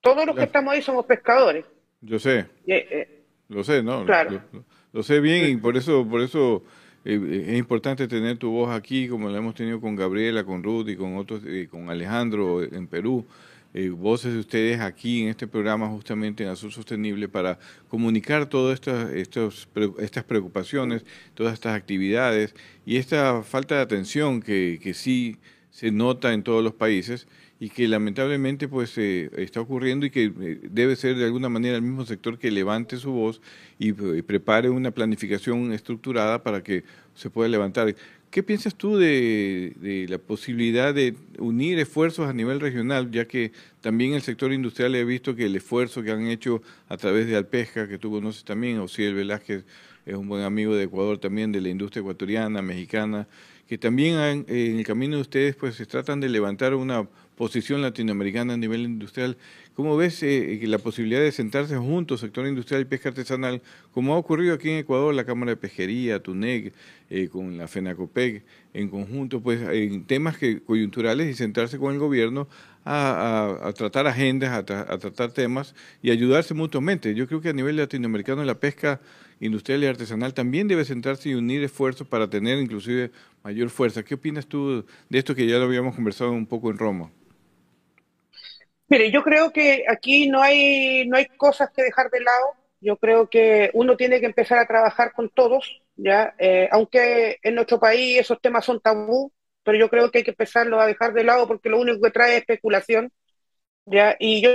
todos 0.00 0.24
los 0.24 0.34
que 0.34 0.44
estamos 0.44 0.72
ahí 0.72 0.80
somos 0.80 1.04
pescadores. 1.04 1.66
Yo 2.00 2.18
sé. 2.18 2.46
Eh, 2.66 2.88
eh, 2.90 3.24
Lo 3.48 3.62
sé, 3.62 3.82
¿no? 3.82 4.06
Claro. 4.06 4.30
Lo, 4.30 4.40
lo- 4.60 4.64
lo 4.92 5.02
sé 5.02 5.20
bien 5.20 5.50
y 5.50 5.56
por 5.58 5.76
eso, 5.76 6.08
por 6.08 6.22
eso 6.22 6.62
eh, 7.06 7.44
es 7.52 7.58
importante 7.58 8.08
tener 8.08 8.36
tu 8.36 8.50
voz 8.50 8.74
aquí, 8.74 9.08
como 9.08 9.28
la 9.30 9.38
hemos 9.38 9.54
tenido 9.54 9.80
con 9.80 9.94
Gabriela, 9.94 10.44
con 10.44 10.62
Ruth 10.64 10.88
y 10.88 10.96
con 10.96 11.16
otros, 11.16 11.42
eh, 11.46 11.68
con 11.70 11.88
Alejandro 11.88 12.62
en 12.64 12.86
Perú. 12.88 13.24
eh, 13.74 13.90
voces 13.90 14.32
de 14.32 14.40
ustedes 14.40 14.80
aquí 14.80 15.22
en 15.22 15.28
este 15.28 15.46
programa 15.46 15.88
justamente 15.88 16.42
en 16.42 16.48
Azul 16.50 16.72
Sostenible 16.72 17.28
para 17.28 17.58
comunicar 17.88 18.46
todas 18.48 18.80
estas 19.98 20.24
preocupaciones, 20.24 21.04
todas 21.34 21.54
estas 21.54 21.76
actividades 21.76 22.54
y 22.86 22.96
esta 22.96 23.42
falta 23.42 23.76
de 23.76 23.82
atención 23.82 24.40
que, 24.40 24.80
que 24.82 24.94
sí 24.94 25.38
se 25.70 25.90
nota 25.90 26.32
en 26.32 26.42
todos 26.42 26.64
los 26.64 26.72
países 26.74 27.28
y 27.58 27.70
que 27.70 27.88
lamentablemente 27.88 28.68
pues 28.68 28.96
eh, 28.98 29.30
está 29.36 29.60
ocurriendo 29.60 30.04
y 30.06 30.10
que 30.10 30.24
eh, 30.24 30.60
debe 30.70 30.94
ser 30.96 31.16
de 31.16 31.24
alguna 31.24 31.48
manera 31.48 31.76
el 31.76 31.82
mismo 31.82 32.04
sector 32.04 32.38
que 32.38 32.50
levante 32.50 32.98
su 32.98 33.12
voz 33.12 33.40
y, 33.78 33.90
eh, 33.90 34.22
prepare 34.22 34.68
una 34.68 34.90
planificación 34.90 35.72
estructurada 35.72 36.42
para 36.42 36.62
que 36.62 36.84
se 37.14 37.30
pueda 37.30 37.48
levantar. 37.48 37.94
¿Qué 38.30 38.42
piensas 38.42 38.74
tú 38.74 38.98
de, 38.98 39.72
de 39.80 40.06
la 40.08 40.18
posibilidad 40.18 40.92
de 40.92 41.14
unir 41.38 41.78
esfuerzos 41.78 42.28
a 42.28 42.34
nivel 42.34 42.60
regional, 42.60 43.10
ya 43.10 43.26
que 43.26 43.52
también 43.80 44.12
el 44.12 44.20
sector 44.20 44.52
industrial 44.52 44.94
he 44.94 45.04
visto 45.04 45.34
que 45.34 45.46
el 45.46 45.56
esfuerzo 45.56 46.02
que 46.02 46.10
han 46.10 46.26
hecho 46.26 46.60
a 46.88 46.96
través 46.98 47.26
de 47.26 47.36
Alpesca, 47.36 47.88
que 47.88 47.96
tú 47.96 48.10
conoces 48.10 48.44
también, 48.44 48.78
Osiel 48.80 49.14
Velázquez 49.14 49.64
es 50.04 50.14
un 50.14 50.28
buen 50.28 50.42
amigo 50.42 50.74
de 50.74 50.84
Ecuador 50.84 51.18
también, 51.18 51.52
de 51.52 51.60
la 51.62 51.68
industria 51.70 52.00
ecuatoriana, 52.00 52.60
mexicana, 52.60 53.26
que 53.66 53.78
también 53.78 54.16
han- 54.16 54.44
en 54.48 54.78
el 54.78 54.84
camino 54.84 55.16
de 55.16 55.22
ustedes 55.22 55.56
pues 55.56 55.74
se 55.76 55.86
tratan 55.86 56.20
de 56.20 56.28
levantar 56.28 56.74
una 56.74 57.08
posición 57.36 57.82
latinoamericana 57.82 58.54
a 58.54 58.56
nivel 58.56 58.82
industrial. 58.82 59.36
¿Cómo 59.74 59.96
ves 59.96 60.22
eh, 60.22 60.58
que 60.58 60.66
la 60.66 60.78
posibilidad 60.78 61.20
de 61.20 61.30
sentarse 61.32 61.76
juntos, 61.76 62.20
sector 62.20 62.46
industrial 62.46 62.82
y 62.82 62.86
pesca 62.86 63.10
artesanal, 63.10 63.60
como 63.92 64.14
ha 64.14 64.18
ocurrido 64.18 64.54
aquí 64.54 64.70
en 64.70 64.78
Ecuador, 64.78 65.14
la 65.14 65.24
Cámara 65.24 65.50
de 65.50 65.56
Pesquería, 65.56 66.22
TUNEC, 66.22 66.72
eh, 67.10 67.28
con 67.28 67.58
la 67.58 67.68
FENACOPEC, 67.68 68.42
en 68.72 68.88
conjunto, 68.88 69.40
pues 69.40 69.60
en 69.60 70.04
temas 70.06 70.38
que, 70.38 70.60
coyunturales 70.62 71.28
y 71.28 71.34
sentarse 71.34 71.78
con 71.78 71.92
el 71.92 71.98
gobierno 72.00 72.48
a 72.88 73.72
tratar 73.76 74.06
agendas, 74.06 74.52
a, 74.52 74.64
tra- 74.64 74.86
a 74.88 74.96
tratar 74.98 75.32
temas 75.32 75.74
y 76.02 76.12
ayudarse 76.12 76.54
mutuamente. 76.54 77.16
Yo 77.16 77.26
creo 77.26 77.40
que 77.40 77.48
a 77.48 77.52
nivel 77.52 77.76
latinoamericano 77.76 78.44
la 78.44 78.60
pesca 78.60 79.00
industrial 79.40 79.82
y 79.82 79.86
artesanal 79.86 80.32
también 80.34 80.68
debe 80.68 80.84
sentarse 80.84 81.28
y 81.28 81.34
unir 81.34 81.64
esfuerzos 81.64 82.06
para 82.06 82.30
tener 82.30 82.60
inclusive 82.60 83.10
mayor 83.42 83.70
fuerza. 83.70 84.04
¿Qué 84.04 84.14
opinas 84.14 84.46
tú 84.46 84.84
de 85.10 85.18
esto 85.18 85.34
que 85.34 85.48
ya 85.48 85.58
lo 85.58 85.64
habíamos 85.64 85.96
conversado 85.96 86.30
un 86.30 86.46
poco 86.46 86.70
en 86.70 86.78
Roma? 86.78 87.10
Mire, 88.88 89.10
yo 89.10 89.22
creo 89.22 89.52
que 89.52 89.84
aquí 89.88 90.28
no 90.28 90.42
hay, 90.42 91.06
no 91.08 91.16
hay 91.16 91.26
cosas 91.26 91.70
que 91.74 91.82
dejar 91.82 92.10
de 92.10 92.20
lado. 92.20 92.54
Yo 92.80 92.96
creo 92.96 93.28
que 93.28 93.70
uno 93.74 93.96
tiene 93.96 94.20
que 94.20 94.26
empezar 94.26 94.58
a 94.58 94.66
trabajar 94.66 95.12
con 95.12 95.28
todos, 95.30 95.82
¿ya? 95.96 96.34
Eh, 96.38 96.68
aunque 96.70 97.38
en 97.42 97.54
nuestro 97.56 97.80
país 97.80 98.20
esos 98.20 98.40
temas 98.40 98.64
son 98.64 98.80
tabú, 98.80 99.32
pero 99.64 99.78
yo 99.78 99.88
creo 99.90 100.10
que 100.10 100.18
hay 100.18 100.24
que 100.24 100.30
empezarlo 100.30 100.80
a 100.80 100.86
dejar 100.86 101.12
de 101.12 101.24
lado 101.24 101.48
porque 101.48 101.68
lo 101.68 101.80
único 101.80 102.00
que 102.00 102.10
trae 102.12 102.34
es 102.34 102.40
especulación, 102.40 103.10
¿ya? 103.86 104.16
Y 104.20 104.42
yo 104.42 104.50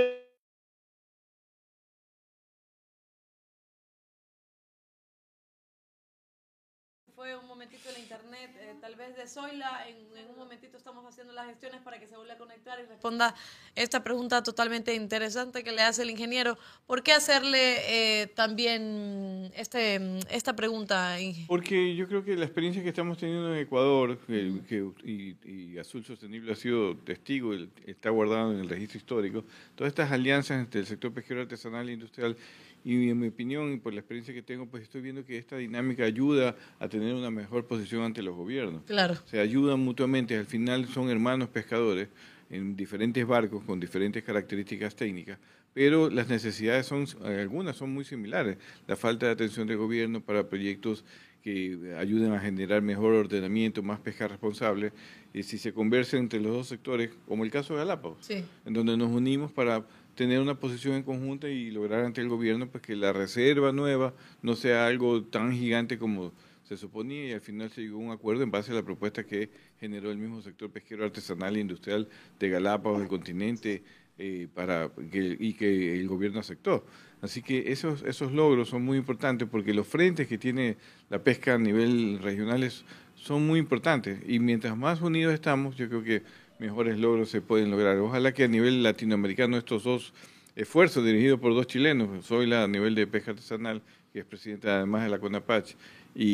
de 9.22 9.28
Zoila. 9.28 9.88
En, 9.88 9.96
en 10.18 10.30
un 10.30 10.36
momentito 10.36 10.76
estamos 10.76 11.04
haciendo 11.06 11.32
las 11.32 11.46
gestiones 11.46 11.80
para 11.82 11.98
que 11.98 12.06
se 12.06 12.16
vuelva 12.16 12.34
a 12.34 12.38
conectar 12.38 12.78
y 12.80 12.86
responda 12.86 13.34
esta 13.74 14.02
pregunta 14.02 14.42
totalmente 14.42 14.94
interesante 14.94 15.62
que 15.62 15.72
le 15.72 15.82
hace 15.82 16.02
el 16.02 16.10
ingeniero. 16.10 16.58
¿Por 16.86 17.02
qué 17.02 17.12
hacerle 17.12 18.22
eh, 18.22 18.26
también 18.26 19.52
este, 19.54 20.18
esta 20.28 20.56
pregunta? 20.56 21.16
Porque 21.46 21.94
yo 21.94 22.08
creo 22.08 22.24
que 22.24 22.36
la 22.36 22.44
experiencia 22.44 22.82
que 22.82 22.88
estamos 22.88 23.18
teniendo 23.18 23.54
en 23.54 23.60
Ecuador, 23.60 24.18
que, 24.26 24.90
y, 25.04 25.36
y 25.44 25.78
Azul 25.78 26.04
Sostenible 26.04 26.52
ha 26.52 26.56
sido 26.56 26.96
testigo, 26.96 27.54
está 27.86 28.10
guardado 28.10 28.52
en 28.52 28.60
el 28.60 28.68
registro 28.68 28.98
histórico, 28.98 29.44
todas 29.76 29.92
estas 29.92 30.10
alianzas 30.10 30.58
entre 30.58 30.80
el 30.80 30.86
sector 30.86 31.12
pesquero 31.12 31.42
artesanal 31.42 31.88
e 31.88 31.92
industrial, 31.92 32.36
y 32.84 33.08
en 33.10 33.18
mi 33.20 33.28
opinión, 33.28 33.72
y 33.72 33.76
por 33.78 33.92
la 33.94 34.00
experiencia 34.00 34.34
que 34.34 34.42
tengo, 34.42 34.66
pues 34.66 34.82
estoy 34.82 35.00
viendo 35.02 35.24
que 35.24 35.38
esta 35.38 35.56
dinámica 35.56 36.04
ayuda 36.04 36.56
a 36.78 36.88
tener 36.88 37.14
una 37.14 37.30
mejor 37.30 37.66
posición 37.66 38.02
ante 38.02 38.22
los 38.22 38.34
gobiernos. 38.36 38.82
Claro. 38.84 39.14
Se 39.26 39.38
ayudan 39.38 39.80
mutuamente, 39.80 40.36
al 40.36 40.46
final 40.46 40.86
son 40.88 41.08
hermanos 41.08 41.48
pescadores 41.48 42.08
en 42.50 42.76
diferentes 42.76 43.26
barcos 43.26 43.62
con 43.64 43.78
diferentes 43.80 44.22
características 44.24 44.94
técnicas, 44.96 45.38
pero 45.72 46.10
las 46.10 46.28
necesidades 46.28 46.84
son, 46.86 47.06
algunas 47.24 47.76
son 47.76 47.94
muy 47.94 48.04
similares. 48.04 48.58
La 48.86 48.96
falta 48.96 49.26
de 49.26 49.32
atención 49.32 49.66
del 49.66 49.78
gobierno 49.78 50.20
para 50.20 50.48
proyectos 50.48 51.04
que 51.42 51.94
ayuden 51.98 52.32
a 52.32 52.38
generar 52.40 52.82
mejor 52.82 53.14
ordenamiento, 53.14 53.82
más 53.82 53.98
pesca 53.98 54.28
responsable, 54.28 54.92
y 55.34 55.42
si 55.42 55.58
se 55.58 55.72
conversa 55.72 56.16
entre 56.16 56.40
los 56.40 56.52
dos 56.52 56.68
sectores, 56.68 57.10
como 57.26 57.42
el 57.42 57.50
caso 57.50 57.72
de 57.74 57.80
Galápagos, 57.80 58.18
Sí. 58.24 58.44
en 58.64 58.72
donde 58.74 58.96
nos 58.96 59.10
unimos 59.10 59.50
para 59.50 59.84
tener 60.14 60.40
una 60.40 60.58
posición 60.58 60.94
en 60.94 61.02
conjunta 61.02 61.48
y 61.48 61.70
lograr 61.70 62.04
ante 62.04 62.20
el 62.20 62.28
gobierno 62.28 62.68
pues 62.68 62.82
que 62.82 62.96
la 62.96 63.12
reserva 63.12 63.72
nueva 63.72 64.14
no 64.42 64.54
sea 64.54 64.86
algo 64.86 65.22
tan 65.24 65.52
gigante 65.52 65.98
como 65.98 66.32
se 66.64 66.76
suponía 66.76 67.28
y 67.28 67.32
al 67.32 67.40
final 67.40 67.70
se 67.70 67.82
llegó 67.82 67.96
a 67.96 68.04
un 68.04 68.10
acuerdo 68.10 68.42
en 68.42 68.50
base 68.50 68.72
a 68.72 68.74
la 68.74 68.82
propuesta 68.82 69.24
que 69.24 69.50
generó 69.80 70.10
el 70.10 70.18
mismo 70.18 70.40
sector 70.42 70.70
pesquero 70.70 71.04
artesanal 71.04 71.56
e 71.56 71.60
industrial 71.60 72.08
de 72.38 72.48
Galápagos 72.48 73.00
del 73.00 73.08
continente 73.08 73.82
eh, 74.18 74.48
para 74.54 74.90
que, 75.10 75.36
y 75.38 75.54
que 75.54 75.98
el 75.98 76.06
gobierno 76.06 76.40
aceptó. 76.40 76.84
Así 77.22 77.40
que 77.42 77.72
esos, 77.72 78.02
esos 78.02 78.32
logros 78.32 78.68
son 78.68 78.82
muy 78.84 78.98
importantes 78.98 79.48
porque 79.48 79.72
los 79.72 79.86
frentes 79.86 80.28
que 80.28 80.38
tiene 80.38 80.76
la 81.08 81.22
pesca 81.22 81.54
a 81.54 81.58
nivel 81.58 82.18
regional 82.20 82.62
es- 82.62 82.84
son 83.14 83.46
muy 83.46 83.58
importantes 83.60 84.20
y 84.26 84.38
mientras 84.38 84.76
más 84.76 85.00
unidos 85.00 85.32
estamos, 85.32 85.76
yo 85.76 85.88
creo 85.88 86.02
que 86.02 86.22
mejores 86.62 86.96
logros 86.96 87.28
se 87.28 87.40
pueden 87.40 87.70
lograr. 87.72 87.98
Ojalá 87.98 88.32
que 88.32 88.44
a 88.44 88.48
nivel 88.48 88.84
latinoamericano 88.84 89.58
estos 89.58 89.82
dos 89.82 90.12
esfuerzos 90.54 91.04
dirigidos 91.04 91.40
por 91.40 91.54
dos 91.54 91.66
chilenos, 91.66 92.24
Zoila 92.24 92.62
a 92.62 92.68
nivel 92.68 92.94
de 92.94 93.06
pesca 93.08 93.32
artesanal, 93.32 93.82
que 94.12 94.20
es 94.20 94.24
presidente 94.24 94.70
además 94.70 95.02
de 95.02 95.10
la 95.10 95.18
CONAPACH, 95.18 95.74
y, 96.14 96.28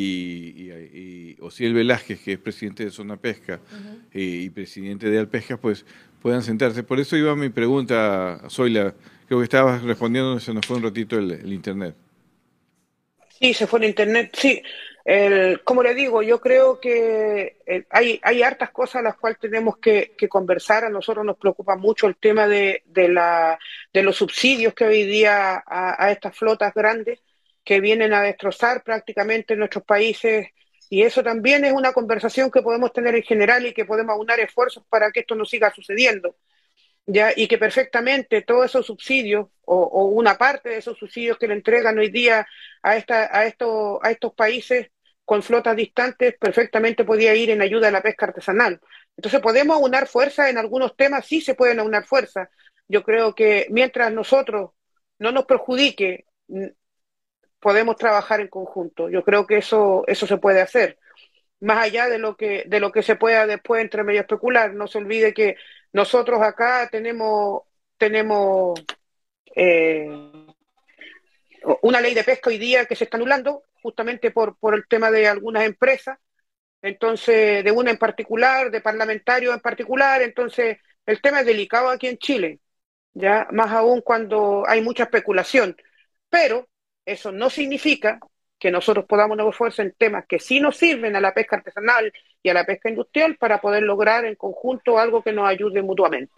y, 0.55 0.71
y 0.93 1.37
Ociel 1.39 1.73
Velázquez, 1.73 2.21
que 2.21 2.33
es 2.33 2.39
presidente 2.39 2.85
de 2.85 2.91
Zona 2.91 3.17
Pesca 3.17 3.59
eh, 4.13 4.43
y 4.45 4.49
presidente 4.49 5.09
de 5.09 5.17
Alpesca, 5.17 5.57
pues 5.57 5.83
puedan 6.21 6.43
sentarse. 6.43 6.83
Por 6.83 6.99
eso 6.99 7.17
iba 7.17 7.35
mi 7.35 7.49
pregunta, 7.49 8.41
Zoila, 8.49 8.93
creo 9.25 9.39
que 9.39 9.45
estabas 9.45 9.81
respondiendo, 9.81 10.39
se 10.39 10.53
nos 10.53 10.65
fue 10.65 10.77
un 10.77 10.83
ratito 10.83 11.17
el, 11.17 11.31
el 11.31 11.53
internet. 11.53 11.95
Sí, 13.39 13.53
se 13.53 13.65
fue 13.65 13.79
en 13.79 13.85
internet. 13.85 14.31
Sí, 14.33 14.61
el, 15.09 15.63
como 15.63 15.81
le 15.81 15.95
digo, 15.95 16.21
yo 16.21 16.39
creo 16.39 16.79
que 16.79 17.57
eh, 17.65 17.83
hay, 17.89 18.43
hartas 18.43 18.69
cosas 18.69 19.01
las 19.01 19.17
cuales 19.17 19.39
tenemos 19.39 19.79
que, 19.79 20.15
conversar. 20.29 20.85
A 20.85 20.89
nosotros 20.91 21.25
nos 21.25 21.35
preocupa 21.35 21.75
mucho 21.75 22.05
el 22.05 22.15
tema 22.15 22.47
de, 22.47 22.83
la, 22.93 23.57
de 23.91 24.03
los 24.03 24.17
subsidios 24.17 24.75
que 24.75 24.85
hoy 24.85 25.05
día 25.05 25.63
a, 25.65 26.11
estas 26.11 26.37
flotas 26.37 26.75
grandes 26.75 27.23
que 27.63 27.79
vienen 27.81 28.13
a 28.13 28.21
destrozar 28.21 28.83
prácticamente 28.83 29.55
nuestros 29.55 29.83
países. 29.83 30.49
Y 30.91 31.01
eso 31.01 31.23
también 31.23 31.65
es 31.65 31.73
una 31.73 31.91
conversación 31.91 32.51
que 32.51 32.61
podemos 32.61 32.93
tener 32.93 33.15
en 33.15 33.23
general 33.23 33.65
y 33.65 33.73
que 33.73 33.85
podemos 33.85 34.13
aunar 34.13 34.39
esfuerzos 34.39 34.83
para 34.89 35.09
que 35.09 35.21
esto 35.21 35.33
no 35.33 35.43
siga 35.43 35.73
sucediendo. 35.73 36.35
¿ya? 37.07 37.33
y 37.35 37.47
que 37.47 37.57
perfectamente 37.57 38.43
todos 38.43 38.65
esos 38.65 38.85
subsidios 38.85 39.47
o, 39.65 40.05
una 40.05 40.37
parte 40.37 40.69
de 40.69 40.77
esos 40.77 40.99
subsidios 40.99 41.39
que 41.39 41.47
le 41.47 41.55
entregan 41.55 41.97
hoy 41.97 42.11
día 42.11 42.47
a, 42.83 42.95
esta, 42.95 43.35
a, 43.35 43.45
estos, 43.47 43.97
a 44.03 44.11
estos 44.11 44.33
países 44.35 44.91
con 45.29 45.43
flotas 45.43 45.75
distantes 45.75 46.35
perfectamente 46.39 47.05
podía 47.05 47.35
ir 47.35 47.51
en 47.51 47.61
ayuda 47.61 47.89
a 47.89 47.91
la 47.91 48.01
pesca 48.01 48.25
artesanal. 48.25 48.81
Entonces, 49.15 49.39
¿podemos 49.39 49.77
aunar 49.77 50.07
fuerza 50.07 50.49
en 50.49 50.57
algunos 50.57 50.95
temas? 50.95 51.23
Sí 51.27 51.39
se 51.39 51.53
pueden 51.53 51.79
aunar 51.79 52.07
fuerza. 52.07 52.49
Yo 52.87 53.03
creo 53.03 53.35
que 53.35 53.67
mientras 53.69 54.11
nosotros 54.11 54.71
no 55.19 55.31
nos 55.31 55.45
perjudique, 55.45 56.25
podemos 57.59 57.95
trabajar 57.95 58.39
en 58.39 58.47
conjunto. 58.47 59.07
Yo 59.07 59.23
creo 59.23 59.45
que 59.45 59.57
eso, 59.57 60.03
eso 60.07 60.25
se 60.25 60.37
puede 60.37 60.61
hacer. 60.61 60.97
Más 61.59 61.77
allá 61.77 62.07
de 62.09 62.17
lo 62.17 62.35
que, 62.35 62.63
de 62.65 62.79
lo 62.79 62.91
que 62.91 63.03
se 63.03 63.15
pueda 63.15 63.45
después 63.45 63.83
entre 63.83 64.03
medio 64.03 64.21
especular, 64.21 64.73
no 64.73 64.87
se 64.87 64.97
olvide 64.97 65.35
que 65.35 65.57
nosotros 65.93 66.41
acá 66.41 66.89
tenemos, 66.91 67.61
tenemos 67.99 68.83
eh, 69.55 70.09
una 71.81 72.01
ley 72.01 72.13
de 72.13 72.23
pesca 72.23 72.49
hoy 72.49 72.57
día 72.57 72.85
que 72.85 72.95
se 72.95 73.03
está 73.05 73.17
anulando 73.17 73.63
justamente 73.81 74.31
por, 74.31 74.57
por 74.57 74.75
el 74.75 74.87
tema 74.87 75.11
de 75.11 75.27
algunas 75.27 75.63
empresas, 75.63 76.17
entonces 76.81 77.63
de 77.63 77.71
una 77.71 77.91
en 77.91 77.97
particular, 77.97 78.71
de 78.71 78.81
parlamentarios 78.81 79.53
en 79.53 79.59
particular, 79.61 80.21
entonces 80.21 80.77
el 81.05 81.21
tema 81.21 81.41
es 81.41 81.45
delicado 81.45 81.89
aquí 81.89 82.07
en 82.07 82.17
Chile, 82.17 82.59
ya 83.13 83.47
más 83.51 83.71
aún 83.71 84.01
cuando 84.01 84.63
hay 84.67 84.81
mucha 84.81 85.03
especulación, 85.03 85.75
pero 86.29 86.67
eso 87.05 87.31
no 87.31 87.49
significa 87.49 88.19
que 88.59 88.71
nosotros 88.71 89.05
podamos 89.05 89.37
unir 89.39 89.53
fuerza 89.53 89.81
en 89.81 89.93
temas 89.93 90.25
que 90.27 90.39
sí 90.39 90.59
nos 90.59 90.75
sirven 90.77 91.15
a 91.15 91.21
la 91.21 91.33
pesca 91.33 91.55
artesanal 91.55 92.11
y 92.43 92.49
a 92.49 92.53
la 92.53 92.65
pesca 92.65 92.89
industrial 92.89 93.37
para 93.37 93.61
poder 93.61 93.83
lograr 93.83 94.25
en 94.25 94.35
conjunto 94.35 94.99
algo 94.99 95.23
que 95.23 95.31
nos 95.31 95.47
ayude 95.47 95.81
mutuamente. 95.81 96.33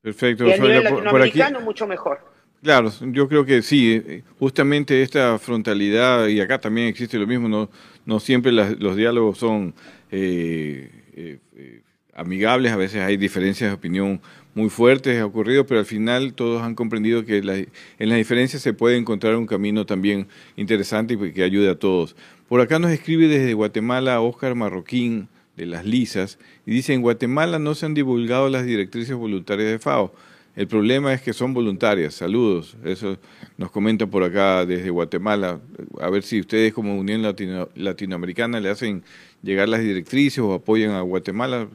Perfecto. 0.00 0.46
Y 0.46 0.52
a 0.52 0.58
nivel 0.58 0.82
por- 0.82 0.82
por 0.82 1.22
aquí- 1.22 1.38
latinoamericano 1.38 1.60
mucho 1.60 1.86
mejor. 1.86 2.37
Claro, 2.62 2.90
yo 3.12 3.28
creo 3.28 3.44
que 3.44 3.62
sí, 3.62 4.02
eh, 4.04 4.22
justamente 4.38 5.02
esta 5.02 5.38
frontalidad, 5.38 6.26
y 6.26 6.40
acá 6.40 6.60
también 6.60 6.88
existe 6.88 7.16
lo 7.18 7.26
mismo, 7.26 7.48
no, 7.48 7.70
no 8.04 8.18
siempre 8.18 8.50
las- 8.50 8.78
los 8.80 8.96
diálogos 8.96 9.38
son 9.38 9.74
eh, 10.10 10.90
eh, 11.14 11.38
eh, 11.56 11.82
amigables, 12.14 12.72
a 12.72 12.76
veces 12.76 13.00
hay 13.02 13.16
diferencias 13.16 13.70
de 13.70 13.74
opinión 13.74 14.20
muy 14.54 14.70
fuertes, 14.70 15.20
ha 15.20 15.26
ocurrido, 15.26 15.66
pero 15.66 15.78
al 15.80 15.86
final 15.86 16.34
todos 16.34 16.62
han 16.62 16.74
comprendido 16.74 17.24
que 17.24 17.36
en 17.38 18.08
las 18.08 18.16
diferencias 18.18 18.60
se 18.62 18.72
puede 18.72 18.96
encontrar 18.96 19.36
un 19.36 19.46
camino 19.46 19.86
también 19.86 20.26
interesante 20.56 21.14
y 21.14 21.32
que 21.32 21.44
ayude 21.44 21.68
a 21.70 21.78
todos. 21.78 22.16
Por 22.48 22.60
acá 22.60 22.78
nos 22.80 22.90
escribe 22.90 23.28
desde 23.28 23.54
Guatemala 23.54 24.20
Óscar 24.20 24.54
Marroquín, 24.56 25.28
de 25.56 25.66
Las 25.66 25.84
Lisas, 25.84 26.38
y 26.66 26.70
dice, 26.72 26.94
en 26.94 27.02
Guatemala 27.02 27.58
no 27.58 27.74
se 27.74 27.84
han 27.86 27.94
divulgado 27.94 28.48
las 28.48 28.64
directrices 28.64 29.14
voluntarias 29.16 29.68
de 29.70 29.78
FAO. 29.78 30.12
El 30.56 30.66
problema 30.66 31.14
es 31.14 31.22
que 31.22 31.32
son 31.32 31.54
voluntarias. 31.54 32.14
Saludos. 32.14 32.76
Eso 32.84 33.16
nos 33.56 33.70
comenta 33.70 34.06
por 34.06 34.24
acá 34.24 34.66
desde 34.66 34.90
Guatemala. 34.90 35.60
A 36.00 36.10
ver 36.10 36.24
si 36.24 36.40
ustedes 36.40 36.72
como 36.72 36.98
Unión 36.98 37.22
Latino- 37.22 37.68
Latinoamericana 37.76 38.58
le 38.60 38.68
hacen 38.70 39.04
llegar 39.42 39.68
las 39.68 39.80
directrices 39.82 40.40
o 40.40 40.52
apoyan 40.52 40.90
a 40.92 41.00
Guatemala. 41.02 41.68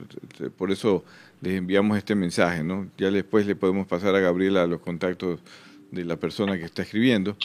Por 0.58 0.72
eso 0.72 1.06
les 1.42 1.54
enviamos 1.56 1.98
este 1.98 2.14
mensaje. 2.16 2.62
¿no? 2.64 2.90
Ya 2.98 3.10
después 3.10 3.46
le 3.48 3.56
podemos 3.56 3.88
pasar 3.88 4.16
a 4.16 4.20
Gabriela 4.20 4.68
los 4.68 4.82
contactos 4.82 5.40
de 5.92 6.04
la 6.04 6.18
persona 6.18 6.58
que 6.58 6.66
está 6.66 6.82
escribiendo. 6.82 7.38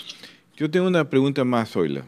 Yo 0.57 0.69
tengo 0.69 0.89
una 0.89 1.09
pregunta 1.09 1.45
más, 1.45 1.71
Zoila. 1.71 2.03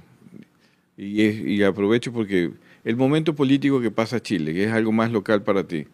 Y, 0.97 1.23
y 1.23 1.63
aprovecho 1.63 2.13
porque 2.13 2.51
el 2.85 2.97
momento 2.97 3.35
político 3.35 3.81
que 3.81 3.91
pasa 3.93 4.21
Chile, 4.21 4.53
que 4.53 4.65
es 4.65 4.73
algo 4.73 4.91
más 4.91 5.13
local 5.13 5.43
para 5.45 5.63
ti, 5.65 5.87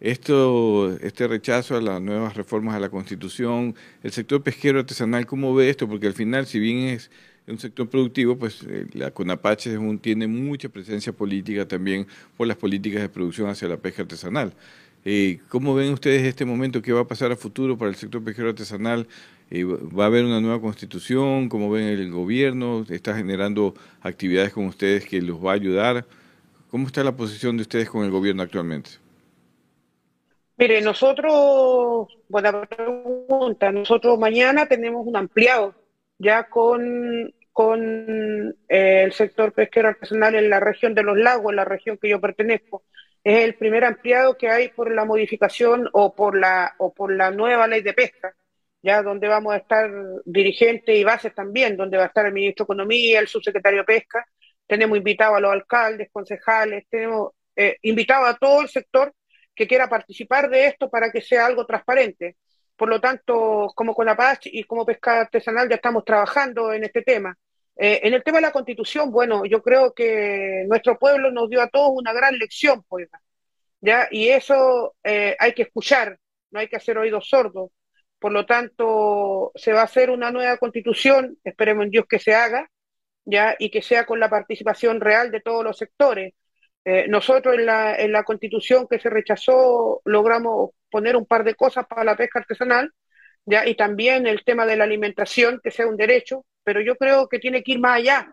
esto, 0.00 0.96
este 1.00 1.26
rechazo 1.26 1.76
a 1.76 1.80
las 1.80 2.00
nuevas 2.00 2.36
reformas 2.36 2.76
a 2.76 2.80
la 2.80 2.88
Constitución, 2.88 3.74
el 4.02 4.12
sector 4.12 4.42
pesquero 4.42 4.78
artesanal, 4.78 5.26
¿cómo 5.26 5.54
ve 5.54 5.70
esto? 5.70 5.88
Porque 5.88 6.06
al 6.06 6.14
final, 6.14 6.46
si 6.46 6.60
bien 6.60 6.88
es 6.88 7.10
un 7.48 7.58
sector 7.58 7.88
productivo, 7.88 8.36
pues 8.36 8.62
eh, 8.68 8.86
la 8.92 9.10
CONAPACHE 9.10 9.78
tiene 10.00 10.26
mucha 10.26 10.68
presencia 10.68 11.12
política 11.12 11.66
también 11.66 12.06
por 12.36 12.46
las 12.46 12.56
políticas 12.56 13.02
de 13.02 13.08
producción 13.08 13.48
hacia 13.48 13.68
la 13.68 13.76
pesca 13.76 14.02
artesanal. 14.02 14.52
Eh, 15.04 15.40
¿Cómo 15.48 15.74
ven 15.74 15.92
ustedes 15.92 16.22
este 16.24 16.44
momento? 16.44 16.82
¿Qué 16.82 16.92
va 16.92 17.00
a 17.00 17.08
pasar 17.08 17.32
a 17.32 17.36
futuro 17.36 17.78
para 17.78 17.90
el 17.90 17.96
sector 17.96 18.22
pesquero 18.22 18.50
artesanal? 18.50 19.08
Eh, 19.50 19.64
¿Va 19.64 20.04
a 20.04 20.06
haber 20.06 20.24
una 20.24 20.40
nueva 20.40 20.60
constitución? 20.60 21.48
¿Cómo 21.48 21.70
ven 21.70 21.84
el 21.84 22.10
gobierno? 22.10 22.84
¿Está 22.88 23.16
generando 23.16 23.74
actividades 24.02 24.52
con 24.52 24.66
ustedes 24.66 25.06
que 25.06 25.22
los 25.22 25.44
va 25.44 25.52
a 25.52 25.54
ayudar? 25.54 26.06
¿Cómo 26.70 26.86
está 26.86 27.02
la 27.02 27.16
posición 27.16 27.56
de 27.56 27.62
ustedes 27.62 27.88
con 27.88 28.04
el 28.04 28.10
gobierno 28.10 28.42
actualmente? 28.42 29.07
Mire, 30.58 30.80
nosotros, 30.80 32.08
buena 32.28 32.66
pregunta, 32.66 33.70
nosotros 33.70 34.18
mañana 34.18 34.66
tenemos 34.66 35.06
un 35.06 35.16
ampliado 35.16 35.72
ya 36.18 36.48
con, 36.48 37.32
con 37.52 38.56
eh, 38.68 39.02
el 39.04 39.12
sector 39.12 39.52
pesquero 39.52 39.90
artesanal 39.90 40.34
en 40.34 40.50
la 40.50 40.58
región 40.58 40.94
de 40.94 41.04
los 41.04 41.16
lagos, 41.16 41.50
en 41.52 41.56
la 41.56 41.64
región 41.64 41.96
que 41.96 42.08
yo 42.08 42.20
pertenezco. 42.20 42.82
Es 43.22 43.44
el 43.44 43.54
primer 43.54 43.84
ampliado 43.84 44.36
que 44.36 44.48
hay 44.48 44.70
por 44.70 44.92
la 44.92 45.04
modificación 45.04 45.88
o 45.92 46.16
por 46.16 46.36
la, 46.36 46.74
o 46.78 46.92
por 46.92 47.14
la 47.14 47.30
nueva 47.30 47.68
ley 47.68 47.82
de 47.82 47.94
pesca, 47.94 48.34
ya 48.82 49.04
donde 49.04 49.28
vamos 49.28 49.54
a 49.54 49.58
estar 49.58 49.88
dirigentes 50.24 50.96
y 50.96 51.04
bases 51.04 51.32
también, 51.36 51.76
donde 51.76 51.98
va 51.98 52.04
a 52.04 52.06
estar 52.08 52.26
el 52.26 52.32
ministro 52.32 52.64
de 52.64 52.66
Economía, 52.66 53.20
el 53.20 53.28
subsecretario 53.28 53.80
de 53.82 53.84
Pesca. 53.84 54.26
Tenemos 54.66 54.98
invitados 54.98 55.36
a 55.36 55.40
los 55.40 55.52
alcaldes, 55.52 56.08
concejales, 56.12 56.84
tenemos 56.90 57.30
eh, 57.54 57.76
invitado 57.82 58.26
a 58.26 58.34
todo 58.34 58.62
el 58.62 58.68
sector 58.68 59.14
que 59.58 59.66
quiera 59.66 59.88
participar 59.88 60.48
de 60.48 60.68
esto 60.68 60.88
para 60.88 61.10
que 61.10 61.20
sea 61.20 61.46
algo 61.46 61.66
transparente. 61.66 62.36
Por 62.76 62.88
lo 62.88 63.00
tanto, 63.00 63.72
como 63.74 63.92
con 63.92 64.06
la 64.06 64.16
paz 64.16 64.38
y 64.44 64.62
como 64.62 64.86
pesca 64.86 65.22
artesanal 65.22 65.68
ya 65.68 65.74
estamos 65.74 66.04
trabajando 66.04 66.72
en 66.72 66.84
este 66.84 67.02
tema. 67.02 67.36
Eh, 67.76 68.00
en 68.04 68.14
el 68.14 68.22
tema 68.22 68.38
de 68.38 68.42
la 68.42 68.52
constitución, 68.52 69.10
bueno, 69.10 69.44
yo 69.46 69.60
creo 69.62 69.92
que 69.92 70.64
nuestro 70.68 70.96
pueblo 70.96 71.32
nos 71.32 71.50
dio 71.50 71.60
a 71.60 71.68
todos 71.68 71.90
una 71.92 72.12
gran 72.12 72.38
lección, 72.38 72.84
pues, 72.88 73.08
¿ya? 73.80 74.08
Y 74.12 74.28
eso 74.28 74.94
eh, 75.02 75.36
hay 75.40 75.54
que 75.54 75.62
escuchar, 75.62 76.18
no 76.50 76.60
hay 76.60 76.68
que 76.68 76.76
hacer 76.76 76.98
oídos 76.98 77.28
sordos. 77.28 77.70
Por 78.20 78.32
lo 78.32 78.46
tanto, 78.46 79.52
se 79.56 79.72
va 79.72 79.80
a 79.82 79.84
hacer 79.84 80.10
una 80.10 80.30
nueva 80.30 80.56
constitución, 80.58 81.36
esperemos 81.44 81.84
en 81.84 81.90
Dios 81.90 82.06
que 82.08 82.18
se 82.20 82.34
haga, 82.34 82.70
¿ya? 83.24 83.56
Y 83.58 83.70
que 83.70 83.82
sea 83.82 84.06
con 84.06 84.20
la 84.20 84.30
participación 84.30 85.00
real 85.00 85.30
de 85.32 85.40
todos 85.40 85.64
los 85.64 85.78
sectores. 85.78 86.34
Eh, 86.90 87.06
nosotros 87.06 87.54
en 87.54 87.66
la, 87.66 87.96
en 87.96 88.12
la 88.12 88.22
constitución 88.24 88.86
que 88.88 88.98
se 88.98 89.10
rechazó 89.10 90.00
logramos 90.06 90.70
poner 90.90 91.16
un 91.16 91.26
par 91.26 91.44
de 91.44 91.54
cosas 91.54 91.86
para 91.86 92.02
la 92.02 92.16
pesca 92.16 92.38
artesanal, 92.38 92.90
¿ya? 93.44 93.66
y 93.66 93.74
también 93.74 94.26
el 94.26 94.42
tema 94.42 94.64
de 94.64 94.74
la 94.76 94.84
alimentación, 94.84 95.60
que 95.62 95.70
sea 95.70 95.86
un 95.86 95.98
derecho, 95.98 96.46
pero 96.64 96.80
yo 96.80 96.96
creo 96.96 97.28
que 97.28 97.40
tiene 97.40 97.62
que 97.62 97.72
ir 97.72 97.78
más 97.78 97.98
allá. 97.98 98.32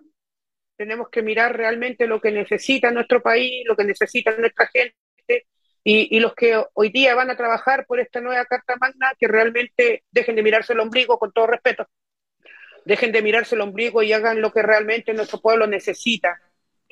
Tenemos 0.77 1.09
que 1.09 1.21
mirar 1.21 1.57
realmente 1.57 2.07
lo 2.07 2.21
que 2.21 2.31
necesita 2.31 2.91
nuestro 2.91 3.21
país, 3.21 3.65
lo 3.67 3.75
que 3.75 3.83
necesita 3.83 4.37
nuestra 4.37 4.67
gente 4.67 4.95
y, 5.83 6.15
y 6.15 6.19
los 6.21 6.33
que 6.33 6.63
hoy 6.75 6.89
día 6.91 7.13
van 7.13 7.31
a 7.31 7.35
trabajar 7.35 7.85
por 7.85 7.99
esta 7.99 8.21
nueva 8.21 8.45
Carta 8.45 8.77
Magna, 8.79 9.11
que 9.19 9.27
realmente 9.27 10.05
dejen 10.11 10.37
de 10.37 10.43
mirarse 10.43 10.71
el 10.71 10.79
ombligo, 10.79 11.19
con 11.19 11.33
todo 11.33 11.47
respeto, 11.47 11.89
dejen 12.85 13.11
de 13.11 13.21
mirarse 13.21 13.55
el 13.55 13.61
ombligo 13.61 14.01
y 14.01 14.13
hagan 14.13 14.39
lo 14.39 14.53
que 14.53 14.61
realmente 14.61 15.13
nuestro 15.13 15.41
pueblo 15.41 15.67
necesita 15.67 16.39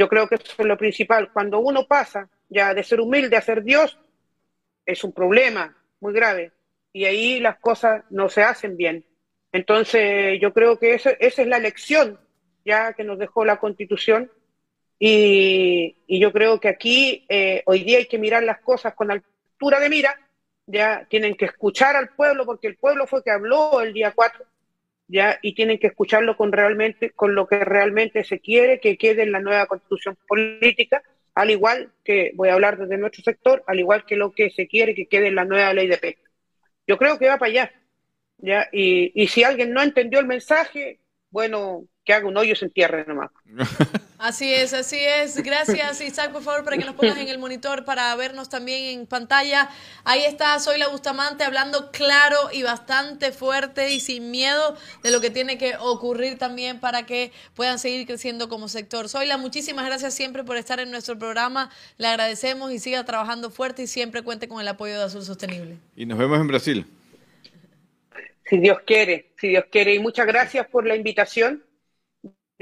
yo 0.04 0.10
creo 0.10 0.28
que 0.28 0.36
eso 0.36 0.54
es 0.58 0.66
lo 0.66 0.78
principal. 0.78 1.32
Cuando 1.32 1.60
uno 1.60 1.88
pasa 1.88 2.28
ya 2.50 2.74
de 2.74 2.84
ser 2.84 3.00
humilde 3.00 3.38
a 3.38 3.42
ser 3.42 3.64
Dios, 3.64 3.98
es 4.86 5.02
un 5.06 5.14
problema 5.14 5.78
muy 6.02 6.12
grave. 6.12 6.52
Y 6.92 7.06
ahí 7.06 7.40
las 7.40 7.58
cosas 7.60 8.04
no 8.10 8.28
se 8.28 8.44
hacen 8.44 8.76
bien. 8.76 9.06
Entonces, 9.54 10.42
yo 10.42 10.52
creo 10.52 10.78
que 10.78 10.96
esa 10.96 11.12
es 11.12 11.48
la 11.48 11.58
lección 11.58 12.20
ya 12.66 12.92
que 12.92 13.06
nos 13.06 13.18
dejó 13.18 13.46
la 13.46 13.62
Constitución. 13.62 14.30
Y, 15.00 15.96
yo 16.20 16.34
creo 16.34 16.60
que 16.60 16.68
aquí 16.68 17.26
eh, 17.30 17.64
hoy 17.66 17.86
día 17.86 18.00
hay 18.00 18.08
que 18.08 18.20
mirar 18.20 18.44
las 18.44 18.60
cosas 18.60 18.94
con 18.96 19.10
altura 19.10 19.80
de 19.80 19.88
mira. 19.88 20.20
Ya 20.66 21.08
tienen 21.10 21.36
que 21.36 21.46
escuchar 21.46 21.96
al 21.96 22.10
pueblo, 22.10 22.46
porque 22.46 22.68
el 22.68 22.76
pueblo 22.76 23.08
fue 23.08 23.24
que 23.24 23.32
habló 23.32 23.80
el 23.80 23.94
día 23.94 24.12
4 24.14 24.46
ya 25.08 25.40
y 25.42 25.54
tienen 25.54 25.80
que 25.80 25.88
escucharlo 25.88 26.38
con 26.38 26.52
realmente 26.52 27.12
con 27.12 27.36
lo 27.36 27.48
que 27.48 27.60
realmente 27.60 28.24
se 28.24 28.40
quiere 28.40 28.80
que 28.80 28.98
quede 28.98 29.24
en 29.24 29.32
la 29.32 29.40
nueva 29.40 29.68
constitución 29.68 30.18
política 30.28 31.04
al 31.36 31.52
igual 31.52 31.92
que 32.04 32.32
voy 32.36 32.50
a 32.50 32.54
hablar 32.54 32.78
desde 32.78 32.98
nuestro 32.98 33.24
sector 33.24 33.64
al 33.68 33.80
igual 33.80 34.06
que 34.06 34.16
lo 34.16 34.32
que 34.32 34.50
se 34.50 34.68
quiere 34.68 34.96
que 34.96 35.08
quede 35.08 35.28
en 35.28 35.36
la 35.36 35.46
nueva 35.46 35.74
ley 35.74 35.88
de 35.88 35.98
pesca 35.98 36.30
yo 36.88 36.98
creo 36.98 37.18
que 37.18 37.28
va 37.28 37.38
para 37.38 37.52
allá 37.52 37.72
ya 38.38 38.70
y, 38.72 39.12
y 39.22 39.28
si 39.28 39.44
alguien 39.44 39.74
no 39.74 39.82
entendió 39.82 40.20
el 40.20 40.28
mensaje 40.28 41.00
bueno 41.30 41.88
que 42.04 42.14
haga 42.14 42.28
un 42.28 42.38
hoyo 42.38 42.54
y 42.54 42.56
se 42.56 42.66
entierre 42.66 43.06
nomás 43.08 43.32
Así 44.24 44.54
es, 44.54 44.74
así 44.74 44.96
es. 44.98 45.36
Gracias, 45.44 46.00
Isaac, 46.00 46.32
por 46.32 46.42
favor, 46.44 46.64
para 46.64 46.78
que 46.78 46.86
nos 46.86 46.96
pongas 46.96 47.18
en 47.18 47.28
el 47.28 47.40
monitor 47.40 47.84
para 47.84 48.16
vernos 48.16 48.48
también 48.48 48.98
en 48.98 49.06
pantalla. 49.06 49.70
Ahí 50.06 50.24
está, 50.24 50.58
soy 50.60 50.80
la 50.80 50.88
Bustamante 50.88 51.44
hablando 51.44 51.92
claro 51.92 52.38
y 52.54 52.64
bastante 52.64 53.34
fuerte 53.34 53.92
y 53.92 54.00
sin 54.00 54.32
miedo 54.32 54.78
de 55.04 55.12
lo 55.12 55.20
que 55.20 55.30
tiene 55.30 55.58
que 55.58 55.76
ocurrir 55.78 56.38
también 56.38 56.80
para 56.80 57.06
que 57.06 57.34
puedan 57.54 57.80
seguir 57.80 58.08
creciendo 58.08 58.48
como 58.48 58.70
sector. 58.70 59.10
Soy 59.10 59.28
la 59.28 59.36
muchísimas 59.36 59.86
gracias 59.86 60.14
siempre 60.14 60.46
por 60.46 60.56
estar 60.56 60.80
en 60.80 60.90
nuestro 60.90 61.20
programa. 61.20 61.70
Le 61.98 62.08
agradecemos 62.08 62.72
y 62.72 62.80
siga 62.80 63.04
trabajando 63.04 63.52
fuerte 63.52 63.84
y 63.84 63.88
siempre 63.88 64.22
cuente 64.22 64.48
con 64.48 64.62
el 64.62 64.70
apoyo 64.70 64.98
de 64.98 65.04
Azul 65.04 65.24
Sostenible. 65.24 65.80
Y 65.98 66.06
nos 66.06 66.18
vemos 66.18 66.40
en 66.40 66.48
Brasil. 66.48 66.86
Si 68.46 68.58
Dios 68.58 68.78
quiere, 68.86 69.34
si 69.38 69.50
Dios 69.50 69.66
quiere. 69.70 69.96
Y 69.96 70.00
muchas 70.00 70.28
gracias 70.28 70.66
por 70.68 70.88
la 70.88 70.96
invitación 70.96 71.62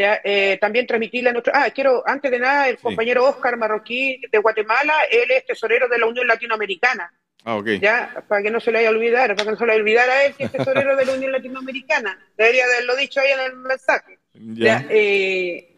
eh, 0.02 0.58
también 0.60 0.88
transmitirle 0.88 1.30
a 1.30 1.34
nuestro... 1.34 1.54
Ah, 1.56 1.70
quiero, 1.70 2.04
antes 2.06 2.30
de 2.32 2.39
nada, 2.39 2.70
el 2.70 2.78
compañero 2.78 3.26
Oscar 3.26 3.58
Marroquí 3.58 4.22
de 4.32 4.38
Guatemala, 4.38 4.93
él 5.10 5.32
es 5.32 5.45
tesorero 5.45 5.88
de 5.88 5.97
la 5.97 6.06
Unión 6.08 6.28
Latinoamericana. 6.28 7.12
Ah, 7.43 7.58
ok. 7.58 7.68
Ya, 7.82 8.24
para 8.28 8.43
que 8.43 8.52
no 8.52 8.60
se 8.60 8.72
le 8.72 8.80
haya 8.80 8.89
olvidado, 8.89 9.36
para 9.36 9.45
que 9.45 9.52
no 9.52 9.58
se 9.58 9.66
le 9.66 9.72
haya 9.72 9.82
olvidado 9.82 10.12
a 10.12 10.24
él 10.26 10.36
que 10.36 10.43
es 10.43 10.52
tesorero 10.52 10.95
de 10.95 11.06
la 11.06 11.14
Unión 11.14 11.32
Latinoamericana. 11.32 12.20
Debería 12.38 12.66
haberlo 12.66 12.95
dicho 12.95 13.20
ahí 13.20 13.32
en 13.32 13.39
el 13.39 13.56
mensaje. 13.56 14.20
Ya. 14.34 14.86
Eh, 14.89 15.78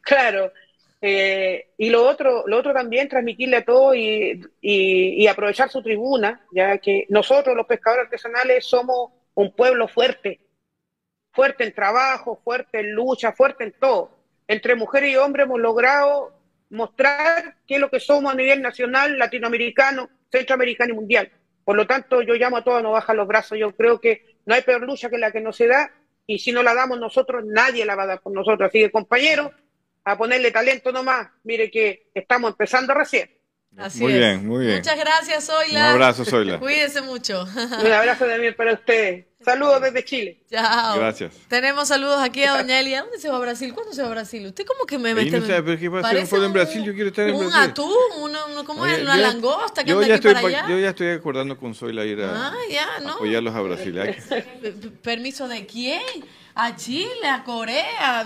claro. 0.00 0.52
Eh, 1.00 1.68
y 1.78 1.90
lo 1.90 2.06
otro, 2.06 2.44
lo 2.46 2.58
otro 2.58 2.72
también, 2.72 3.08
transmitirle 3.08 3.58
a 3.58 3.64
todos 3.64 3.94
y, 3.94 4.40
y, 4.60 5.22
y 5.22 5.26
aprovechar 5.28 5.68
su 5.68 5.82
tribuna, 5.82 6.40
ya 6.50 6.78
que 6.78 7.06
nosotros 7.10 7.54
los 7.54 7.66
pescadores 7.66 8.06
artesanales 8.06 8.64
somos 8.64 9.12
un 9.34 9.54
pueblo 9.54 9.86
fuerte, 9.86 10.40
fuerte 11.36 11.64
en 11.64 11.74
trabajo, 11.74 12.40
fuerte 12.42 12.80
en 12.80 12.92
lucha, 12.92 13.32
fuerte 13.32 13.64
en 13.64 13.72
todo. 13.72 14.10
Entre 14.48 14.74
mujeres 14.74 15.12
y 15.12 15.16
hombres 15.16 15.44
hemos 15.44 15.60
logrado 15.60 16.32
mostrar 16.70 17.56
qué 17.66 17.74
es 17.74 17.80
lo 17.80 17.90
que 17.90 18.00
somos 18.00 18.32
a 18.32 18.36
nivel 18.36 18.62
nacional, 18.62 19.18
latinoamericano, 19.18 20.08
centroamericano 20.32 20.94
y 20.94 20.96
mundial. 20.96 21.30
Por 21.62 21.76
lo 21.76 21.86
tanto, 21.86 22.22
yo 22.22 22.34
llamo 22.34 22.56
a 22.56 22.64
todos 22.64 22.82
no 22.82 22.92
bajar 22.92 23.14
los 23.14 23.28
brazos. 23.28 23.58
Yo 23.58 23.76
creo 23.76 24.00
que 24.00 24.38
no 24.46 24.54
hay 24.54 24.62
peor 24.62 24.82
lucha 24.82 25.10
que 25.10 25.18
la 25.18 25.30
que 25.30 25.40
no 25.40 25.52
se 25.52 25.66
da 25.66 25.92
y 26.26 26.38
si 26.38 26.52
no 26.52 26.62
la 26.62 26.74
damos 26.74 26.98
nosotros, 26.98 27.44
nadie 27.44 27.84
la 27.84 27.94
va 27.94 28.04
a 28.04 28.06
dar 28.06 28.20
por 28.20 28.32
nosotros. 28.32 28.68
Así 28.68 28.80
que, 28.80 28.90
compañeros, 28.90 29.52
a 30.04 30.16
ponerle 30.16 30.50
talento 30.50 30.90
nomás. 30.90 31.28
Mire 31.44 31.70
que 31.70 32.08
estamos 32.14 32.52
empezando 32.52 32.94
recién. 32.94 33.30
Así 33.78 34.00
muy 34.00 34.12
es. 34.12 34.18
bien, 34.18 34.46
muy 34.46 34.64
bien. 34.66 34.78
Muchas 34.78 34.98
gracias, 34.98 35.44
Zoila. 35.46 35.80
Un 35.80 35.86
abrazo, 35.92 36.24
Zoila. 36.24 36.58
Cuídese 36.60 37.02
mucho. 37.02 37.44
Un 37.54 37.92
abrazo 37.92 38.26
de 38.26 38.52
para 38.52 38.72
ustedes. 38.74 39.26
Saludos 39.44 39.80
desde 39.80 40.04
Chile. 40.04 40.40
Chao. 40.50 40.98
Gracias. 40.98 41.32
Tenemos 41.48 41.86
saludos 41.86 42.20
aquí 42.20 42.42
a 42.42 42.56
Doña 42.56 42.80
Elia. 42.80 43.02
¿Dónde 43.02 43.18
se 43.20 43.28
va 43.28 43.36
a 43.36 43.38
Brasil? 43.38 43.72
¿Cuándo 43.74 43.92
se 43.92 44.02
va 44.02 44.08
a 44.08 44.10
Brasil? 44.10 44.44
¿Usted 44.46 44.64
cómo 44.64 44.86
que 44.86 44.98
me 44.98 45.14
mete? 45.14 45.38
no 45.38 45.46
sabe, 45.46 45.62
pero 45.62 45.78
¿qué 45.78 45.88
pasa? 45.90 46.02
Parece 46.02 46.26
¿Puedo 46.26 46.44
en 46.44 46.46
un- 46.48 46.52
Brasil? 46.54 46.82
Yo 46.84 46.94
quiero 46.94 47.10
estar 47.10 47.28
en 47.28 47.34
Un 47.36 47.48
Brasil. 47.48 47.70
atún, 47.70 47.92
una, 48.22 48.44
una- 48.46 48.64
¿cómo 48.64 48.82
Oye, 48.82 48.94
es? 48.96 49.02
Una 49.02 49.16
ya- 49.16 49.22
langosta 49.28 49.84
que 49.84 49.90
yo 49.90 49.96
anda 49.96 50.08
ya 50.08 50.14
aquí 50.14 50.26
estoy 50.28 50.42
para 50.42 50.42
pa- 50.42 50.48
allá. 50.48 50.68
Yo 50.68 50.78
ya 50.80 50.88
estoy 50.88 51.08
acordando 51.10 51.56
con 51.58 51.74
Zoila 51.76 52.04
ir 52.04 52.22
a 52.22 52.48
Ah, 52.48 52.54
ya, 52.68 52.86
¿no? 53.04 53.12
apoyarlos 53.12 53.54
a 53.54 53.60
Brasil. 53.60 53.94
P- 54.62 54.70
¿Permiso 55.02 55.46
de 55.46 55.64
quién? 55.66 56.02
¿A 56.58 56.74
Chile? 56.74 57.28
¿A 57.28 57.44
Corea? 57.44 58.24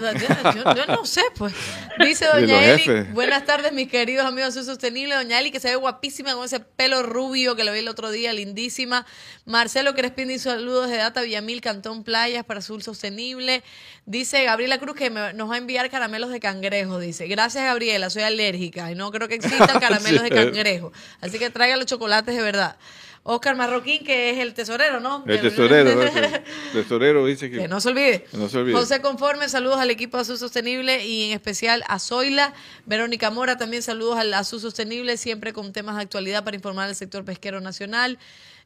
Yo, 0.54 0.74
yo 0.74 0.86
no 0.86 1.04
sé, 1.04 1.20
pues. 1.36 1.52
Dice 1.98 2.26
Doña 2.26 2.64
Eli. 2.64 2.84
Buenas 3.12 3.44
tardes, 3.44 3.72
mis 3.72 3.88
queridos 3.88 4.24
amigos 4.24 4.54
de 4.54 4.62
Sostenible. 4.62 5.16
Doña 5.16 5.40
Eli, 5.40 5.50
que 5.50 5.58
se 5.58 5.68
ve 5.68 5.74
guapísima 5.74 6.34
con 6.34 6.44
ese 6.44 6.60
pelo 6.60 7.02
rubio 7.02 7.56
que 7.56 7.64
le 7.64 7.72
vi 7.72 7.80
el 7.80 7.88
otro 7.88 8.08
día, 8.12 8.32
lindísima. 8.32 9.04
Marcelo 9.46 9.94
Crespín 9.96 10.28
dice 10.28 10.44
saludos 10.50 10.88
de 10.88 10.96
Data 10.98 11.22
Villamil, 11.22 11.60
Cantón 11.60 12.04
Playas 12.04 12.44
para 12.44 12.60
Azul 12.60 12.84
Sostenible. 12.84 13.64
Dice 14.06 14.44
Gabriela 14.44 14.78
Cruz 14.78 14.94
que 14.94 15.10
me- 15.10 15.32
nos 15.32 15.50
va 15.50 15.56
a 15.56 15.58
enviar 15.58 15.90
caramelos 15.90 16.30
de 16.30 16.38
cangrejo. 16.38 17.00
Dice, 17.00 17.26
gracias 17.26 17.64
Gabriela, 17.64 18.10
soy 18.10 18.22
alérgica 18.22 18.92
y 18.92 18.94
no 18.94 19.10
creo 19.10 19.26
que 19.26 19.34
existan 19.34 19.80
caramelos 19.80 20.22
de 20.22 20.30
cangrejo. 20.30 20.92
Así 21.20 21.40
que 21.40 21.50
traiga 21.50 21.76
los 21.76 21.86
chocolates 21.86 22.36
de 22.36 22.42
verdad. 22.42 22.76
Oscar 23.22 23.54
Marroquín, 23.54 24.02
que 24.02 24.30
es 24.30 24.38
el 24.38 24.54
tesorero, 24.54 24.98
¿no? 24.98 25.24
El 25.26 25.40
tesorero, 25.40 25.94
¿no? 25.94 26.02
El 26.02 26.42
tesorero 26.72 27.26
dice 27.26 27.50
que... 27.50 27.58
Que 27.58 27.68
no 27.68 27.80
se 27.80 27.90
olvide. 27.90 28.24
Que 28.24 28.36
no 28.36 28.48
se 28.48 28.58
olvide. 28.58 28.74
José 28.74 29.02
Conforme, 29.02 29.48
saludos 29.48 29.78
al 29.78 29.90
equipo 29.90 30.16
Azul 30.16 30.38
Sostenible 30.38 31.04
y 31.06 31.24
en 31.24 31.32
especial 31.32 31.84
a 31.86 31.98
Zoila. 31.98 32.54
Verónica 32.86 33.30
Mora, 33.30 33.58
también 33.58 33.82
saludos 33.82 34.18
al 34.18 34.32
Azul 34.32 34.60
Sostenible, 34.60 35.16
siempre 35.16 35.52
con 35.52 35.72
temas 35.72 35.96
de 35.96 36.02
actualidad 36.02 36.44
para 36.44 36.56
informar 36.56 36.88
al 36.88 36.96
sector 36.96 37.24
pesquero 37.24 37.60
nacional. 37.60 38.18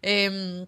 Eh, 0.02 0.66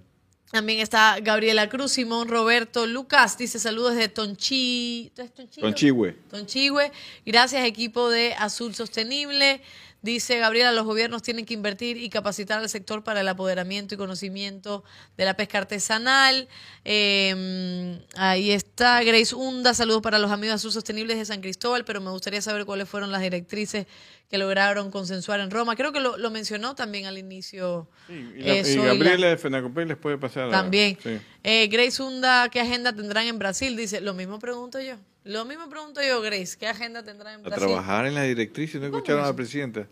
también 0.52 0.78
está 0.78 1.18
Gabriela 1.20 1.68
Cruz, 1.68 1.92
Simón 1.92 2.28
Roberto 2.28 2.86
Lucas, 2.86 3.36
dice 3.36 3.58
saludos 3.58 3.96
de 3.96 4.08
Tonchi... 4.08 5.10
¿es 5.16 5.34
Tonchillo? 5.34 5.62
Con 5.66 5.74
Chihue. 5.74 6.16
Tonchihue. 6.30 6.92
Gracias, 7.24 7.64
equipo 7.64 8.08
de 8.08 8.32
Azul 8.34 8.72
Sostenible. 8.74 9.60
Dice 10.06 10.38
Gabriela, 10.38 10.70
los 10.70 10.84
gobiernos 10.84 11.20
tienen 11.22 11.44
que 11.44 11.52
invertir 11.52 11.96
y 11.96 12.08
capacitar 12.10 12.60
al 12.60 12.68
sector 12.68 13.02
para 13.02 13.22
el 13.22 13.28
apoderamiento 13.28 13.96
y 13.96 13.98
conocimiento 13.98 14.84
de 15.16 15.24
la 15.24 15.34
pesca 15.34 15.58
artesanal. 15.58 16.46
Eh, 16.84 17.98
ahí 18.14 18.52
está 18.52 19.02
Grace 19.02 19.34
Hunda, 19.34 19.74
saludos 19.74 20.02
para 20.02 20.20
los 20.20 20.30
amigos 20.30 20.54
Azul 20.56 20.70
Sostenibles 20.70 21.18
de 21.18 21.24
San 21.24 21.40
Cristóbal, 21.40 21.84
pero 21.84 22.00
me 22.00 22.10
gustaría 22.10 22.40
saber 22.40 22.64
cuáles 22.64 22.88
fueron 22.88 23.10
las 23.10 23.20
directrices 23.20 23.86
que 24.30 24.38
lograron 24.38 24.92
consensuar 24.92 25.40
en 25.40 25.50
Roma. 25.50 25.74
Creo 25.74 25.92
que 25.92 25.98
lo, 26.00 26.16
lo 26.16 26.30
mencionó 26.30 26.76
también 26.76 27.06
al 27.06 27.18
inicio. 27.18 27.88
Y, 28.08 28.42
la- 28.42 28.54
eh, 28.58 28.62
y. 28.64 28.76
Gabriela 28.76 29.26
de 29.26 29.36
Fenacopé 29.36 29.86
les 29.86 29.96
puede 29.96 30.18
pasar. 30.18 30.44
a- 30.44 30.50
También. 30.52 30.96
sí. 31.02 31.18
Eh, 31.42 31.66
Grace 31.66 32.00
Hunda, 32.00 32.48
¿qué 32.48 32.60
agenda 32.60 32.92
tendrán 32.92 33.26
en 33.26 33.38
Brasil? 33.40 33.76
Dice, 33.76 34.00
lo 34.00 34.14
mismo 34.14 34.38
pregunto 34.38 34.80
yo. 34.80 34.94
Lo 35.24 35.44
mismo 35.44 35.68
pregunto 35.68 36.00
yo, 36.00 36.20
Grace. 36.22 36.56
¿Qué 36.56 36.68
agenda 36.68 37.02
tendrán 37.02 37.40
en 37.40 37.46
A 37.46 37.48
Brasil? 37.48 37.66
trabajar 37.66 38.06
en 38.06 38.14
la 38.14 38.22
directriz, 38.22 38.72
¿no 38.76 38.86
escucharon 38.86 39.24
a 39.24 39.26
la 39.26 39.34
presidenta? 39.34 39.88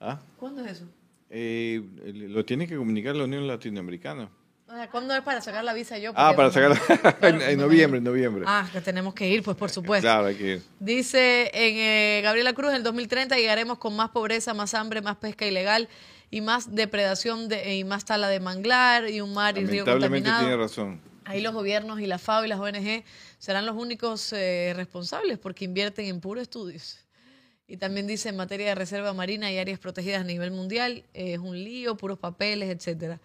¿Ah? 0.00 0.20
¿Cuándo 0.38 0.64
es 0.64 0.72
eso? 0.72 0.84
Eh, 1.30 1.82
lo 2.04 2.44
tiene 2.44 2.66
que 2.66 2.76
comunicar 2.76 3.14
la 3.16 3.24
Unión 3.24 3.46
Latinoamericana. 3.46 4.30
¿Cuándo 4.90 5.14
es 5.14 5.22
para 5.22 5.40
sacar 5.40 5.64
la 5.64 5.72
visa 5.72 5.96
yo? 5.98 6.12
Ah, 6.14 6.34
para 6.36 6.50
sacar 6.50 6.72
en, 7.22 7.40
en 7.40 7.58
noviembre, 7.58 7.98
en 7.98 8.04
noviembre. 8.04 8.44
Ah, 8.46 8.68
que 8.70 8.80
tenemos 8.82 9.14
que 9.14 9.26
ir, 9.28 9.42
pues 9.42 9.56
por 9.56 9.70
supuesto. 9.70 10.02
Claro, 10.04 10.26
hay 10.26 10.34
que 10.36 10.52
ir. 10.56 10.62
Dice 10.78 11.50
en 11.54 11.76
eh, 11.78 12.20
Gabriela 12.22 12.52
Cruz, 12.52 12.70
en 12.70 12.76
el 12.76 12.82
2030 12.82 13.36
llegaremos 13.36 13.78
con 13.78 13.96
más 13.96 14.10
pobreza, 14.10 14.52
más 14.52 14.74
hambre, 14.74 15.00
más 15.00 15.16
pesca 15.16 15.46
ilegal 15.46 15.88
y 16.30 16.42
más 16.42 16.74
depredación 16.74 17.48
de- 17.48 17.76
y 17.76 17.84
más 17.84 18.04
tala 18.04 18.28
de 18.28 18.40
manglar 18.40 19.08
y 19.08 19.22
un 19.22 19.32
mar 19.32 19.56
y 19.56 19.64
río 19.64 19.86
contaminado. 19.86 20.40
tiene 20.40 20.56
razón. 20.58 21.00
Ahí 21.24 21.40
los 21.40 21.54
gobiernos 21.54 21.98
y 22.00 22.06
la 22.06 22.18
FAO 22.18 22.44
y 22.44 22.48
las 22.48 22.60
ONG 22.60 23.04
serán 23.38 23.64
los 23.64 23.74
únicos 23.76 24.32
eh, 24.34 24.72
responsables 24.76 25.38
porque 25.38 25.64
invierten 25.64 26.06
en 26.06 26.20
puros 26.20 26.42
estudios. 26.42 26.98
Y 27.68 27.76
también 27.76 28.06
dice 28.06 28.30
en 28.30 28.36
materia 28.36 28.68
de 28.68 28.74
reserva 28.74 29.12
marina 29.12 29.52
y 29.52 29.58
áreas 29.58 29.78
protegidas 29.78 30.22
a 30.22 30.24
nivel 30.24 30.50
mundial, 30.50 31.04
eh, 31.12 31.34
es 31.34 31.38
un 31.38 31.62
lío, 31.62 31.98
puros 31.98 32.18
papeles, 32.18 32.70
etcétera. 32.70 33.20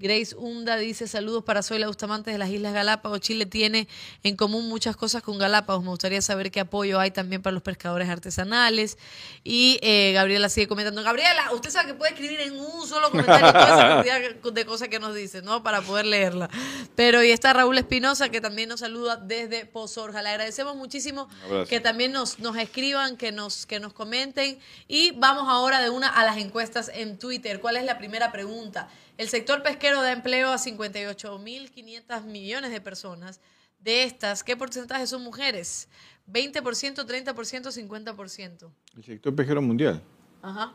Grace 0.00 0.36
Hunda 0.36 0.76
dice 0.76 1.08
saludos 1.08 1.42
para 1.42 1.60
Zoila 1.60 1.88
Bustamante 1.88 2.30
de 2.30 2.38
las 2.38 2.50
Islas 2.50 2.72
Galápagos. 2.72 3.18
Chile 3.18 3.46
tiene 3.46 3.88
en 4.22 4.36
común 4.36 4.68
muchas 4.68 4.96
cosas 4.96 5.24
con 5.24 5.38
Galápagos. 5.38 5.82
Me 5.82 5.90
gustaría 5.90 6.22
saber 6.22 6.52
qué 6.52 6.60
apoyo 6.60 7.00
hay 7.00 7.10
también 7.10 7.42
para 7.42 7.52
los 7.52 7.64
pescadores 7.64 8.08
artesanales. 8.08 8.96
Y 9.42 9.80
eh, 9.82 10.12
Gabriela 10.14 10.50
sigue 10.50 10.68
comentando. 10.68 11.02
Gabriela, 11.02 11.50
usted 11.52 11.70
sabe 11.70 11.88
que 11.88 11.94
puede 11.94 12.12
escribir 12.12 12.40
en 12.42 12.60
un 12.60 12.86
solo 12.86 13.10
comentario 13.10 13.52
toda 13.52 13.64
esa 13.64 13.88
cantidad 13.88 14.52
de 14.52 14.64
cosas 14.66 14.86
que 14.86 15.00
nos 15.00 15.16
dice, 15.16 15.42
¿no? 15.42 15.64
Para 15.64 15.82
poder 15.82 16.06
leerla. 16.06 16.48
Pero 16.94 17.24
y 17.24 17.32
está 17.32 17.52
Raúl 17.52 17.76
Espinosa 17.76 18.28
que 18.28 18.40
también 18.40 18.68
nos 18.68 18.78
saluda 18.78 19.16
desde 19.16 19.66
Pozorja. 19.66 20.22
Le 20.22 20.28
agradecemos 20.28 20.76
muchísimo 20.76 21.28
que 21.68 21.80
también 21.80 22.12
nos, 22.12 22.38
nos 22.38 22.56
escriban, 22.56 23.16
que 23.16 23.32
nos, 23.32 23.66
que 23.66 23.80
nos 23.80 23.92
comenten. 23.94 24.60
Y 24.86 25.10
vamos 25.16 25.48
ahora 25.48 25.80
de 25.80 25.90
una 25.90 26.06
a 26.06 26.24
las 26.24 26.36
encuestas 26.36 26.88
en 26.94 27.18
Twitter. 27.18 27.58
¿Cuál 27.58 27.78
es 27.78 27.84
la 27.84 27.98
primera 27.98 28.30
pregunta? 28.30 28.88
El 29.18 29.28
sector 29.28 29.62
pesquero 29.64 30.00
da 30.00 30.12
empleo 30.12 30.50
a 30.50 30.56
58.500 30.58 32.22
millones 32.24 32.70
de 32.70 32.80
personas. 32.80 33.40
De 33.80 34.04
estas, 34.04 34.42
¿qué 34.44 34.56
porcentaje 34.56 35.06
son 35.06 35.22
mujeres? 35.22 35.88
20%, 36.32 36.62
30%, 36.62 37.34
50%. 37.34 38.70
El 38.96 39.04
sector 39.04 39.34
pesquero 39.34 39.60
mundial, 39.60 40.02
Ajá. 40.40 40.72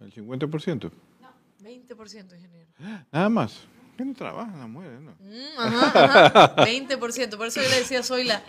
el 0.00 0.12
50%. 0.12 0.90
20%, 1.60 2.34
ingeniero. 2.34 2.68
Nada 3.12 3.28
más. 3.28 3.60
Que 3.96 4.04
no 4.04 4.14
trabajan 4.14 4.58
las 4.58 4.68
mujeres, 4.68 5.00
¿no? 5.00 5.12
Mm, 5.20 5.58
ajá, 5.58 6.24
ajá. 6.24 6.56
20%. 6.64 7.36
Por 7.36 7.48
eso 7.48 7.60
yo 7.62 7.68
le 7.68 7.76
decía 7.76 8.00
a 8.00 8.02
Zoila, 8.02 8.42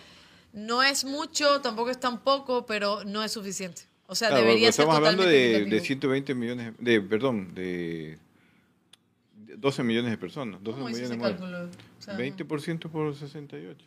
no 0.54 0.84
es 0.84 1.04
mucho, 1.06 1.60
tampoco 1.62 1.90
es 1.90 2.00
tan 2.00 2.24
poco, 2.24 2.66
pero 2.66 3.04
no 3.04 3.24
es 3.24 3.32
suficiente. 3.32 3.82
O 4.08 4.16
sea, 4.16 4.30
Claro, 4.30 4.44
debería 4.46 4.72
ser 4.72 4.84
estamos 4.84 4.96
hablando 4.96 5.24
de, 5.24 5.66
de 5.66 5.80
120 5.80 6.36
millones, 6.36 6.74
de, 6.78 7.02
perdón, 7.02 7.54
de 7.56 8.20
12 9.58 9.84
millones 9.84 10.12
de 10.12 10.18
personas. 10.18 10.62
12 10.64 10.78
¿Cómo 10.78 10.90
millones 10.90 11.10
de? 11.10 11.16
O 11.18 12.02
sea, 12.02 12.18
20% 12.18 12.90
por 12.90 13.16
68. 13.16 13.86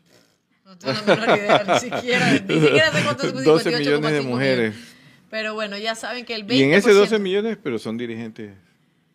No 0.65 0.77
tengo 0.79 0.95
la 0.95 1.03
menor 1.03 1.39
idea, 1.39 1.65
ni 1.65 1.79
siquiera, 1.79 2.33
ni 2.33 2.61
siquiera 2.61 2.93
sé 2.93 3.05
cuánto 3.05 3.27
es 3.27 3.45
12 3.45 3.71
58,5 3.71 3.79
millones 3.79 4.13
de 4.13 4.21
mujeres. 4.23 4.75
Pero 5.31 5.55
bueno, 5.55 5.77
ya 5.79 5.95
saben 5.95 6.25
que 6.25 6.35
el 6.35 6.47
20%. 6.47 6.57
Y 6.57 6.63
en 6.63 6.75
ese 6.75 6.93
12 6.93 7.19
millones, 7.19 7.59
pero 7.63 7.79
son 7.79 7.97
dirigentes. 7.97 8.53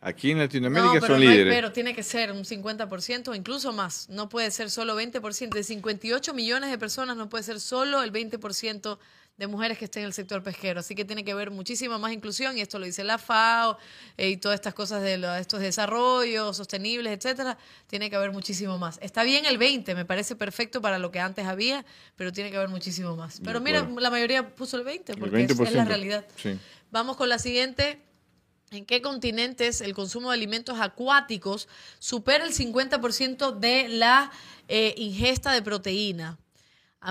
Aquí 0.04 0.32
en 0.32 0.39
Latinoamérica 0.39 0.95
no, 0.95 0.99
pero 1.02 1.14
son 1.14 1.24
no 1.24 1.30
líderes. 1.30 1.54
pero, 1.54 1.72
tiene 1.72 1.93
que 1.93 2.02
ser 2.04 2.32
un 2.32 2.43
50% 2.43 3.28
o 3.28 3.36
incluso 3.36 3.72
más. 3.72 4.10
No 4.10 4.30
puede 4.30 4.49
ser 4.49 4.72
solo 4.72 4.99
20%. 4.99 5.49
De 5.49 5.64
58 5.64 6.34
millones 6.34 6.72
de 6.72 6.78
personas 6.78 7.18
no 7.18 7.30
puede 7.30 7.43
ser 7.43 7.60
solo 7.60 8.02
el 8.02 8.12
20% 8.12 8.97
de 9.41 9.47
mujeres 9.47 9.79
que 9.79 9.85
estén 9.85 10.03
en 10.03 10.07
el 10.07 10.13
sector 10.13 10.43
pesquero. 10.43 10.81
Así 10.81 10.93
que 10.93 11.03
tiene 11.03 11.23
que 11.23 11.31
haber 11.31 11.49
muchísima 11.49 11.97
más 11.97 12.11
inclusión 12.13 12.55
y 12.57 12.61
esto 12.61 12.77
lo 12.77 12.85
dice 12.85 13.03
la 13.03 13.17
FAO 13.17 13.75
eh, 14.15 14.29
y 14.29 14.37
todas 14.37 14.53
estas 14.53 14.75
cosas 14.75 15.01
de 15.01 15.17
lo- 15.17 15.33
estos 15.35 15.59
desarrollos 15.59 16.55
sostenibles, 16.55 17.11
etcétera. 17.17 17.57
Tiene 17.87 18.11
que 18.11 18.15
haber 18.15 18.31
muchísimo 18.31 18.77
más. 18.77 18.99
Está 19.01 19.23
bien 19.23 19.47
el 19.47 19.57
20, 19.57 19.95
me 19.95 20.05
parece 20.05 20.35
perfecto 20.35 20.79
para 20.79 20.99
lo 20.99 21.09
que 21.11 21.19
antes 21.19 21.47
había, 21.47 21.83
pero 22.15 22.31
tiene 22.31 22.51
que 22.51 22.57
haber 22.57 22.69
muchísimo 22.69 23.15
más. 23.15 23.41
Pero 23.43 23.59
mira, 23.59 23.89
la 23.97 24.11
mayoría 24.11 24.47
puso 24.55 24.77
el 24.77 24.83
20 24.83 25.13
El 25.13 25.17
porque 25.17 25.41
es- 25.43 25.49
la 25.57 25.65
20%. 25.65 25.87
realidad. 25.87 26.25
Sí. 26.35 26.59
Vamos 26.91 27.17
con 27.17 27.27
la 27.27 27.39
siguiente. 27.39 27.99
¿En 28.69 28.85
qué 28.85 29.01
continentes 29.01 29.81
el 29.81 29.93
consumo 29.95 30.29
de 30.29 30.35
alimentos 30.35 30.79
acuáticos 30.79 31.67
supera 31.99 32.45
el 32.45 32.53
50% 32.53 33.51
de 33.59 33.89
la 33.89 34.31
eh, 34.67 34.93
ingesta 34.97 35.51
de 35.51 35.61
proteína? 35.63 36.37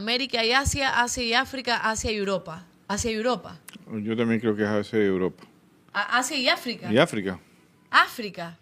América 0.01 0.45
y 0.45 0.53
Asia, 0.53 1.01
Asia 1.03 1.22
y 1.24 1.34
África, 1.34 1.76
Asia 1.76 2.12
y 2.12 2.16
Europa. 2.16 2.64
Asia 2.86 3.11
y 3.11 3.14
Europa. 3.14 3.59
Yo 4.03 4.16
también 4.16 4.41
creo 4.41 4.55
que 4.55 4.62
es 4.62 4.68
hacia 4.68 4.99
Europa. 5.01 5.45
A- 5.93 6.18
Asia 6.18 6.36
y 6.36 6.49
África. 6.49 6.93
Y 6.93 6.99
África. 6.99 7.41
África. 7.91 8.57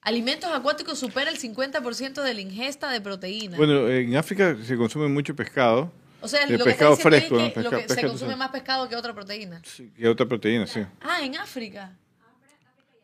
Alimentos 0.00 0.50
acuáticos 0.52 0.98
supera 0.98 1.30
el 1.30 1.38
50% 1.38 2.22
de 2.22 2.34
la 2.34 2.40
ingesta 2.40 2.90
de 2.90 3.00
proteína. 3.00 3.56
Bueno, 3.56 3.88
en 3.88 4.16
África 4.16 4.56
se 4.64 4.76
consume 4.76 5.08
mucho 5.08 5.34
pescado. 5.34 5.90
o 6.20 6.28
sea, 6.28 6.46
de 6.46 6.56
lo 6.56 6.64
que 6.64 6.70
está 6.70 6.88
pescado 6.88 6.96
fresco, 6.96 7.36
que, 7.36 7.42
lo 7.62 7.70
Pesca- 7.70 7.86
que 7.86 7.94
se 7.94 8.06
consume 8.06 8.36
más 8.36 8.48
pescado 8.50 8.88
que 8.88 8.94
otra 8.96 9.12
proteína. 9.12 9.60
Y 9.96 10.06
otra 10.06 10.26
proteína, 10.26 10.66
sí. 10.66 10.80
Ah, 11.00 11.20
en 11.22 11.36
África. 11.36 11.92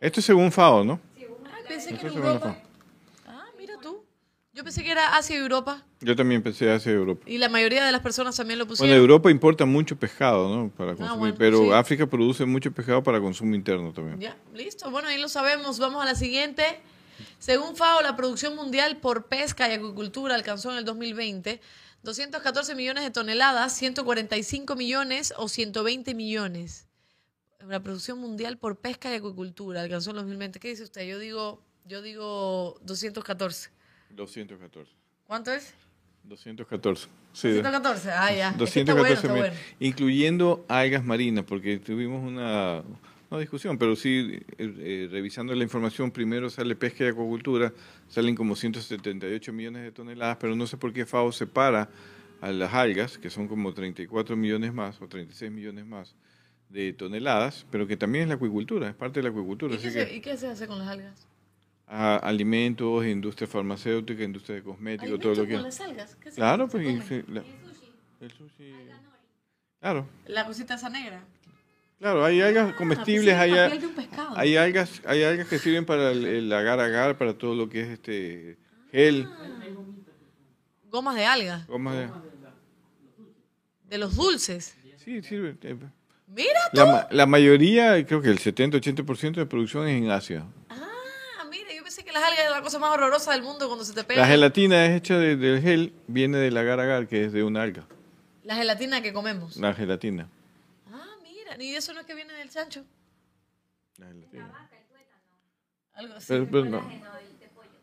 Esto 0.00 0.20
es 0.20 0.26
según 0.26 0.50
FAO, 0.52 0.84
¿no? 0.84 1.00
Ah, 1.46 1.56
pensé 1.66 1.88
que 1.90 1.94
Esto 1.96 2.06
en 2.06 2.06
es 2.06 2.12
según 2.14 2.20
la 2.28 2.34
Europa. 2.34 2.56
FAO. 3.24 3.34
Ah, 3.34 3.46
mira 3.58 3.74
tú. 3.82 4.04
Yo 4.54 4.62
pensé 4.62 4.84
que 4.84 4.92
era 4.92 5.16
Asia 5.16 5.34
y 5.36 5.40
Europa. 5.40 5.84
Yo 6.00 6.14
también 6.14 6.40
pensé 6.40 6.70
hacia 6.70 6.92
Europa. 6.92 7.24
Y 7.26 7.38
la 7.38 7.48
mayoría 7.48 7.84
de 7.84 7.90
las 7.90 8.00
personas 8.02 8.36
también 8.36 8.58
lo 8.60 8.66
Bueno, 8.66 8.76
pusieron. 8.78 8.96
Europa 8.96 9.28
importa 9.28 9.64
mucho 9.64 9.96
pescado, 9.96 10.48
¿no? 10.54 10.70
Para 10.70 10.90
consumir, 10.94 11.10
Ah, 11.10 11.14
bueno, 11.18 11.34
pero 11.36 11.58
sí. 11.58 11.72
África 11.72 12.06
produce 12.06 12.44
mucho 12.44 12.70
pescado 12.70 13.02
para 13.02 13.20
consumo 13.20 13.56
interno 13.56 13.92
también. 13.92 14.20
Ya, 14.20 14.36
listo. 14.54 14.88
Bueno, 14.92 15.08
ahí 15.08 15.20
lo 15.20 15.28
sabemos. 15.28 15.80
Vamos 15.80 16.00
a 16.02 16.06
la 16.06 16.14
siguiente. 16.14 16.62
Según 17.40 17.74
FAO, 17.74 18.00
la 18.02 18.14
producción 18.14 18.54
mundial 18.54 18.98
por 18.98 19.26
pesca 19.26 19.68
y 19.68 19.72
acuicultura 19.72 20.36
alcanzó 20.36 20.70
en 20.70 20.78
el 20.78 20.84
2020 20.84 21.60
214 22.04 22.74
millones 22.76 23.02
de 23.02 23.10
toneladas, 23.10 23.72
145 23.76 24.76
millones 24.76 25.34
o 25.36 25.48
120 25.48 26.14
millones. 26.14 26.86
La 27.66 27.82
producción 27.82 28.18
mundial 28.18 28.58
por 28.58 28.76
pesca 28.78 29.10
y 29.10 29.16
acuicultura 29.16 29.80
alcanzó 29.80 30.10
en 30.10 30.16
el 30.18 30.22
2020. 30.22 30.60
¿Qué 30.60 30.68
dice 30.68 30.84
usted? 30.84 31.02
Yo 31.06 31.18
digo, 31.18 31.60
yo 31.86 32.02
digo 32.02 32.78
214. 32.82 33.70
214. 34.14 34.92
¿Cuánto 35.26 35.52
es? 35.52 35.74
214. 36.24 37.08
Sí, 37.32 37.48
214. 37.48 38.10
Ah, 38.10 38.34
ya. 38.34 38.48
Es 38.48 38.52
que 38.54 38.58
214 38.58 38.84
está 38.84 38.94
bueno, 38.94 39.14
está 39.14 39.28
mil, 39.28 39.42
bueno. 39.42 39.56
incluyendo 39.80 40.64
algas 40.68 41.04
marinas, 41.04 41.44
porque 41.44 41.78
tuvimos 41.78 42.22
una, 42.26 42.82
no 43.30 43.38
discusión, 43.38 43.78
pero 43.78 43.96
sí, 43.96 44.40
eh, 44.58 44.74
eh, 44.78 45.08
revisando 45.10 45.54
la 45.54 45.62
información, 45.62 46.10
primero 46.10 46.48
sale 46.50 46.76
pesca 46.76 47.04
y 47.04 47.08
acuacultura, 47.08 47.72
salen 48.08 48.34
como 48.34 48.56
178 48.56 49.52
millones 49.52 49.82
de 49.82 49.92
toneladas, 49.92 50.36
pero 50.38 50.54
no 50.54 50.66
sé 50.66 50.76
por 50.76 50.92
qué 50.92 51.04
FAO 51.04 51.32
separa 51.32 51.88
a 52.40 52.52
las 52.52 52.72
algas, 52.72 53.18
que 53.18 53.30
son 53.30 53.48
como 53.48 53.74
34 53.74 54.36
millones 54.36 54.72
más 54.72 55.00
o 55.00 55.08
36 55.08 55.50
millones 55.50 55.84
más 55.86 56.14
de 56.68 56.92
toneladas, 56.92 57.66
pero 57.70 57.86
que 57.86 57.96
también 57.96 58.24
es 58.24 58.28
la 58.28 58.34
acuicultura, 58.34 58.88
es 58.88 58.94
parte 58.94 59.20
de 59.20 59.24
la 59.24 59.30
acuicultura. 59.30 59.74
¿Y 59.74 59.78
qué, 59.78 59.88
Así 59.88 59.98
se, 59.98 60.06
que 60.06 60.16
y 60.16 60.20
qué 60.20 60.36
se 60.36 60.46
hace 60.48 60.66
con 60.66 60.78
las 60.78 60.88
algas? 60.88 61.26
A- 61.86 62.16
alimentos, 62.16 63.04
industria 63.06 63.46
farmacéutica, 63.46 64.22
industria 64.22 64.56
de 64.56 64.62
cosméticos, 64.62 65.18
todo 65.20 65.34
lo 65.34 65.42
¿Alimentos 65.42 65.46
que... 65.48 65.54
con 65.54 65.62
las 65.62 65.80
algas? 65.80 66.16
¿Qué 66.16 66.30
se- 66.30 66.36
Claro, 66.36 66.68
se 66.68 66.78
pues... 66.78 67.04
sí, 67.08 67.22
la- 67.28 67.44
el 68.20 68.30
sushi... 68.30 68.72
Claro, 69.80 70.08
La 70.26 70.46
cosita 70.46 70.74
esa 70.76 70.88
negra. 70.88 71.22
claro, 71.98 72.24
hay 72.24 72.40
algas 72.40 72.74
comestibles, 72.74 73.34
pensé 73.36 73.52
hay, 73.52 73.52
hay 74.36 74.56
algas, 74.56 75.02
hay 75.04 75.22
algas 75.24 75.46
que 75.48 75.58
sirven 75.58 75.84
para 75.84 76.10
el, 76.10 76.24
el 76.24 76.52
agar 76.52 76.80
agar, 76.80 77.18
para 77.18 77.36
todo 77.36 77.54
lo 77.54 77.68
que 77.68 77.82
es 77.82 77.88
este 77.90 78.56
gel, 78.90 79.28
Gomas 80.90 81.16
de 81.16 81.26
alga. 81.26 81.64
gomas 81.68 81.96
de- 81.96 82.08
De 83.90 83.98
los 83.98 84.14
dulces. 84.16 84.74
Sí, 84.96 85.22
sirve. 85.22 85.56
eh, 85.62 85.76
Mira 86.28 86.60
tú. 86.72 86.78
La, 86.78 87.08
la 87.10 87.26
mayoría, 87.26 88.04
creo 88.06 88.22
que 88.22 88.30
el 88.30 88.38
70-80% 88.38 89.34
de 89.34 89.44
producción 89.46 89.86
es 89.86 90.00
en 90.02 90.10
Asia. 90.10 90.46
Ah, 90.70 90.76
que 92.02 92.12
las 92.12 92.22
algas 92.22 92.40
eran 92.40 92.52
la 92.52 92.62
cosa 92.62 92.78
más 92.78 92.90
horrorosa 92.92 93.32
del 93.32 93.42
mundo 93.42 93.66
cuando 93.66 93.84
se 93.84 93.92
te 93.92 94.02
pega. 94.04 94.22
La 94.22 94.26
gelatina 94.26 94.86
es 94.86 94.96
hecha 94.96 95.18
de- 95.18 95.36
del 95.36 95.60
gel, 95.62 95.92
viene 96.08 96.38
del 96.38 96.56
agar 96.56 96.80
agar, 96.80 97.06
que 97.06 97.24
es 97.24 97.32
de 97.32 97.42
una 97.44 97.62
alga, 97.62 97.86
La 98.42 98.56
gelatina 98.56 99.00
que 99.02 99.12
comemos. 99.12 99.56
la 99.56 99.72
gelatina. 99.74 100.28
Ah, 100.92 101.06
mira, 101.22 101.56
ni 101.56 101.74
eso 101.74 101.92
no 101.92 102.00
es 102.00 102.06
que 102.06 102.14
viene 102.14 102.32
del 102.32 102.50
chancho. 102.50 102.84
Algo 105.94 106.14
así. 106.14 106.26
Pero- 106.28 106.46
pero 106.50 106.64
no. 106.64 106.90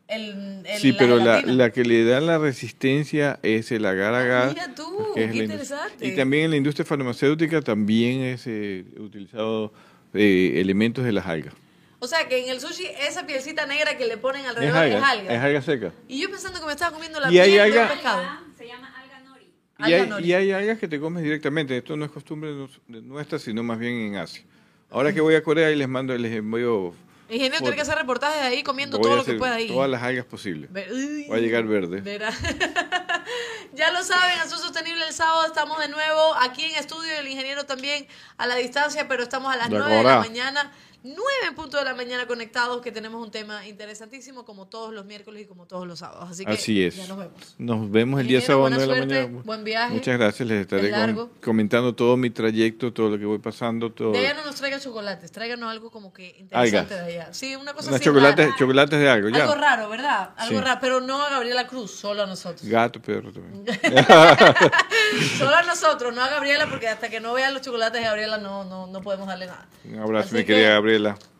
El, 0.07 0.63
el- 0.65 0.79
Sí, 0.81 0.91
pero 0.91 1.15
la, 1.17 1.35
gelatina. 1.37 1.53
la 1.53 1.69
que 1.71 1.83
le 1.85 2.03
da 2.03 2.19
la 2.19 2.37
resistencia 2.37 3.39
es 3.43 3.71
el 3.71 3.85
agar 3.85 4.13
agar. 4.13 4.49
Ah, 4.49 4.53
Mira 4.53 4.75
tú, 4.75 5.13
es 5.15 5.31
qué 5.31 5.37
la 5.37 5.43
interesante. 5.45 6.05
Y 6.05 6.15
también 6.17 6.45
en 6.45 6.51
la 6.51 6.57
industria 6.57 6.83
farmacéutica 6.85 7.61
también 7.61 8.19
es 8.21 8.43
eh, 8.45 8.83
utilizado 8.97 9.71
eh, 10.13 10.55
elementos 10.59 11.05
de 11.05 11.13
las 11.13 11.25
algas. 11.27 11.53
O 12.03 12.07
sea, 12.07 12.27
que 12.27 12.43
en 12.43 12.49
el 12.49 12.59
sushi 12.59 12.85
esa 12.99 13.27
pielcita 13.27 13.67
negra 13.67 13.95
que 13.95 14.07
le 14.07 14.17
ponen 14.17 14.41
Es 14.41 14.47
alrededor 14.49 14.75
alga, 14.77 14.97
es 14.97 15.03
alga. 15.03 15.33
es 15.35 15.39
alga 15.41 15.61
seca. 15.61 15.91
Y 16.07 16.19
yo 16.19 16.31
pensando 16.31 16.59
que 16.59 16.65
me 16.65 16.71
estaba 16.71 16.91
comiendo 16.91 17.19
la 17.19 17.31
Y 17.31 17.37
hay 17.39 17.51
piel 17.51 17.71
de 17.71 17.77
un 17.79 17.83
alga- 17.85 17.93
pescado. 17.93 18.23
Y 19.79 19.83
hay, 19.83 19.93
Alga 19.93 20.05
nori. 20.07 20.25
y 20.25 20.33
hay 20.33 20.51
algas 20.51 20.79
que 20.79 20.87
te 20.87 20.99
comes 20.99 21.23
directamente. 21.23 21.77
Esto 21.77 21.95
no 21.95 22.05
es 22.05 22.11
costumbre 22.11 22.51
nuestra, 22.87 23.37
sino 23.39 23.63
más 23.63 23.77
bien 23.79 23.93
en 23.93 24.15
Asia. 24.15 24.43
Ahora 24.89 25.13
que 25.13 25.21
voy 25.21 25.35
a 25.35 25.43
Corea 25.43 25.71
y 25.71 25.75
les 25.75 25.87
mando, 25.87 26.15
les 26.17 26.31
envío. 26.33 26.93
Ingeniero, 27.29 27.59
tiene 27.59 27.75
que 27.75 27.81
hacer 27.81 27.95
reportajes 27.97 28.41
ahí 28.41 28.61
comiendo 28.61 28.97
Voy 28.97 29.03
todo 29.05 29.13
a 29.13 29.17
lo 29.17 29.23
que 29.25 29.33
pueda 29.35 29.55
ahí. 29.55 29.67
Todas 29.69 29.89
las 29.89 30.03
algas 30.03 30.25
posibles. 30.25 30.69
Va 30.71 31.35
a 31.35 31.39
llegar 31.39 31.63
verde. 31.65 32.01
Verá. 32.01 32.29
ya 33.73 33.91
lo 33.91 34.03
saben, 34.03 34.39
Azul 34.39 34.57
Sostenible 34.59 35.05
el 35.07 35.13
sábado 35.13 35.45
estamos 35.45 35.79
de 35.79 35.87
nuevo 35.87 36.35
aquí 36.41 36.63
en 36.65 36.75
estudio, 36.75 37.11
el 37.19 37.27
ingeniero 37.27 37.65
también 37.65 38.05
a 38.37 38.47
la 38.47 38.55
distancia, 38.55 39.07
pero 39.07 39.23
estamos 39.23 39.51
a 39.53 39.55
las 39.57 39.69
9 39.69 39.95
de 39.95 40.03
la 40.03 40.19
mañana, 40.19 40.71
9 41.03 41.19
en 41.47 41.55
punto 41.55 41.77
de 41.77 41.83
la 41.85 41.95
mañana 41.95 42.27
conectados, 42.27 42.81
que 42.81 42.91
tenemos 42.91 43.23
un 43.23 43.31
tema 43.31 43.65
interesantísimo 43.67 44.45
como 44.45 44.67
todos 44.67 44.93
los 44.93 45.05
miércoles 45.05 45.41
y 45.43 45.45
como 45.45 45.65
todos 45.65 45.87
los 45.87 45.99
sábados. 45.99 46.29
Así 46.29 46.45
que 46.45 46.51
Así 46.51 46.83
es. 46.83 46.95
ya 46.95 47.07
nos 47.07 47.17
vemos. 47.17 47.55
Nos 47.57 47.89
vemos 47.91 48.21
el 48.21 48.27
día 48.27 48.39
sábado 48.41 48.67
a 48.67 48.69
buena 48.69 48.75
9 48.85 48.87
de 48.93 48.99
la 48.99 49.05
suerte, 49.07 49.23
mañana. 49.27 49.43
buen 49.45 49.63
viaje. 49.63 49.93
Muchas 49.95 50.17
gracias. 50.19 50.47
Les 50.47 50.61
estaré 50.61 50.91
largo. 50.91 51.31
comentando 51.43 51.95
todo 51.95 52.17
mi 52.17 52.29
trayecto, 52.29 52.93
todo 52.93 53.09
lo 53.09 53.17
que 53.17 53.25
voy 53.25 53.39
pasando. 53.39 53.91
Todo. 53.91 54.11
De 54.11 54.19
allá 54.19 54.33
no 54.35 54.45
nos 54.45 54.55
traigan 54.55 54.79
chocolates, 54.79 55.31
tráiganos 55.31 55.71
algo 55.71 55.89
como 55.89 56.13
que 56.13 56.35
interesante 56.37 56.77
Algas. 56.95 57.07
de 57.07 57.13
allá. 57.19 57.33
Sí, 57.33 57.55
una 57.55 57.73
cosa 57.73 57.95
así 57.95 58.03
chocolates, 58.03 58.45
rara. 58.45 58.57
chocolates 58.59 58.99
de 58.99 59.09
algo, 59.09 59.29
ya. 59.29 59.43
Algo 59.43 59.55
raro, 59.55 59.89
¿verdad? 59.89 60.29
Algo 60.37 60.59
Sí. 60.59 60.63
raro, 60.63 60.79
pero 60.81 61.01
no 61.01 61.21
a 61.23 61.29
Gabriela 61.31 61.65
Cruz, 61.67 61.91
solo 61.91 62.21
a 62.23 62.25
nosotros. 62.27 62.63
Gato, 62.69 63.01
perro 63.01 63.31
también. 63.33 63.65
Solo 65.37 65.55
a 65.55 65.63
nosotros, 65.63 66.13
no 66.15 66.21
a 66.23 66.29
Gabriela, 66.29 66.67
porque 66.69 66.87
hasta 66.87 67.09
que 67.09 67.19
no 67.19 67.33
vean 67.33 67.53
los 67.53 67.61
chocolates 67.63 67.99
de 68.01 68.07
Gabriela 68.07 68.37
no, 68.37 68.63
no, 68.63 68.87
no 68.87 69.01
podemos 69.01 69.27
darle 69.27 69.47
nada. 69.47 69.67
Un 69.85 69.99
abrazo, 69.99 70.27
Así 70.27 70.35
mi 70.35 70.45
querida 70.45 70.69
Gabriela. 70.69 70.90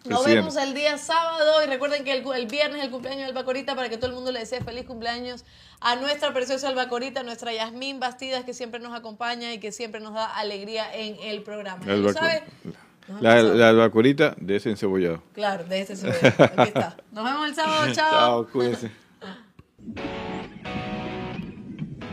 Nos 0.06 0.26
vemos 0.26 0.56
el 0.58 0.74
día 0.74 0.98
sábado 0.98 1.64
y 1.64 1.68
recuerden 1.68 2.04
que 2.04 2.12
el, 2.14 2.26
el 2.36 2.48
viernes 2.48 2.80
es 2.80 2.86
el 2.86 2.92
cumpleaños 2.92 3.26
del 3.28 3.36
Bacorita 3.36 3.76
para 3.76 3.88
que 3.90 3.98
todo 3.98 4.08
el 4.08 4.14
mundo 4.16 4.32
le 4.32 4.40
desee 4.40 4.62
feliz 4.64 4.86
cumpleaños 4.86 5.46
a 5.80 5.96
nuestra 5.96 6.34
preciosa 6.34 6.70
Albacorita, 6.70 7.22
nuestra 7.24 7.54
Yasmín 7.54 8.00
Bastidas 8.00 8.44
que 8.44 8.54
siempre 8.56 8.80
nos 8.80 8.98
acompaña 8.98 9.54
y 9.54 9.60
que 9.60 9.72
siempre 9.72 10.02
nos 10.02 10.14
da 10.16 10.26
alegría 10.26 10.92
en 10.94 11.18
el 11.22 11.44
programa. 11.44 11.86
¿Ya 11.86 11.94
lo 11.94 12.10
Albaco- 12.10 12.20
sabe? 12.20 12.44
La, 13.20 13.42
la 13.44 13.70
albacorita 13.70 14.36
de 14.38 14.56
ese 14.56 14.70
encebollado. 14.70 15.22
Claro, 15.34 15.66
de 15.66 15.86
se 15.86 15.96
ve. 16.08 16.18
Aquí 16.38 16.70
está. 16.70 16.96
Nos 17.12 17.24
vemos 17.26 17.50
el 17.50 17.56
sábado, 17.56 17.92
chao. 17.94 18.10
Chao, 18.12 18.48
cuídense. 18.52 18.92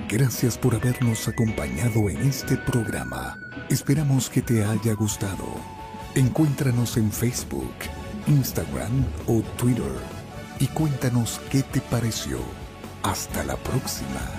Gracias 0.09 0.57
por 0.59 0.75
habernos 0.75 1.29
acompañado 1.29 2.09
en 2.09 2.27
este 2.29 2.57
programa. 2.57 3.37
Esperamos 3.69 4.29
que 4.31 4.43
te 4.43 4.65
haya 4.65 4.95
gustado. 4.95 5.78
Encuéntranos 6.15 6.97
en 6.97 7.13
Facebook, 7.13 7.73
Instagram 8.27 9.05
o 9.27 9.43
Twitter 9.57 9.93
y 10.59 10.67
cuéntanos 10.69 11.41
qué 11.51 11.63
te 11.63 11.81
pareció. 11.81 12.41
Hasta 13.03 13.45
la 13.45 13.57
próxima. 13.57 14.38